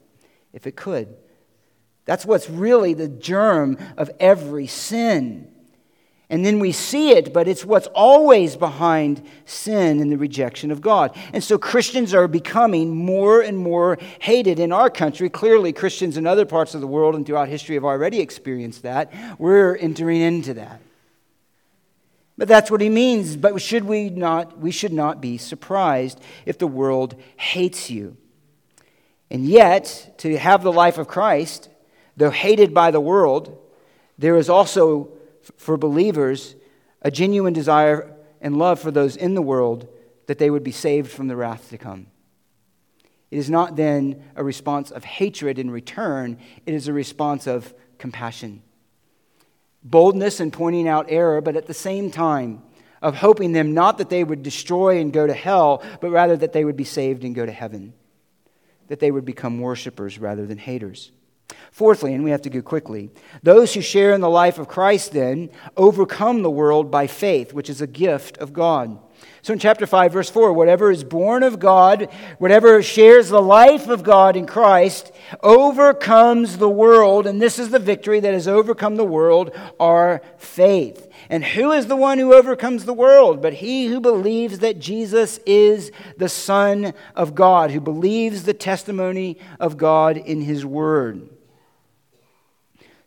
if 0.54 0.68
it 0.68 0.76
could. 0.76 1.18
That's 2.06 2.28
what's 2.28 2.48
really 2.48 2.94
the 2.94 3.08
germ 3.08 3.80
of 3.98 4.12
every 4.20 4.68
sin. 4.68 5.52
And 6.30 6.46
then 6.46 6.60
we 6.60 6.74
see 6.74 7.12
it, 7.12 7.32
but 7.32 7.48
it's 7.48 7.64
what's 7.64 7.88
always 7.88 8.58
behind 8.58 9.26
sin 9.46 10.02
and 10.02 10.12
the 10.12 10.18
rejection 10.18 10.72
of 10.72 10.82
God. 10.82 11.16
And 11.32 11.42
so 11.42 11.58
Christians 11.58 12.14
are 12.14 12.28
becoming 12.28 12.94
more 12.94 13.40
and 13.42 13.58
more 13.58 13.98
hated 14.20 14.60
in 14.60 14.74
our 14.74 14.90
country. 14.90 15.30
Clearly, 15.30 15.72
Christians 15.72 16.18
in 16.18 16.28
other 16.28 16.46
parts 16.46 16.76
of 16.76 16.82
the 16.82 16.88
world 16.88 17.16
and 17.16 17.26
throughout 17.26 17.48
history 17.48 17.76
have 17.76 17.86
already 17.86 18.20
experienced 18.20 18.84
that. 18.84 19.14
We're 19.40 19.78
entering 19.78 20.20
into 20.20 20.54
that. 20.56 20.82
But 22.38 22.50
that's 22.50 22.70
what 22.70 22.82
he 22.82 22.90
means. 22.90 23.38
But 23.38 23.62
should 23.62 23.86
we 23.86 24.10
not 24.10 24.60
we 24.60 24.72
should 24.72 24.94
not 24.94 25.22
be 25.22 25.38
surprised 25.38 26.22
if 26.46 26.58
the 26.58 26.68
world 26.68 27.16
hates 27.38 27.90
you. 27.90 28.18
And 29.32 29.46
yet, 29.46 30.16
to 30.20 30.38
have 30.38 30.62
the 30.62 30.72
life 30.72 30.98
of 30.98 31.08
Christ, 31.08 31.70
though 32.16 32.30
hated 32.30 32.74
by 32.74 32.92
the 32.92 33.02
world, 33.02 33.58
there 34.18 34.38
is 34.38 34.50
also 34.50 35.17
for 35.58 35.78
believers 35.78 36.56
a 37.02 37.12
genuine 37.12 37.54
desire 37.54 38.14
and 38.42 38.58
love 38.58 38.80
for 38.80 38.92
those 38.92 39.16
in 39.16 39.34
the 39.34 39.42
world 39.42 39.88
that 40.28 40.40
they 40.40 40.50
would 40.50 40.64
be 40.64 40.72
saved 40.72 41.12
from 41.12 41.28
the 41.28 41.36
wrath 41.36 41.70
to 41.70 41.78
come. 41.78 42.08
It 43.32 43.38
is 43.38 43.50
not 43.50 43.76
then 43.76 44.24
a 44.36 44.44
response 44.44 44.92
of 44.92 45.04
hatred 45.04 45.60
in 45.60 45.70
return, 45.70 46.38
it 46.66 46.74
is 46.74 46.88
a 46.88 46.94
response 46.94 47.48
of 47.48 47.74
compassion. 47.98 48.62
Boldness 49.84 50.40
in 50.40 50.52
pointing 50.52 50.88
out 50.88 51.08
error, 51.10 51.42
but 51.42 51.56
at 51.56 51.68
the 51.68 51.74
same 51.74 52.12
time, 52.12 52.64
of 53.02 53.16
hoping 53.16 53.52
them 53.52 53.74
not 53.74 54.00
that 54.00 54.10
they 54.10 54.24
would 54.24 54.44
destroy 54.44 55.00
and 55.00 55.14
go 55.14 55.28
to 55.28 55.34
hell, 55.34 55.84
but 56.02 56.10
rather 56.10 56.36
that 56.36 56.54
they 56.54 56.66
would 56.66 56.78
be 56.78 56.84
saved 56.84 57.24
and 57.24 57.36
go 57.36 57.46
to 57.46 57.52
heaven. 57.52 57.94
That 58.88 59.00
they 59.00 59.12
would 59.12 59.26
become 59.26 59.60
worshipers 59.60 60.18
rather 60.18 60.46
than 60.46 60.58
haters. 60.58 61.12
Fourthly, 61.72 62.14
and 62.14 62.24
we 62.24 62.32
have 62.32 62.42
to 62.44 62.50
go 62.50 62.62
quickly, 62.62 63.10
those 63.44 63.74
who 63.74 63.82
share 63.82 64.14
in 64.14 64.22
the 64.22 64.30
life 64.30 64.58
of 64.58 64.68
Christ 64.68 65.12
then 65.12 65.50
overcome 65.76 66.42
the 66.42 66.50
world 66.50 66.90
by 66.90 67.08
faith, 67.08 67.54
which 67.54 67.70
is 67.70 67.82
a 67.82 67.88
gift 67.88 68.38
of 68.38 68.54
God. 68.54 69.00
So 69.42 69.54
in 69.54 69.60
chapter 69.60 69.88
5, 69.88 70.12
verse 70.12 70.30
4, 70.30 70.52
whatever 70.54 70.92
is 70.92 71.04
born 71.04 71.42
of 71.44 71.60
God, 71.60 72.10
whatever 72.38 72.82
shares 72.84 73.30
the 73.30 73.42
life 73.42 73.88
of 73.88 74.04
God 74.04 74.36
in 74.36 74.46
Christ, 74.46 75.12
overcomes 75.42 76.58
the 76.58 76.70
world. 76.70 77.26
And 77.26 77.42
this 77.42 77.58
is 77.58 77.70
the 77.70 77.80
victory 77.80 78.20
that 78.20 78.34
has 78.34 78.48
overcome 78.48 78.96
the 78.96 79.06
world, 79.06 79.56
our 79.80 80.22
faith. 80.38 81.08
And 81.30 81.44
who 81.44 81.72
is 81.72 81.88
the 81.88 81.96
one 81.96 82.20
who 82.20 82.34
overcomes 82.34 82.86
the 82.86 82.94
world? 82.94 83.42
But 83.42 83.54
he 83.54 83.88
who 83.88 84.00
believes 84.00 84.60
that 84.60 84.80
Jesus 84.80 85.40
is 85.46 85.92
the 86.18 86.30
Son 86.30 86.94
of 87.16 87.36
God, 87.36 87.72
who 87.72 87.80
believes 87.80 88.44
the 88.44 88.54
testimony 88.54 89.38
of 89.60 89.78
God 89.78 90.18
in 90.18 90.42
his 90.42 90.66
word. 90.66 91.30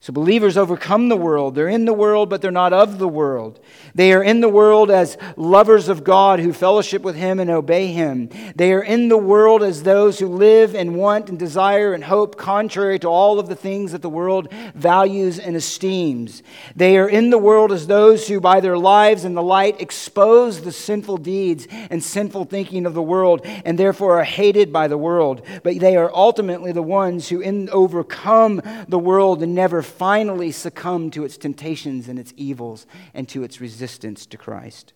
So 0.03 0.15
believers 0.15 0.57
overcome 0.57 1.11
the 1.11 1.17
world. 1.17 1.55
They're 1.55 1.69
in 1.69 1.85
the 1.85 1.93
world, 1.93 2.31
but 2.31 2.41
they're 2.41 2.51
not 2.51 2.73
of 2.73 2.99
the 2.99 3.07
world. 3.07 3.61
They 3.95 4.15
are 4.15 4.23
in 4.23 4.41
the 4.41 4.49
world 4.49 4.91
as 4.91 5.19
lovers 5.37 5.91
of 5.91 6.05
God 6.05 6.41
who 6.41 6.55
fellowship 6.55 7.03
with 7.03 7.17
Him 7.17 7.39
and 7.39 7.51
obey 7.51 7.89
Him. 7.89 8.31
They 8.57 8.73
are 8.73 8.83
in 8.83 9.11
the 9.11 9.19
world 9.19 9.63
as 9.63 9.83
those 9.83 10.19
who 10.19 10.29
live 10.29 10.75
and 10.75 10.97
want 10.97 11.29
and 11.29 11.39
desire 11.39 11.93
and 11.93 12.03
hope 12.03 12.39
contrary 12.39 12.99
to 13.01 13.09
all 13.09 13.39
of 13.39 13.49
the 13.49 13.55
things 13.55 13.93
that 13.93 14.01
the 14.01 14.09
world 14.09 14.51
values 14.75 15.39
and 15.39 15.55
esteems. 15.55 16.43
They 16.75 16.97
are 16.97 17.09
in 17.09 17.29
the 17.29 17.37
world 17.37 17.71
as 17.71 17.87
those 17.87 18.27
who, 18.27 18.41
by 18.41 18.61
their 18.61 18.79
lives 18.79 19.27
and 19.27 19.37
the 19.37 19.43
light, 19.43 19.83
expose 19.83 20.63
the 20.63 20.73
sinful 20.73 21.19
deeds 21.19 21.69
and 21.91 22.03
sinful 22.03 22.47
thinking 22.47 22.87
of 22.87 22.95
the 22.95 23.03
world 23.03 23.43
and 23.45 23.79
therefore 23.79 24.21
are 24.21 24.25
hated 24.25 24.73
by 24.73 24.89
the 24.89 24.97
world. 24.97 25.43
But 25.63 25.79
they 25.79 25.99
are 25.99 26.11
ultimately 26.15 26.73
the 26.73 26.81
ones 26.81 27.29
who 27.29 27.41
in, 27.41 27.69
overcome 27.69 28.63
the 28.89 28.99
world 28.99 29.43
and 29.43 29.55
never 29.55 29.83
finally 29.91 30.53
succumb 30.53 31.11
to 31.11 31.25
its 31.25 31.37
temptations 31.37 32.09
and 32.09 32.19
its 32.19 32.33
evils 32.37 32.87
and 33.13 33.29
to 33.29 33.43
its 33.43 33.61
resistance 33.61 34.27
to 34.27 34.37
Christ. 34.37 34.93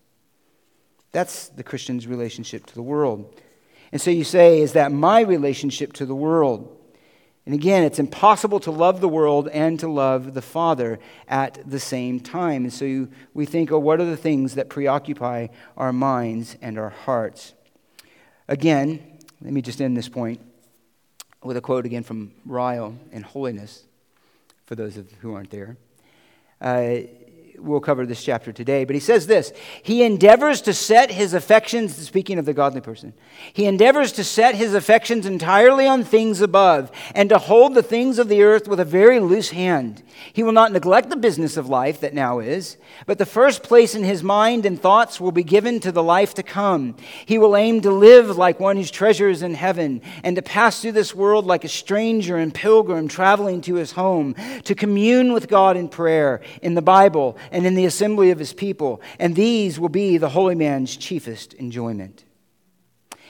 That's 1.11 1.49
the 1.49 1.63
Christian's 1.63 2.07
relationship 2.07 2.65
to 2.65 2.75
the 2.75 2.81
world. 2.81 3.41
And 3.91 4.01
so 4.01 4.11
you 4.11 4.23
say, 4.23 4.61
is 4.61 4.73
that 4.73 4.91
my 4.91 5.21
relationship 5.21 5.93
to 5.93 6.05
the 6.05 6.15
world? 6.15 6.75
And 7.45 7.53
again, 7.53 7.83
it's 7.83 7.99
impossible 7.99 8.59
to 8.61 8.71
love 8.71 9.01
the 9.01 9.07
world 9.07 9.47
and 9.49 9.79
to 9.79 9.87
love 9.87 10.33
the 10.33 10.41
Father 10.41 10.99
at 11.27 11.59
the 11.65 11.79
same 11.79 12.19
time. 12.19 12.63
And 12.63 12.73
so 12.73 12.85
you, 12.85 13.09
we 13.33 13.45
think, 13.45 13.71
oh, 13.71 13.79
what 13.79 14.01
are 14.01 14.05
the 14.05 14.17
things 14.17 14.55
that 14.55 14.67
preoccupy 14.67 15.47
our 15.77 15.93
minds 15.93 16.57
and 16.61 16.79
our 16.79 16.89
hearts? 16.89 17.53
Again, 18.47 19.19
let 19.41 19.53
me 19.53 19.61
just 19.61 19.79
end 19.79 19.95
this 19.95 20.09
point 20.09 20.41
with 21.43 21.55
a 21.55 21.61
quote 21.61 21.85
again 21.85 22.03
from 22.03 22.33
Ryle 22.45 22.97
in 23.11 23.21
Holiness 23.21 23.83
for 24.65 24.75
those 24.75 24.97
of 24.97 25.11
who 25.21 25.33
aren't 25.33 25.51
there. 25.51 25.77
Uh, 26.61 26.97
we'll 27.59 27.79
cover 27.79 28.05
this 28.05 28.23
chapter 28.23 28.51
today, 28.51 28.85
but 28.85 28.95
he 28.95 28.99
says 28.99 29.27
this 29.27 29.51
He 29.83 30.03
endeavors 30.03 30.61
to 30.61 30.73
set 30.73 31.11
his 31.11 31.33
affections, 31.33 31.95
speaking 31.95 32.39
of 32.39 32.45
the 32.45 32.53
godly 32.53 32.81
person, 32.81 33.13
he 33.53 33.65
endeavors 33.65 34.11
to 34.13 34.23
set 34.23 34.55
his 34.55 34.73
affections 34.73 35.25
entirely 35.25 35.87
on 35.87 36.03
things 36.03 36.41
above 36.41 36.91
and 37.13 37.29
to 37.29 37.37
hold 37.37 37.73
the 37.73 37.83
things 37.83 38.19
of 38.19 38.29
the 38.29 38.43
earth 38.43 38.67
with 38.67 38.79
a 38.79 38.85
very 38.85 39.19
loose 39.19 39.49
hand. 39.49 40.03
He 40.33 40.43
will 40.43 40.51
not 40.51 40.71
neglect 40.71 41.09
the 41.09 41.15
business 41.15 41.57
of 41.57 41.67
life 41.67 41.99
that 42.01 42.13
now 42.13 42.39
is, 42.39 42.77
but 43.05 43.17
the 43.17 43.25
first 43.25 43.63
place 43.63 43.95
in 43.95 44.03
his 44.03 44.23
mind 44.23 44.65
and 44.65 44.81
thoughts 44.81 45.19
will 45.19 45.31
be 45.31 45.43
given 45.43 45.79
to 45.81 45.91
the 45.91 46.03
life 46.03 46.33
to 46.35 46.43
come. 46.43 46.95
He 47.25 47.37
will 47.37 47.55
aim 47.55 47.81
to 47.81 47.91
live 47.91 48.37
like 48.37 48.59
one 48.59 48.77
whose 48.77 48.91
treasure 48.91 49.29
is 49.29 49.41
in 49.41 49.53
heaven, 49.53 50.01
and 50.23 50.35
to 50.35 50.41
pass 50.41 50.81
through 50.81 50.93
this 50.93 51.13
world 51.13 51.45
like 51.45 51.63
a 51.63 51.69
stranger 51.69 52.37
and 52.37 52.53
pilgrim 52.53 53.07
traveling 53.07 53.61
to 53.61 53.75
his 53.75 53.91
home, 53.91 54.35
to 54.63 54.75
commune 54.75 55.33
with 55.33 55.47
God 55.47 55.77
in 55.77 55.89
prayer, 55.89 56.41
in 56.61 56.75
the 56.75 56.81
Bible, 56.81 57.37
and 57.51 57.65
in 57.65 57.75
the 57.75 57.85
assembly 57.85 58.31
of 58.31 58.39
his 58.39 58.53
people. 58.53 59.01
And 59.19 59.35
these 59.35 59.79
will 59.79 59.89
be 59.89 60.17
the 60.17 60.29
holy 60.29 60.55
man's 60.55 60.95
chiefest 60.95 61.53
enjoyment. 61.53 62.23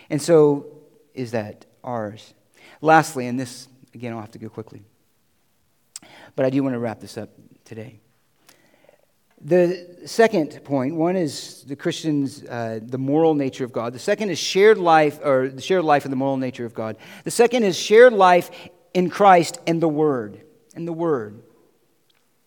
And 0.09 0.21
so 0.21 0.67
is 1.13 1.31
that 1.31 1.65
ours. 1.83 2.33
Lastly, 2.81 3.27
and 3.27 3.39
this, 3.39 3.67
again, 3.93 4.13
I'll 4.13 4.21
have 4.21 4.31
to 4.31 4.39
go 4.39 4.49
quickly. 4.49 4.83
But 6.35 6.45
I 6.45 6.49
do 6.49 6.61
want 6.63 6.73
to 6.73 6.79
wrap 6.79 6.99
this 6.99 7.17
up 7.17 7.29
today. 7.63 7.99
The 9.41 9.99
second 10.05 10.59
point 10.63 10.95
one 10.95 11.15
is 11.15 11.63
the 11.67 11.75
Christian's, 11.75 12.43
uh, 12.43 12.79
the 12.81 12.97
moral 12.97 13.35
nature 13.35 13.63
of 13.63 13.71
God. 13.71 13.93
The 13.93 13.99
second 13.99 14.29
is 14.29 14.39
shared 14.39 14.77
life, 14.77 15.19
or 15.23 15.49
the 15.49 15.61
shared 15.61 15.83
life 15.83 16.05
of 16.05 16.09
the 16.09 16.17
moral 16.17 16.37
nature 16.37 16.65
of 16.65 16.73
God. 16.73 16.97
The 17.25 17.31
second 17.31 17.63
is 17.63 17.77
shared 17.77 18.13
life 18.13 18.49
in 18.93 19.09
Christ 19.09 19.59
and 19.67 19.81
the 19.81 19.87
Word. 19.87 20.41
And 20.75 20.87
the 20.87 20.93
Word. 20.93 21.43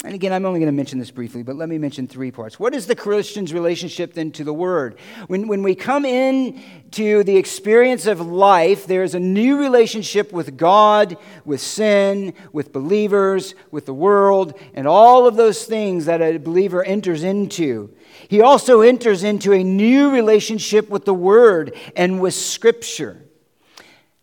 And 0.05 0.15
again, 0.15 0.33
I'm 0.33 0.47
only 0.47 0.61
going 0.61 0.69
to 0.69 0.77
mention 0.77 1.01
this 1.01 1.11
briefly, 1.11 1.43
but 1.43 1.57
let 1.57 1.69
me 1.69 1.77
mention 1.77 2.07
three 2.07 2.31
parts. 2.31 2.61
What 2.61 2.73
is 2.73 2.87
the 2.87 2.95
Christian's 2.95 3.53
relationship 3.53 4.15
then 4.15 4.31
to 4.33 4.45
the 4.45 4.53
Word? 4.53 4.97
When, 5.27 5.49
when 5.49 5.65
we 5.65 5.75
come 5.75 6.05
in 6.05 6.63
to 6.93 7.25
the 7.25 7.37
experience 7.37 8.07
of 8.07 8.21
life, 8.21 8.87
there 8.87 9.03
is 9.03 9.17
a 9.17 9.21
new 9.21 9.59
relationship 9.59 10.33
with 10.33 10.57
God, 10.57 11.17
with 11.45 11.61
sin, 11.61 12.35
with 12.53 12.73
believers, 12.73 13.57
with 13.73 13.87
the 13.87 13.93
world, 13.93 14.57
and 14.73 14.87
all 14.87 15.27
of 15.27 15.35
those 15.35 15.65
things 15.65 16.05
that 16.05 16.23
a 16.23 16.39
believer 16.39 16.85
enters 16.85 17.25
into. 17.25 17.93
He 18.29 18.41
also 18.41 18.83
enters 18.83 19.25
into 19.25 19.53
a 19.53 19.65
new 19.65 20.11
relationship 20.11 20.89
with 20.89 21.07
the 21.07 21.15
Word 21.15 21.75
and 21.97 22.21
with 22.21 22.35
Scripture. 22.35 23.25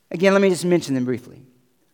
Again, 0.09 0.32
let 0.32 0.41
me 0.41 0.49
just 0.49 0.63
mention 0.63 0.95
them 0.95 1.03
briefly. 1.03 1.41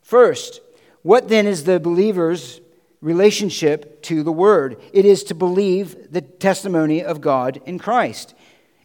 First, 0.03 0.61
what 1.01 1.29
then 1.29 1.47
is 1.47 1.63
the 1.63 1.79
believer's 1.79 2.61
relationship 3.01 4.01
to 4.03 4.23
the 4.23 4.31
Word. 4.31 4.79
It 4.93 5.05
is 5.05 5.23
to 5.25 5.35
believe 5.35 6.11
the 6.11 6.21
testimony 6.21 7.03
of 7.03 7.19
God 7.19 7.61
in 7.65 7.79
Christ. 7.79 8.35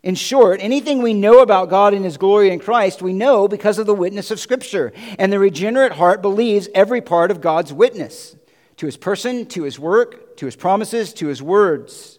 In 0.03 0.15
short, 0.15 0.61
anything 0.63 1.03
we 1.03 1.15
know 1.15 1.41
about 1.41 1.69
God 1.69 1.93
and 1.93 2.05
His 2.05 2.17
glory 2.17 2.51
in 2.51 2.59
Christ, 2.59 3.03
we 3.03 3.13
know 3.13 3.49
because 3.49 3.79
of 3.79 3.87
the 3.87 3.95
witness 3.95 4.31
of 4.31 4.41
Scripture. 4.41 4.93
And 5.19 5.33
the 5.33 5.39
regenerate 5.39 5.93
heart 5.93 6.23
believes 6.23 6.69
every 6.75 7.01
part 7.01 7.31
of 7.31 7.41
God's 7.41 7.73
witness 7.73 8.37
to 8.77 8.87
His 8.87 8.97
person, 8.97 9.47
to 9.47 9.65
His 9.65 9.79
work, 9.79 10.37
to 10.37 10.47
His 10.47 10.57
promises, 10.57 11.13
to 11.15 11.27
His 11.27 11.43
words. 11.43 12.16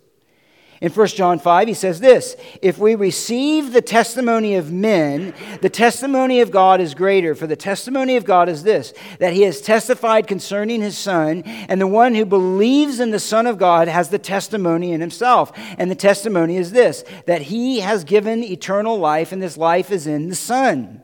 In 0.79 0.91
1 0.91 1.07
John 1.07 1.39
5, 1.39 1.67
he 1.67 1.73
says 1.73 1.99
this 1.99 2.35
If 2.61 2.77
we 2.77 2.93
receive 2.93 3.73
the 3.73 3.81
testimony 3.81 4.55
of 4.55 4.71
men, 4.71 5.33
the 5.61 5.69
testimony 5.69 6.41
of 6.41 6.51
God 6.51 6.79
is 6.79 6.93
greater. 6.93 7.33
For 7.33 7.47
the 7.47 7.55
testimony 7.55 8.15
of 8.15 8.25
God 8.25 8.47
is 8.47 8.63
this 8.63 8.93
that 9.19 9.33
he 9.33 9.41
has 9.43 9.61
testified 9.61 10.27
concerning 10.27 10.81
his 10.81 10.97
Son, 10.97 11.43
and 11.43 11.81
the 11.81 11.87
one 11.87 12.13
who 12.13 12.25
believes 12.25 12.99
in 12.99 13.11
the 13.11 13.19
Son 13.19 13.47
of 13.47 13.57
God 13.57 13.87
has 13.87 14.09
the 14.09 14.19
testimony 14.19 14.91
in 14.91 15.01
himself. 15.01 15.51
And 15.77 15.89
the 15.89 15.95
testimony 15.95 16.57
is 16.57 16.71
this 16.71 17.03
that 17.25 17.43
he 17.43 17.79
has 17.79 18.03
given 18.03 18.43
eternal 18.43 18.99
life, 18.99 19.31
and 19.31 19.41
this 19.41 19.57
life 19.57 19.91
is 19.91 20.05
in 20.05 20.29
the 20.29 20.35
Son. 20.35 21.03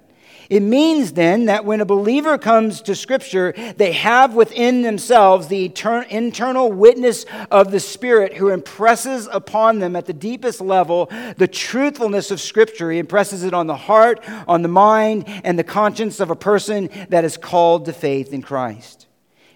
It 0.50 0.62
means 0.62 1.14
then 1.14 1.46
that 1.46 1.66
when 1.66 1.82
a 1.82 1.86
believer 1.86 2.38
comes 2.38 2.82
to 2.84 2.96
Scripture, 2.96 3.54
they 3.78 3.94
have 3.94 4.34
within 4.34 4.82
themselves 4.82 5.48
the 5.48 5.70
etern- 5.70 6.08
internal 6.10 6.72
witness 6.72 7.26
of 7.50 7.72
the 7.72 7.80
Spirit 7.80 8.34
who 8.34 8.50
impresses 8.50 9.28
upon 9.32 9.80
them 9.80 9.96
at 9.96 10.06
the 10.06 10.14
deepest 10.14 10.62
level 10.62 11.10
the 11.38 11.48
truthfulness 11.48 12.32
of 12.32 12.42
Scripture. 12.42 12.92
He 12.92 13.00
impresses 13.00 13.44
it 13.44 13.54
on 13.54 13.68
the 13.68 13.76
heart, 13.76 14.24
on 14.48 14.62
the 14.62 14.68
mind, 14.68 15.26
and 15.44 15.58
the 15.58 15.64
conscience 15.64 16.20
of 16.20 16.30
a 16.30 16.36
person 16.36 16.90
that 17.10 17.24
is 17.24 17.38
called 17.38 17.86
to 17.86 17.94
faith 17.94 18.34
in 18.34 18.42
Christ. 18.42 19.08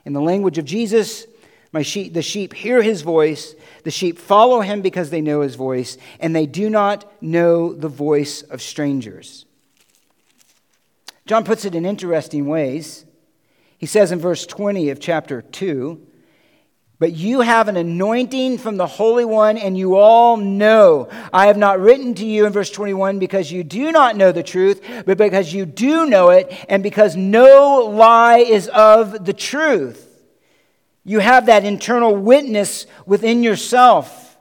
In 0.05 0.13
the 0.13 0.21
language 0.21 0.57
of 0.57 0.65
Jesus, 0.65 1.27
my 1.71 1.81
sheep, 1.81 2.13
the 2.13 2.21
sheep 2.21 2.53
hear 2.53 2.81
his 2.81 3.01
voice. 3.01 3.55
The 3.83 3.91
sheep 3.91 4.17
follow 4.17 4.61
him 4.61 4.81
because 4.81 5.09
they 5.09 5.21
know 5.21 5.41
his 5.41 5.55
voice, 5.55 5.97
and 6.19 6.35
they 6.35 6.45
do 6.45 6.69
not 6.69 7.11
know 7.21 7.73
the 7.73 7.89
voice 7.89 8.41
of 8.41 8.61
strangers. 8.61 9.45
John 11.28 11.43
puts 11.43 11.65
it 11.65 11.75
in 11.75 11.86
interesting 11.86 12.47
ways. 12.47 13.05
He 13.78 13.86
says 13.86 14.13
in 14.13 14.19
verse 14.19 14.45
20 14.45 14.89
of 14.91 15.01
chapter 15.01 15.41
2 15.41 16.01
But 16.99 17.11
you 17.11 17.41
have 17.41 17.67
an 17.67 17.75
anointing 17.75 18.59
from 18.59 18.78
the 18.78 18.88
Holy 18.88 19.25
One, 19.25 19.57
and 19.57 19.78
you 19.78 19.97
all 19.97 20.38
know. 20.38 21.09
I 21.34 21.47
have 21.47 21.57
not 21.57 21.82
written 21.82 22.13
to 22.15 22.25
you 22.25 22.45
in 22.45 22.53
verse 22.53 22.69
21 22.69 23.19
because 23.19 23.51
you 23.51 23.65
do 23.65 23.91
not 23.91 24.15
know 24.15 24.32
the 24.32 24.41
truth, 24.41 24.82
but 25.05 25.17
because 25.17 25.53
you 25.53 25.65
do 25.65 26.05
know 26.05 26.30
it, 26.30 26.49
and 26.69 26.82
because 26.82 27.17
no 27.17 27.91
lie 27.93 28.38
is 28.38 28.69
of 28.69 29.25
the 29.25 29.34
truth. 29.34 30.05
You 31.03 31.19
have 31.19 31.47
that 31.47 31.65
internal 31.65 32.15
witness 32.15 32.88
within 33.05 33.43
yourself. 33.43 34.38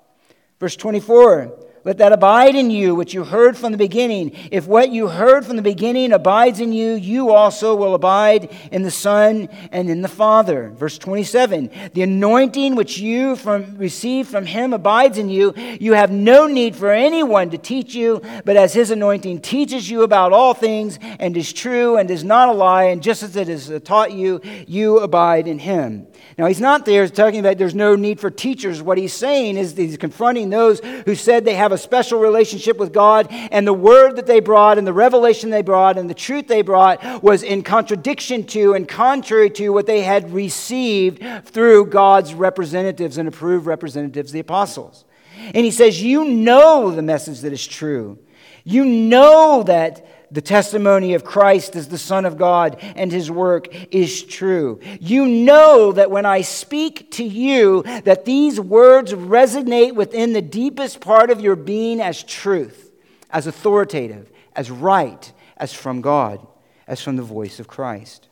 Verse 0.60 0.76
24 0.76 1.65
let 1.86 1.98
that 1.98 2.12
abide 2.12 2.56
in 2.56 2.68
you, 2.68 2.96
which 2.96 3.14
you 3.14 3.22
heard 3.22 3.56
from 3.56 3.70
the 3.70 3.78
beginning. 3.78 4.32
If 4.50 4.66
what 4.66 4.90
you 4.90 5.06
heard 5.06 5.46
from 5.46 5.54
the 5.54 5.62
beginning 5.62 6.10
abides 6.10 6.58
in 6.58 6.72
you, 6.72 6.94
you 6.94 7.30
also 7.30 7.76
will 7.76 7.94
abide 7.94 8.52
in 8.72 8.82
the 8.82 8.90
Son 8.90 9.48
and 9.70 9.88
in 9.88 10.02
the 10.02 10.08
Father. 10.08 10.70
Verse 10.70 10.98
27 10.98 11.70
The 11.94 12.02
anointing 12.02 12.74
which 12.74 12.98
you 12.98 13.36
from, 13.36 13.78
received 13.78 14.28
from 14.28 14.46
him 14.46 14.72
abides 14.72 15.16
in 15.16 15.28
you. 15.28 15.54
You 15.78 15.92
have 15.92 16.10
no 16.10 16.48
need 16.48 16.74
for 16.74 16.90
anyone 16.90 17.50
to 17.50 17.58
teach 17.58 17.94
you, 17.94 18.20
but 18.44 18.56
as 18.56 18.74
his 18.74 18.90
anointing 18.90 19.42
teaches 19.42 19.88
you 19.88 20.02
about 20.02 20.32
all 20.32 20.54
things 20.54 20.98
and 21.20 21.36
is 21.36 21.52
true 21.52 21.98
and 21.98 22.10
is 22.10 22.24
not 22.24 22.48
a 22.48 22.52
lie, 22.52 22.86
and 22.86 23.00
just 23.00 23.22
as 23.22 23.36
it 23.36 23.46
has 23.46 23.70
taught 23.84 24.10
you, 24.10 24.40
you 24.66 24.98
abide 24.98 25.46
in 25.46 25.60
him. 25.60 26.08
Now, 26.38 26.46
he's 26.46 26.60
not 26.60 26.84
there 26.84 27.08
talking 27.08 27.40
about 27.40 27.56
there's 27.56 27.74
no 27.74 27.96
need 27.96 28.20
for 28.20 28.30
teachers. 28.30 28.82
What 28.82 28.98
he's 28.98 29.14
saying 29.14 29.56
is 29.56 29.76
he's 29.76 29.96
confronting 29.96 30.50
those 30.50 30.80
who 30.80 31.14
said 31.14 31.44
they 31.44 31.54
have 31.54 31.72
a 31.72 31.78
special 31.78 32.20
relationship 32.20 32.76
with 32.76 32.92
God, 32.92 33.28
and 33.30 33.66
the 33.66 33.72
word 33.72 34.16
that 34.16 34.26
they 34.26 34.40
brought, 34.40 34.78
and 34.78 34.86
the 34.86 34.92
revelation 34.92 35.50
they 35.50 35.62
brought, 35.62 35.96
and 35.96 36.10
the 36.10 36.14
truth 36.14 36.46
they 36.46 36.62
brought 36.62 37.22
was 37.22 37.42
in 37.42 37.62
contradiction 37.62 38.44
to 38.48 38.74
and 38.74 38.86
contrary 38.86 39.50
to 39.50 39.70
what 39.70 39.86
they 39.86 40.02
had 40.02 40.32
received 40.32 41.22
through 41.46 41.86
God's 41.86 42.34
representatives 42.34 43.18
and 43.18 43.28
approved 43.28 43.66
representatives, 43.66 44.32
the 44.32 44.40
apostles. 44.40 45.04
And 45.38 45.64
he 45.64 45.70
says, 45.70 46.02
You 46.02 46.24
know 46.24 46.90
the 46.90 47.02
message 47.02 47.40
that 47.40 47.52
is 47.52 47.66
true. 47.66 48.18
You 48.64 48.84
know 48.84 49.62
that 49.62 50.15
the 50.30 50.40
testimony 50.40 51.14
of 51.14 51.24
Christ 51.24 51.76
as 51.76 51.88
the 51.88 51.98
Son 51.98 52.24
of 52.24 52.36
God 52.36 52.76
and 52.80 53.12
his 53.12 53.30
work 53.30 53.68
is 53.92 54.24
true. 54.24 54.80
You 55.00 55.26
know 55.26 55.92
that 55.92 56.10
when 56.10 56.26
I 56.26 56.40
speak 56.40 57.10
to 57.12 57.24
you, 57.24 57.82
that 58.04 58.24
these 58.24 58.58
words 58.58 59.12
resonate 59.12 59.94
within 59.94 60.32
the 60.32 60.42
deepest 60.42 61.00
part 61.00 61.30
of 61.30 61.40
your 61.40 61.56
being 61.56 62.00
as 62.00 62.22
truth, 62.22 62.90
as 63.30 63.46
authoritative, 63.46 64.30
as 64.54 64.70
right, 64.70 65.32
as 65.56 65.72
from 65.72 66.00
God, 66.00 66.44
as 66.86 67.00
from 67.00 67.16
the 67.16 67.22
voice 67.22 67.60
of 67.60 67.68
Christ. 67.68 68.28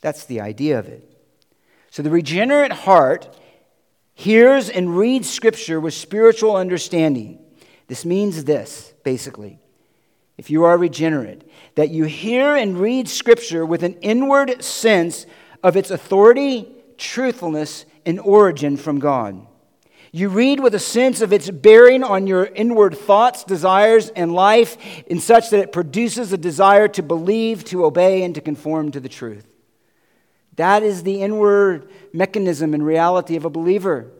That's 0.00 0.24
the 0.24 0.40
idea 0.40 0.78
of 0.78 0.88
it. 0.88 1.08
So 1.90 2.02
the 2.02 2.10
regenerate 2.10 2.72
heart 2.72 3.34
hears 4.14 4.68
and 4.68 4.96
reads 4.96 5.30
Scripture 5.30 5.80
with 5.80 5.94
spiritual 5.94 6.56
understanding. 6.56 7.38
This 7.86 8.04
means 8.04 8.44
this, 8.44 8.92
basically 9.04 9.60
if 10.38 10.50
you 10.50 10.64
are 10.64 10.76
regenerate, 10.76 11.42
that 11.76 11.90
you 11.90 12.04
hear 12.04 12.56
and 12.56 12.78
read 12.78 13.08
Scripture 13.08 13.64
with 13.64 13.82
an 13.82 13.94
inward 13.94 14.62
sense 14.62 15.26
of 15.62 15.76
its 15.76 15.90
authority, 15.90 16.68
truthfulness, 16.98 17.86
and 18.04 18.20
origin 18.20 18.76
from 18.76 18.98
God. 18.98 19.46
You 20.12 20.28
read 20.28 20.60
with 20.60 20.74
a 20.74 20.78
sense 20.78 21.20
of 21.20 21.32
its 21.32 21.50
bearing 21.50 22.02
on 22.02 22.26
your 22.26 22.46
inward 22.46 22.96
thoughts, 22.96 23.44
desires, 23.44 24.10
and 24.10 24.32
life, 24.32 24.76
in 25.06 25.20
such 25.20 25.50
that 25.50 25.60
it 25.60 25.72
produces 25.72 26.32
a 26.32 26.38
desire 26.38 26.88
to 26.88 27.02
believe, 27.02 27.64
to 27.64 27.84
obey, 27.84 28.22
and 28.22 28.34
to 28.34 28.40
conform 28.40 28.92
to 28.92 29.00
the 29.00 29.08
truth. 29.08 29.46
That 30.56 30.82
is 30.82 31.02
the 31.02 31.22
inward 31.22 31.90
mechanism 32.12 32.72
and 32.72 32.84
reality 32.84 33.36
of 33.36 33.44
a 33.44 33.50
believer. 33.50 34.10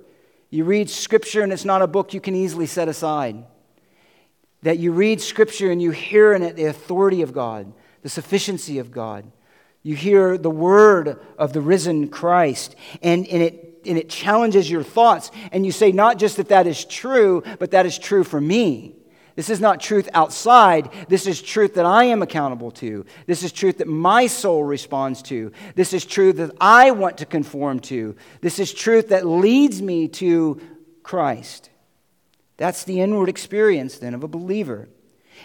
You 0.50 0.64
read 0.64 0.90
Scripture, 0.90 1.42
and 1.42 1.52
it's 1.52 1.64
not 1.64 1.82
a 1.82 1.86
book 1.86 2.12
you 2.12 2.20
can 2.20 2.34
easily 2.34 2.66
set 2.66 2.88
aside 2.88 3.44
that 4.66 4.80
you 4.80 4.90
read 4.90 5.20
Scripture 5.20 5.70
and 5.70 5.80
you 5.80 5.92
hear 5.92 6.32
in 6.32 6.42
it 6.42 6.56
the 6.56 6.64
authority 6.64 7.22
of 7.22 7.32
God, 7.32 7.72
the 8.02 8.08
sufficiency 8.08 8.80
of 8.80 8.90
God. 8.90 9.30
You 9.84 9.94
hear 9.94 10.36
the 10.36 10.50
word 10.50 11.24
of 11.38 11.52
the 11.52 11.60
risen 11.60 12.08
Christ, 12.08 12.74
and, 13.00 13.28
and, 13.28 13.42
it, 13.42 13.82
and 13.86 13.96
it 13.96 14.08
challenges 14.08 14.68
your 14.68 14.82
thoughts. 14.82 15.30
And 15.52 15.64
you 15.64 15.70
say, 15.70 15.92
not 15.92 16.18
just 16.18 16.38
that 16.38 16.48
that 16.48 16.66
is 16.66 16.84
true, 16.84 17.44
but 17.60 17.70
that 17.70 17.86
is 17.86 17.96
true 17.96 18.24
for 18.24 18.40
me. 18.40 18.96
This 19.36 19.50
is 19.50 19.60
not 19.60 19.80
truth 19.80 20.08
outside. 20.12 20.90
This 21.08 21.28
is 21.28 21.40
truth 21.40 21.74
that 21.74 21.86
I 21.86 22.02
am 22.06 22.20
accountable 22.20 22.72
to. 22.72 23.06
This 23.26 23.44
is 23.44 23.52
truth 23.52 23.78
that 23.78 23.86
my 23.86 24.26
soul 24.26 24.64
responds 24.64 25.22
to. 25.22 25.52
This 25.76 25.92
is 25.92 26.04
truth 26.04 26.38
that 26.38 26.56
I 26.60 26.90
want 26.90 27.18
to 27.18 27.24
conform 27.24 27.78
to. 27.82 28.16
This 28.40 28.58
is 28.58 28.74
truth 28.74 29.10
that 29.10 29.28
leads 29.28 29.80
me 29.80 30.08
to 30.08 30.60
Christ. 31.04 31.70
That's 32.56 32.84
the 32.84 33.00
inward 33.00 33.28
experience, 33.28 33.98
then, 33.98 34.14
of 34.14 34.22
a 34.22 34.28
believer. 34.28 34.88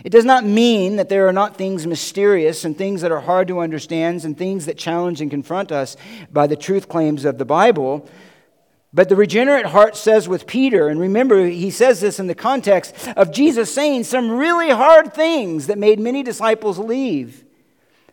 It 0.03 0.11
does 0.11 0.25
not 0.25 0.45
mean 0.45 0.95
that 0.95 1.09
there 1.09 1.27
are 1.27 1.33
not 1.33 1.57
things 1.57 1.85
mysterious 1.85 2.63
and 2.63 2.77
things 2.77 3.01
that 3.01 3.11
are 3.11 3.19
hard 3.19 3.47
to 3.49 3.59
understand 3.59 4.23
and 4.23 4.37
things 4.37 4.65
that 4.65 4.77
challenge 4.77 5.21
and 5.21 5.29
confront 5.29 5.71
us 5.71 5.97
by 6.31 6.47
the 6.47 6.55
truth 6.55 6.87
claims 6.87 7.25
of 7.25 7.37
the 7.37 7.45
Bible. 7.45 8.07
But 8.93 9.09
the 9.09 9.15
regenerate 9.15 9.67
heart 9.67 9.95
says 9.95 10.27
with 10.27 10.47
Peter, 10.47 10.87
and 10.87 10.99
remember, 10.99 11.45
he 11.45 11.71
says 11.71 12.01
this 12.01 12.19
in 12.19 12.27
the 12.27 12.35
context 12.35 12.95
of 13.15 13.31
Jesus 13.31 13.73
saying 13.73 14.05
some 14.05 14.31
really 14.31 14.69
hard 14.69 15.13
things 15.13 15.67
that 15.67 15.77
made 15.77 15.99
many 15.99 16.23
disciples 16.23 16.79
leave. 16.79 17.45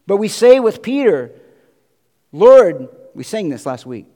But 0.06 0.16
we 0.16 0.28
say 0.28 0.60
with 0.60 0.82
Peter, 0.82 1.32
Lord, 2.32 2.88
we 3.14 3.24
sang 3.24 3.48
this 3.48 3.66
last 3.66 3.86
week. 3.86 4.06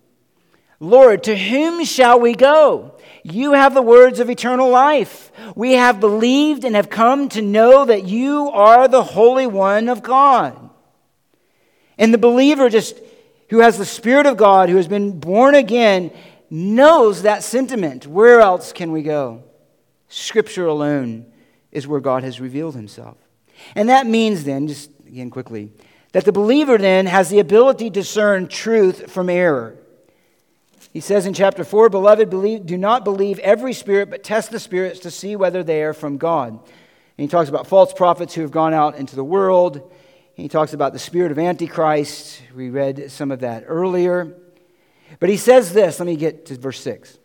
Lord, 0.82 1.22
to 1.24 1.36
whom 1.36 1.84
shall 1.84 2.18
we 2.18 2.34
go? 2.34 2.96
You 3.22 3.52
have 3.52 3.72
the 3.72 3.80
words 3.80 4.18
of 4.18 4.28
eternal 4.28 4.68
life. 4.68 5.30
We 5.54 5.74
have 5.74 6.00
believed 6.00 6.64
and 6.64 6.74
have 6.74 6.90
come 6.90 7.28
to 7.30 7.40
know 7.40 7.84
that 7.84 8.02
you 8.08 8.50
are 8.50 8.88
the 8.88 9.04
Holy 9.04 9.46
One 9.46 9.88
of 9.88 10.02
God. 10.02 10.58
And 11.96 12.12
the 12.12 12.18
believer, 12.18 12.68
just 12.68 12.98
who 13.50 13.60
has 13.60 13.78
the 13.78 13.84
Spirit 13.84 14.26
of 14.26 14.36
God, 14.36 14.68
who 14.68 14.76
has 14.76 14.88
been 14.88 15.20
born 15.20 15.54
again, 15.54 16.10
knows 16.50 17.22
that 17.22 17.44
sentiment. 17.44 18.08
Where 18.08 18.40
else 18.40 18.72
can 18.72 18.90
we 18.90 19.02
go? 19.02 19.44
Scripture 20.08 20.66
alone 20.66 21.26
is 21.70 21.86
where 21.86 22.00
God 22.00 22.24
has 22.24 22.40
revealed 22.40 22.74
himself. 22.74 23.18
And 23.76 23.88
that 23.88 24.08
means 24.08 24.42
then, 24.42 24.66
just 24.66 24.90
again 25.06 25.30
quickly, 25.30 25.70
that 26.10 26.24
the 26.24 26.32
believer 26.32 26.76
then 26.76 27.06
has 27.06 27.30
the 27.30 27.38
ability 27.38 27.84
to 27.84 28.00
discern 28.00 28.48
truth 28.48 29.12
from 29.12 29.30
error. 29.30 29.78
He 30.92 31.00
says 31.00 31.24
in 31.24 31.32
chapter 31.32 31.64
4 31.64 31.88
Beloved, 31.88 32.28
believe, 32.28 32.66
do 32.66 32.76
not 32.76 33.04
believe 33.04 33.38
every 33.38 33.72
spirit, 33.72 34.10
but 34.10 34.22
test 34.22 34.50
the 34.50 34.60
spirits 34.60 35.00
to 35.00 35.10
see 35.10 35.36
whether 35.36 35.62
they 35.62 35.82
are 35.82 35.94
from 35.94 36.18
God. 36.18 36.52
And 36.52 36.60
he 37.16 37.28
talks 37.28 37.48
about 37.48 37.66
false 37.66 37.92
prophets 37.92 38.34
who 38.34 38.42
have 38.42 38.50
gone 38.50 38.74
out 38.74 38.96
into 38.96 39.16
the 39.16 39.24
world. 39.24 39.92
He 40.34 40.48
talks 40.48 40.72
about 40.72 40.92
the 40.92 40.98
spirit 40.98 41.32
of 41.32 41.38
Antichrist. 41.38 42.42
We 42.54 42.70
read 42.70 43.10
some 43.10 43.30
of 43.30 43.40
that 43.40 43.64
earlier. 43.66 44.36
But 45.20 45.28
he 45.28 45.36
says 45.36 45.72
this 45.72 45.98
let 45.98 46.06
me 46.06 46.16
get 46.16 46.46
to 46.46 46.58
verse 46.58 46.80
6. 46.80 47.18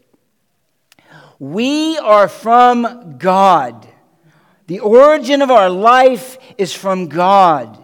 We 1.39 1.97
are 1.97 2.27
from 2.27 3.17
God. 3.17 3.87
The 4.67 4.79
origin 4.79 5.41
of 5.41 5.51
our 5.51 5.69
life 5.69 6.37
is 6.57 6.73
from 6.73 7.07
God. 7.07 7.81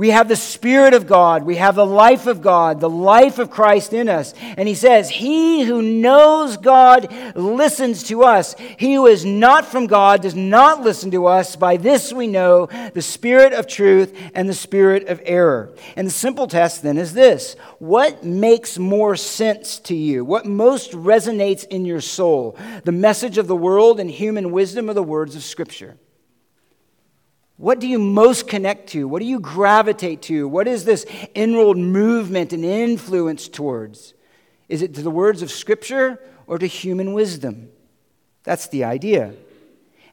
We 0.00 0.08
have 0.08 0.28
the 0.28 0.36
Spirit 0.36 0.94
of 0.94 1.06
God. 1.06 1.44
We 1.44 1.56
have 1.56 1.74
the 1.74 1.84
life 1.84 2.26
of 2.26 2.40
God, 2.40 2.80
the 2.80 2.88
life 2.88 3.38
of 3.38 3.50
Christ 3.50 3.92
in 3.92 4.08
us. 4.08 4.32
And 4.56 4.66
he 4.66 4.74
says, 4.74 5.10
He 5.10 5.64
who 5.64 5.82
knows 5.82 6.56
God 6.56 7.12
listens 7.36 8.04
to 8.04 8.22
us. 8.22 8.54
He 8.78 8.94
who 8.94 9.06
is 9.06 9.26
not 9.26 9.66
from 9.66 9.86
God 9.86 10.22
does 10.22 10.34
not 10.34 10.80
listen 10.80 11.10
to 11.10 11.26
us. 11.26 11.54
By 11.54 11.76
this 11.76 12.14
we 12.14 12.28
know 12.28 12.66
the 12.94 13.02
Spirit 13.02 13.52
of 13.52 13.66
truth 13.66 14.18
and 14.32 14.48
the 14.48 14.54
Spirit 14.54 15.06
of 15.08 15.20
error. 15.22 15.74
And 15.96 16.06
the 16.06 16.12
simple 16.12 16.46
test 16.46 16.82
then 16.82 16.96
is 16.96 17.12
this 17.12 17.56
What 17.78 18.24
makes 18.24 18.78
more 18.78 19.16
sense 19.16 19.80
to 19.80 19.94
you? 19.94 20.24
What 20.24 20.46
most 20.46 20.92
resonates 20.92 21.66
in 21.66 21.84
your 21.84 22.00
soul? 22.00 22.56
The 22.84 22.90
message 22.90 23.36
of 23.36 23.48
the 23.48 23.54
world 23.54 24.00
and 24.00 24.10
human 24.10 24.50
wisdom 24.50 24.88
or 24.88 24.94
the 24.94 25.02
words 25.02 25.36
of 25.36 25.42
Scripture? 25.42 25.98
What 27.60 27.78
do 27.78 27.86
you 27.86 27.98
most 27.98 28.48
connect 28.48 28.88
to? 28.90 29.06
What 29.06 29.20
do 29.20 29.26
you 29.26 29.38
gravitate 29.38 30.22
to? 30.22 30.48
What 30.48 30.66
is 30.66 30.86
this 30.86 31.04
inward 31.34 31.76
movement 31.76 32.54
and 32.54 32.64
influence 32.64 33.48
towards? 33.48 34.14
Is 34.70 34.80
it 34.80 34.94
to 34.94 35.02
the 35.02 35.10
words 35.10 35.42
of 35.42 35.50
Scripture 35.50 36.18
or 36.46 36.58
to 36.58 36.66
human 36.66 37.12
wisdom? 37.12 37.68
That's 38.44 38.68
the 38.68 38.84
idea. 38.84 39.34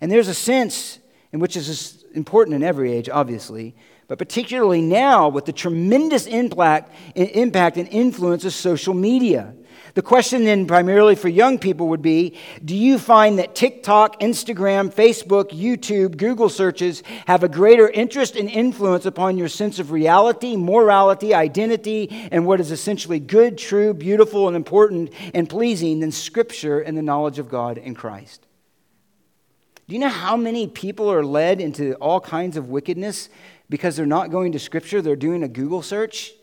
And 0.02 0.12
there's 0.12 0.28
a 0.28 0.34
sense 0.34 1.00
in 1.32 1.40
which 1.40 1.56
this 1.56 1.70
is 1.70 2.04
important 2.14 2.54
in 2.54 2.64
every 2.64 2.92
age, 2.92 3.08
obviously, 3.08 3.78
but 4.10 4.18
particularly 4.18 4.82
now 4.82 5.30
with 5.30 5.46
the 5.46 5.54
tremendous 5.54 6.28
impact, 6.28 6.94
impact 7.16 7.78
and 7.78 7.88
influence 7.88 8.44
of 8.44 8.52
social 8.52 8.94
media. 8.94 9.54
The 9.98 10.04
question 10.04 10.44
then, 10.46 10.68
primarily 10.68 11.16
for 11.16 11.28
young 11.28 11.58
people, 11.58 11.88
would 11.88 12.04
be 12.04 12.38
Do 12.64 12.76
you 12.76 13.00
find 13.00 13.40
that 13.40 13.56
TikTok, 13.56 14.20
Instagram, 14.20 14.94
Facebook, 14.94 15.46
YouTube, 15.50 16.18
Google 16.18 16.50
searches 16.50 17.02
have 17.26 17.44
a 17.44 17.50
greater 17.50 17.90
interest 17.90 18.36
and 18.36 18.48
influence 18.48 19.08
upon 19.08 19.40
your 19.40 19.48
sense 19.48 19.80
of 19.80 19.90
reality, 19.90 20.56
morality, 20.56 21.34
identity, 21.34 22.30
and 22.32 22.46
what 22.46 22.60
is 22.60 22.70
essentially 22.70 23.20
good, 23.20 23.58
true, 23.58 23.92
beautiful, 23.92 24.46
and 24.48 24.56
important 24.56 25.12
and 25.34 25.50
pleasing 25.50 26.00
than 26.00 26.12
Scripture 26.12 26.80
and 26.80 26.96
the 26.96 27.02
knowledge 27.02 27.40
of 27.40 27.50
God 27.50 27.80
in 27.80 27.96
Christ? 27.96 28.46
Do 29.88 29.96
you 29.96 30.00
know 30.00 30.10
how 30.10 30.38
many 30.38 30.68
people 30.68 31.12
are 31.12 31.26
led 31.26 31.60
into 31.60 31.96
all 31.96 32.22
kinds 32.22 32.56
of 32.56 32.70
wickedness 32.70 33.30
because 33.68 33.96
they're 33.96 34.06
not 34.06 34.30
going 34.30 34.52
to 34.52 34.60
Scripture? 34.60 35.02
They're 35.02 35.16
doing 35.16 35.42
a 35.42 35.48
Google 35.48 35.82
search 35.82 36.34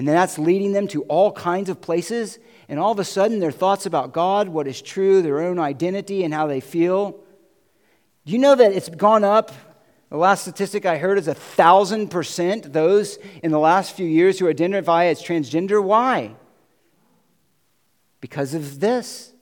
and 0.00 0.08
then 0.08 0.14
that's 0.14 0.38
leading 0.38 0.72
them 0.72 0.88
to 0.88 1.02
all 1.02 1.30
kinds 1.30 1.68
of 1.68 1.82
places. 1.82 2.38
And 2.70 2.80
all 2.80 2.90
of 2.90 2.98
a 2.98 3.04
sudden, 3.04 3.38
their 3.38 3.50
thoughts 3.52 3.84
about 3.84 4.14
God, 4.14 4.48
what 4.48 4.66
is 4.66 4.80
true, 4.80 5.20
their 5.20 5.42
own 5.42 5.58
identity, 5.58 6.24
and 6.24 6.32
how 6.32 6.46
they 6.46 6.60
feel. 6.60 7.20
Do 8.24 8.32
you 8.32 8.38
know 8.38 8.54
that 8.54 8.72
it's 8.72 8.88
gone 8.88 9.24
up? 9.24 9.52
The 10.08 10.16
last 10.16 10.40
statistic 10.40 10.86
I 10.86 10.96
heard 10.96 11.18
is 11.18 11.28
a 11.28 11.34
thousand 11.34 12.08
percent 12.08 12.72
those 12.72 13.18
in 13.42 13.50
the 13.50 13.58
last 13.58 13.94
few 13.94 14.06
years 14.06 14.38
who 14.38 14.48
identify 14.48 15.04
as 15.04 15.22
transgender. 15.22 15.84
Why? 15.84 16.34
Because 18.22 18.54
of 18.54 18.80
this. 18.80 19.34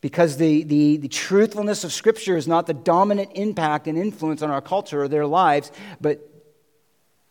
Because 0.00 0.38
the, 0.38 0.62
the, 0.62 0.96
the 0.96 1.08
truthfulness 1.08 1.84
of 1.84 1.92
Scripture 1.92 2.38
is 2.38 2.48
not 2.48 2.66
the 2.66 2.72
dominant 2.72 3.32
impact 3.34 3.88
and 3.88 3.98
influence 3.98 4.40
on 4.40 4.50
our 4.50 4.62
culture 4.62 5.02
or 5.02 5.08
their 5.08 5.26
lives, 5.26 5.70
but 6.00 6.30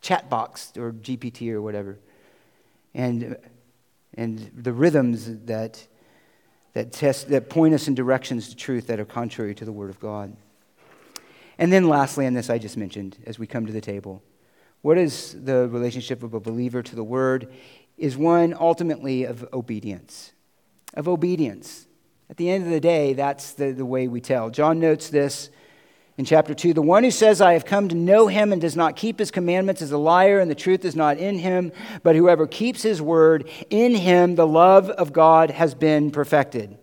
chatbox 0.04 0.78
or 0.78 0.92
GPT 0.92 1.52
or 1.52 1.62
whatever. 1.62 1.98
And, 2.94 3.38
and 4.16 4.52
the 4.56 4.74
rhythms 4.74 5.46
that, 5.46 5.88
that, 6.74 6.92
test, 6.92 7.30
that 7.30 7.50
point 7.50 7.74
us 7.74 7.88
in 7.88 7.96
directions 7.96 8.50
to 8.50 8.56
truth 8.56 8.88
that 8.88 9.00
are 9.00 9.06
contrary 9.06 9.56
to 9.56 9.66
the 9.66 9.72
Word 9.72 9.90
of 9.90 10.00
God. 10.00 10.36
And 11.58 11.72
then, 11.72 11.88
lastly, 11.88 12.28
on 12.28 12.34
this 12.34 12.50
I 12.50 12.58
just 12.58 12.78
mentioned 12.78 13.18
as 13.26 13.40
we 13.40 13.48
come 13.48 13.66
to 13.66 13.72
the 13.72 13.82
table, 13.82 14.22
what 14.82 14.98
is 14.98 15.36
the 15.44 15.68
relationship 15.70 16.22
of 16.22 16.34
a 16.34 16.40
believer 16.40 16.84
to 16.84 16.96
the 16.96 17.04
Word? 17.04 17.52
Is 17.98 18.18
one 18.18 18.54
ultimately 18.60 19.24
of 19.24 19.48
obedience. 19.54 20.34
Of 20.94 21.08
obedience. 21.08 21.88
At 22.30 22.38
the 22.38 22.50
end 22.50 22.66
of 22.66 22.72
the 22.72 22.80
day, 22.80 23.14
that's 23.14 23.54
the, 23.54 23.72
the 23.72 23.86
way 23.86 24.08
we 24.08 24.20
tell. 24.20 24.50
John 24.50 24.80
notes 24.80 25.10
this 25.10 25.50
in 26.18 26.26
chapter 26.26 26.54
2 26.54 26.74
The 26.74 26.82
one 26.82 27.04
who 27.04 27.12
says, 27.12 27.42
I 27.42 27.54
have 27.54 27.66
come 27.66 27.88
to 27.90 27.96
know 27.96 28.28
him 28.28 28.52
and 28.52 28.62
does 28.62 28.76
not 28.76 28.96
keep 28.96 29.20
his 29.20 29.32
commandments 29.32 29.82
is 29.82 29.92
a 29.92 29.98
liar, 29.98 30.40
and 30.40 30.50
the 30.50 30.56
truth 30.56 30.86
is 30.86 30.96
not 30.96 31.18
in 31.18 31.40
him. 31.40 31.72
But 32.04 32.16
whoever 32.16 32.48
keeps 32.48 32.84
his 32.84 33.02
word, 33.02 33.50
in 33.70 33.96
him 33.96 34.36
the 34.36 34.48
love 34.48 34.90
of 34.90 35.14
God 35.14 35.50
has 35.52 35.74
been 35.74 36.12
perfected. 36.12 36.78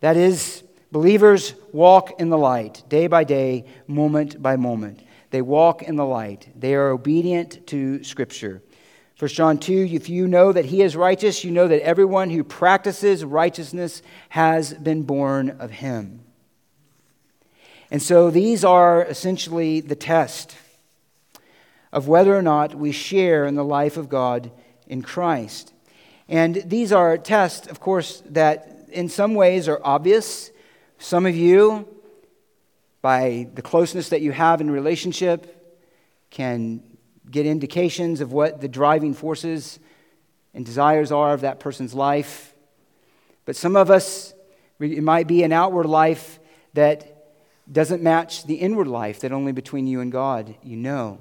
That 0.00 0.16
is, 0.16 0.62
believers 0.92 1.54
walk 1.72 2.20
in 2.20 2.30
the 2.30 2.38
light 2.38 2.82
day 2.88 3.06
by 3.06 3.24
day, 3.24 3.66
moment 3.86 4.42
by 4.42 4.56
moment. 4.56 5.02
They 5.30 5.42
walk 5.42 5.82
in 5.82 5.96
the 5.96 6.04
light, 6.04 6.48
they 6.56 6.74
are 6.74 6.90
obedient 6.90 7.66
to 7.68 8.02
Scripture. 8.02 8.62
1 9.18 9.28
John 9.28 9.58
2 9.58 9.88
If 9.92 10.08
you 10.08 10.26
know 10.26 10.50
that 10.50 10.64
he 10.64 10.82
is 10.82 10.96
righteous, 10.96 11.44
you 11.44 11.50
know 11.50 11.68
that 11.68 11.82
everyone 11.82 12.30
who 12.30 12.42
practices 12.42 13.24
righteousness 13.24 14.02
has 14.30 14.72
been 14.72 15.02
born 15.02 15.50
of 15.50 15.70
him. 15.70 16.24
And 17.90 18.00
so 18.00 18.30
these 18.30 18.64
are 18.64 19.04
essentially 19.04 19.80
the 19.80 19.96
test 19.96 20.56
of 21.92 22.06
whether 22.06 22.36
or 22.36 22.42
not 22.42 22.74
we 22.74 22.92
share 22.92 23.44
in 23.44 23.56
the 23.56 23.64
life 23.64 23.96
of 23.96 24.08
God 24.08 24.52
in 24.86 25.02
Christ. 25.02 25.72
And 26.28 26.54
these 26.66 26.92
are 26.92 27.18
tests, 27.18 27.66
of 27.66 27.80
course, 27.80 28.22
that 28.26 28.86
in 28.92 29.08
some 29.08 29.34
ways 29.34 29.68
are 29.68 29.80
obvious. 29.82 30.50
Some 30.98 31.26
of 31.26 31.34
you, 31.34 31.88
by 33.02 33.48
the 33.54 33.62
closeness 33.62 34.10
that 34.10 34.20
you 34.20 34.30
have 34.30 34.60
in 34.60 34.70
relationship, 34.70 35.56
can 36.30 36.82
get 37.28 37.46
indications 37.46 38.20
of 38.20 38.32
what 38.32 38.60
the 38.60 38.68
driving 38.68 39.14
forces 39.14 39.80
and 40.54 40.64
desires 40.64 41.10
are 41.10 41.32
of 41.32 41.40
that 41.40 41.58
person's 41.58 41.94
life. 41.94 42.54
But 43.44 43.56
some 43.56 43.74
of 43.74 43.90
us, 43.90 44.32
it 44.78 45.02
might 45.02 45.26
be 45.26 45.42
an 45.42 45.52
outward 45.52 45.86
life 45.86 46.38
that 46.74 47.19
doesn't 47.70 48.02
match 48.02 48.44
the 48.44 48.54
inward 48.54 48.88
life 48.88 49.20
that 49.20 49.32
only 49.32 49.52
between 49.52 49.86
you 49.86 50.00
and 50.00 50.10
God 50.10 50.54
you 50.62 50.76
know. 50.76 51.18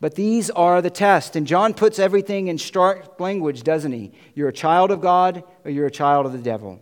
But 0.00 0.16
these 0.16 0.50
are 0.50 0.82
the 0.82 0.90
tests. 0.90 1.36
And 1.36 1.46
John 1.46 1.74
puts 1.74 2.00
everything 2.00 2.48
in 2.48 2.58
stark 2.58 3.20
language, 3.20 3.62
doesn't 3.62 3.92
he? 3.92 4.12
You're 4.34 4.48
a 4.48 4.52
child 4.52 4.90
of 4.90 5.00
God 5.00 5.44
or 5.64 5.70
you're 5.70 5.86
a 5.86 5.92
child 5.92 6.26
of 6.26 6.32
the 6.32 6.38
devil. 6.38 6.80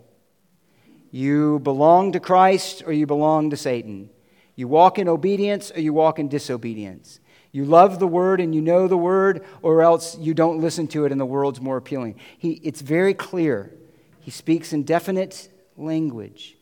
You 1.10 1.58
belong 1.58 2.12
to 2.12 2.20
Christ 2.20 2.82
or 2.86 2.92
you 2.92 3.06
belong 3.06 3.50
to 3.50 3.58
Satan. 3.58 4.08
You 4.56 4.68
walk 4.68 4.98
in 4.98 5.06
obedience 5.06 5.70
or 5.70 5.80
you 5.80 5.92
walk 5.92 6.18
in 6.18 6.28
disobedience. 6.28 7.20
You 7.52 7.64
love 7.64 7.98
the 7.98 8.06
word 8.06 8.40
and 8.40 8.54
you 8.54 8.60
know 8.60 8.86
the 8.86 8.96
word, 8.96 9.44
or 9.60 9.82
else 9.82 10.16
you 10.18 10.34
don't 10.34 10.60
listen 10.60 10.86
to 10.88 11.04
it 11.04 11.12
and 11.12 11.20
the 11.20 11.26
world's 11.26 11.60
more 11.60 11.76
appealing. 11.76 12.14
He, 12.38 12.52
it's 12.62 12.80
very 12.80 13.12
clear. 13.12 13.74
He 14.20 14.30
speaks 14.30 14.72
in 14.72 14.84
definite 14.84 15.48
language. 15.76 16.56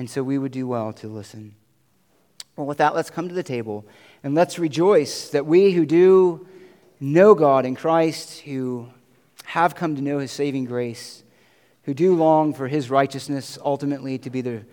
And 0.00 0.08
so 0.08 0.22
we 0.22 0.38
would 0.38 0.52
do 0.52 0.66
well 0.66 0.94
to 0.94 1.08
listen. 1.08 1.56
Well, 2.56 2.66
with 2.66 2.78
that, 2.78 2.94
let's 2.94 3.10
come 3.10 3.28
to 3.28 3.34
the 3.34 3.42
table 3.42 3.84
and 4.22 4.34
let's 4.34 4.58
rejoice 4.58 5.28
that 5.28 5.44
we 5.44 5.72
who 5.72 5.84
do 5.84 6.48
know 7.00 7.34
God 7.34 7.66
in 7.66 7.76
Christ, 7.76 8.40
who 8.40 8.88
have 9.44 9.74
come 9.74 9.96
to 9.96 10.00
know 10.00 10.16
his 10.16 10.32
saving 10.32 10.64
grace, 10.64 11.22
who 11.82 11.92
do 11.92 12.14
long 12.14 12.54
for 12.54 12.66
his 12.66 12.88
righteousness 12.88 13.58
ultimately 13.62 14.16
to 14.16 14.30
be 14.30 14.40
the, 14.40 14.64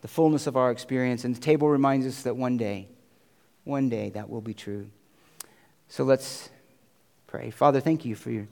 the 0.00 0.08
fullness 0.08 0.48
of 0.48 0.56
our 0.56 0.72
experience. 0.72 1.24
And 1.24 1.36
the 1.36 1.40
table 1.40 1.68
reminds 1.68 2.04
us 2.04 2.22
that 2.22 2.36
one 2.36 2.56
day, 2.56 2.88
one 3.62 3.88
day 3.88 4.10
that 4.10 4.28
will 4.28 4.40
be 4.40 4.52
true. 4.52 4.90
So 5.86 6.02
let's 6.02 6.50
pray. 7.28 7.50
Father, 7.50 7.78
thank 7.78 8.04
you 8.04 8.16
for 8.16 8.32
your 8.32 8.48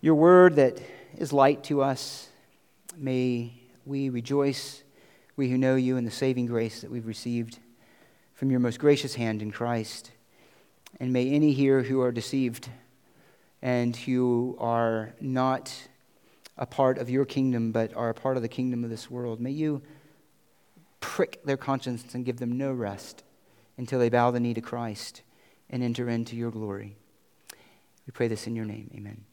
your 0.00 0.16
word 0.16 0.56
that 0.56 0.82
is 1.16 1.32
light 1.32 1.62
to 1.64 1.82
us. 1.82 2.30
May 2.96 3.52
we 3.84 4.08
rejoice, 4.08 4.82
we 5.36 5.50
who 5.50 5.58
know 5.58 5.76
you, 5.76 5.96
in 5.96 6.04
the 6.04 6.10
saving 6.10 6.46
grace 6.46 6.80
that 6.80 6.90
we've 6.90 7.06
received 7.06 7.58
from 8.34 8.50
your 8.50 8.60
most 8.60 8.78
gracious 8.78 9.14
hand 9.14 9.42
in 9.42 9.50
Christ. 9.50 10.10
And 10.98 11.12
may 11.12 11.30
any 11.30 11.52
here 11.52 11.82
who 11.82 12.00
are 12.00 12.12
deceived 12.12 12.68
and 13.60 13.94
who 13.94 14.56
are 14.58 15.14
not 15.20 15.74
a 16.56 16.66
part 16.66 16.98
of 16.98 17.10
your 17.10 17.24
kingdom, 17.24 17.70
but 17.70 17.94
are 17.94 18.08
a 18.08 18.14
part 18.14 18.36
of 18.36 18.42
the 18.42 18.48
kingdom 18.48 18.82
of 18.82 18.90
this 18.90 19.10
world, 19.10 19.40
may 19.40 19.50
you 19.50 19.82
prick 21.00 21.44
their 21.44 21.56
conscience 21.58 22.14
and 22.14 22.24
give 22.24 22.38
them 22.38 22.56
no 22.56 22.72
rest 22.72 23.22
until 23.76 23.98
they 23.98 24.08
bow 24.08 24.30
the 24.30 24.40
knee 24.40 24.54
to 24.54 24.62
Christ 24.62 25.22
and 25.68 25.82
enter 25.82 26.08
into 26.08 26.34
your 26.34 26.50
glory. 26.50 26.96
We 28.06 28.12
pray 28.12 28.28
this 28.28 28.46
in 28.46 28.56
your 28.56 28.64
name. 28.64 28.90
Amen. 28.94 29.25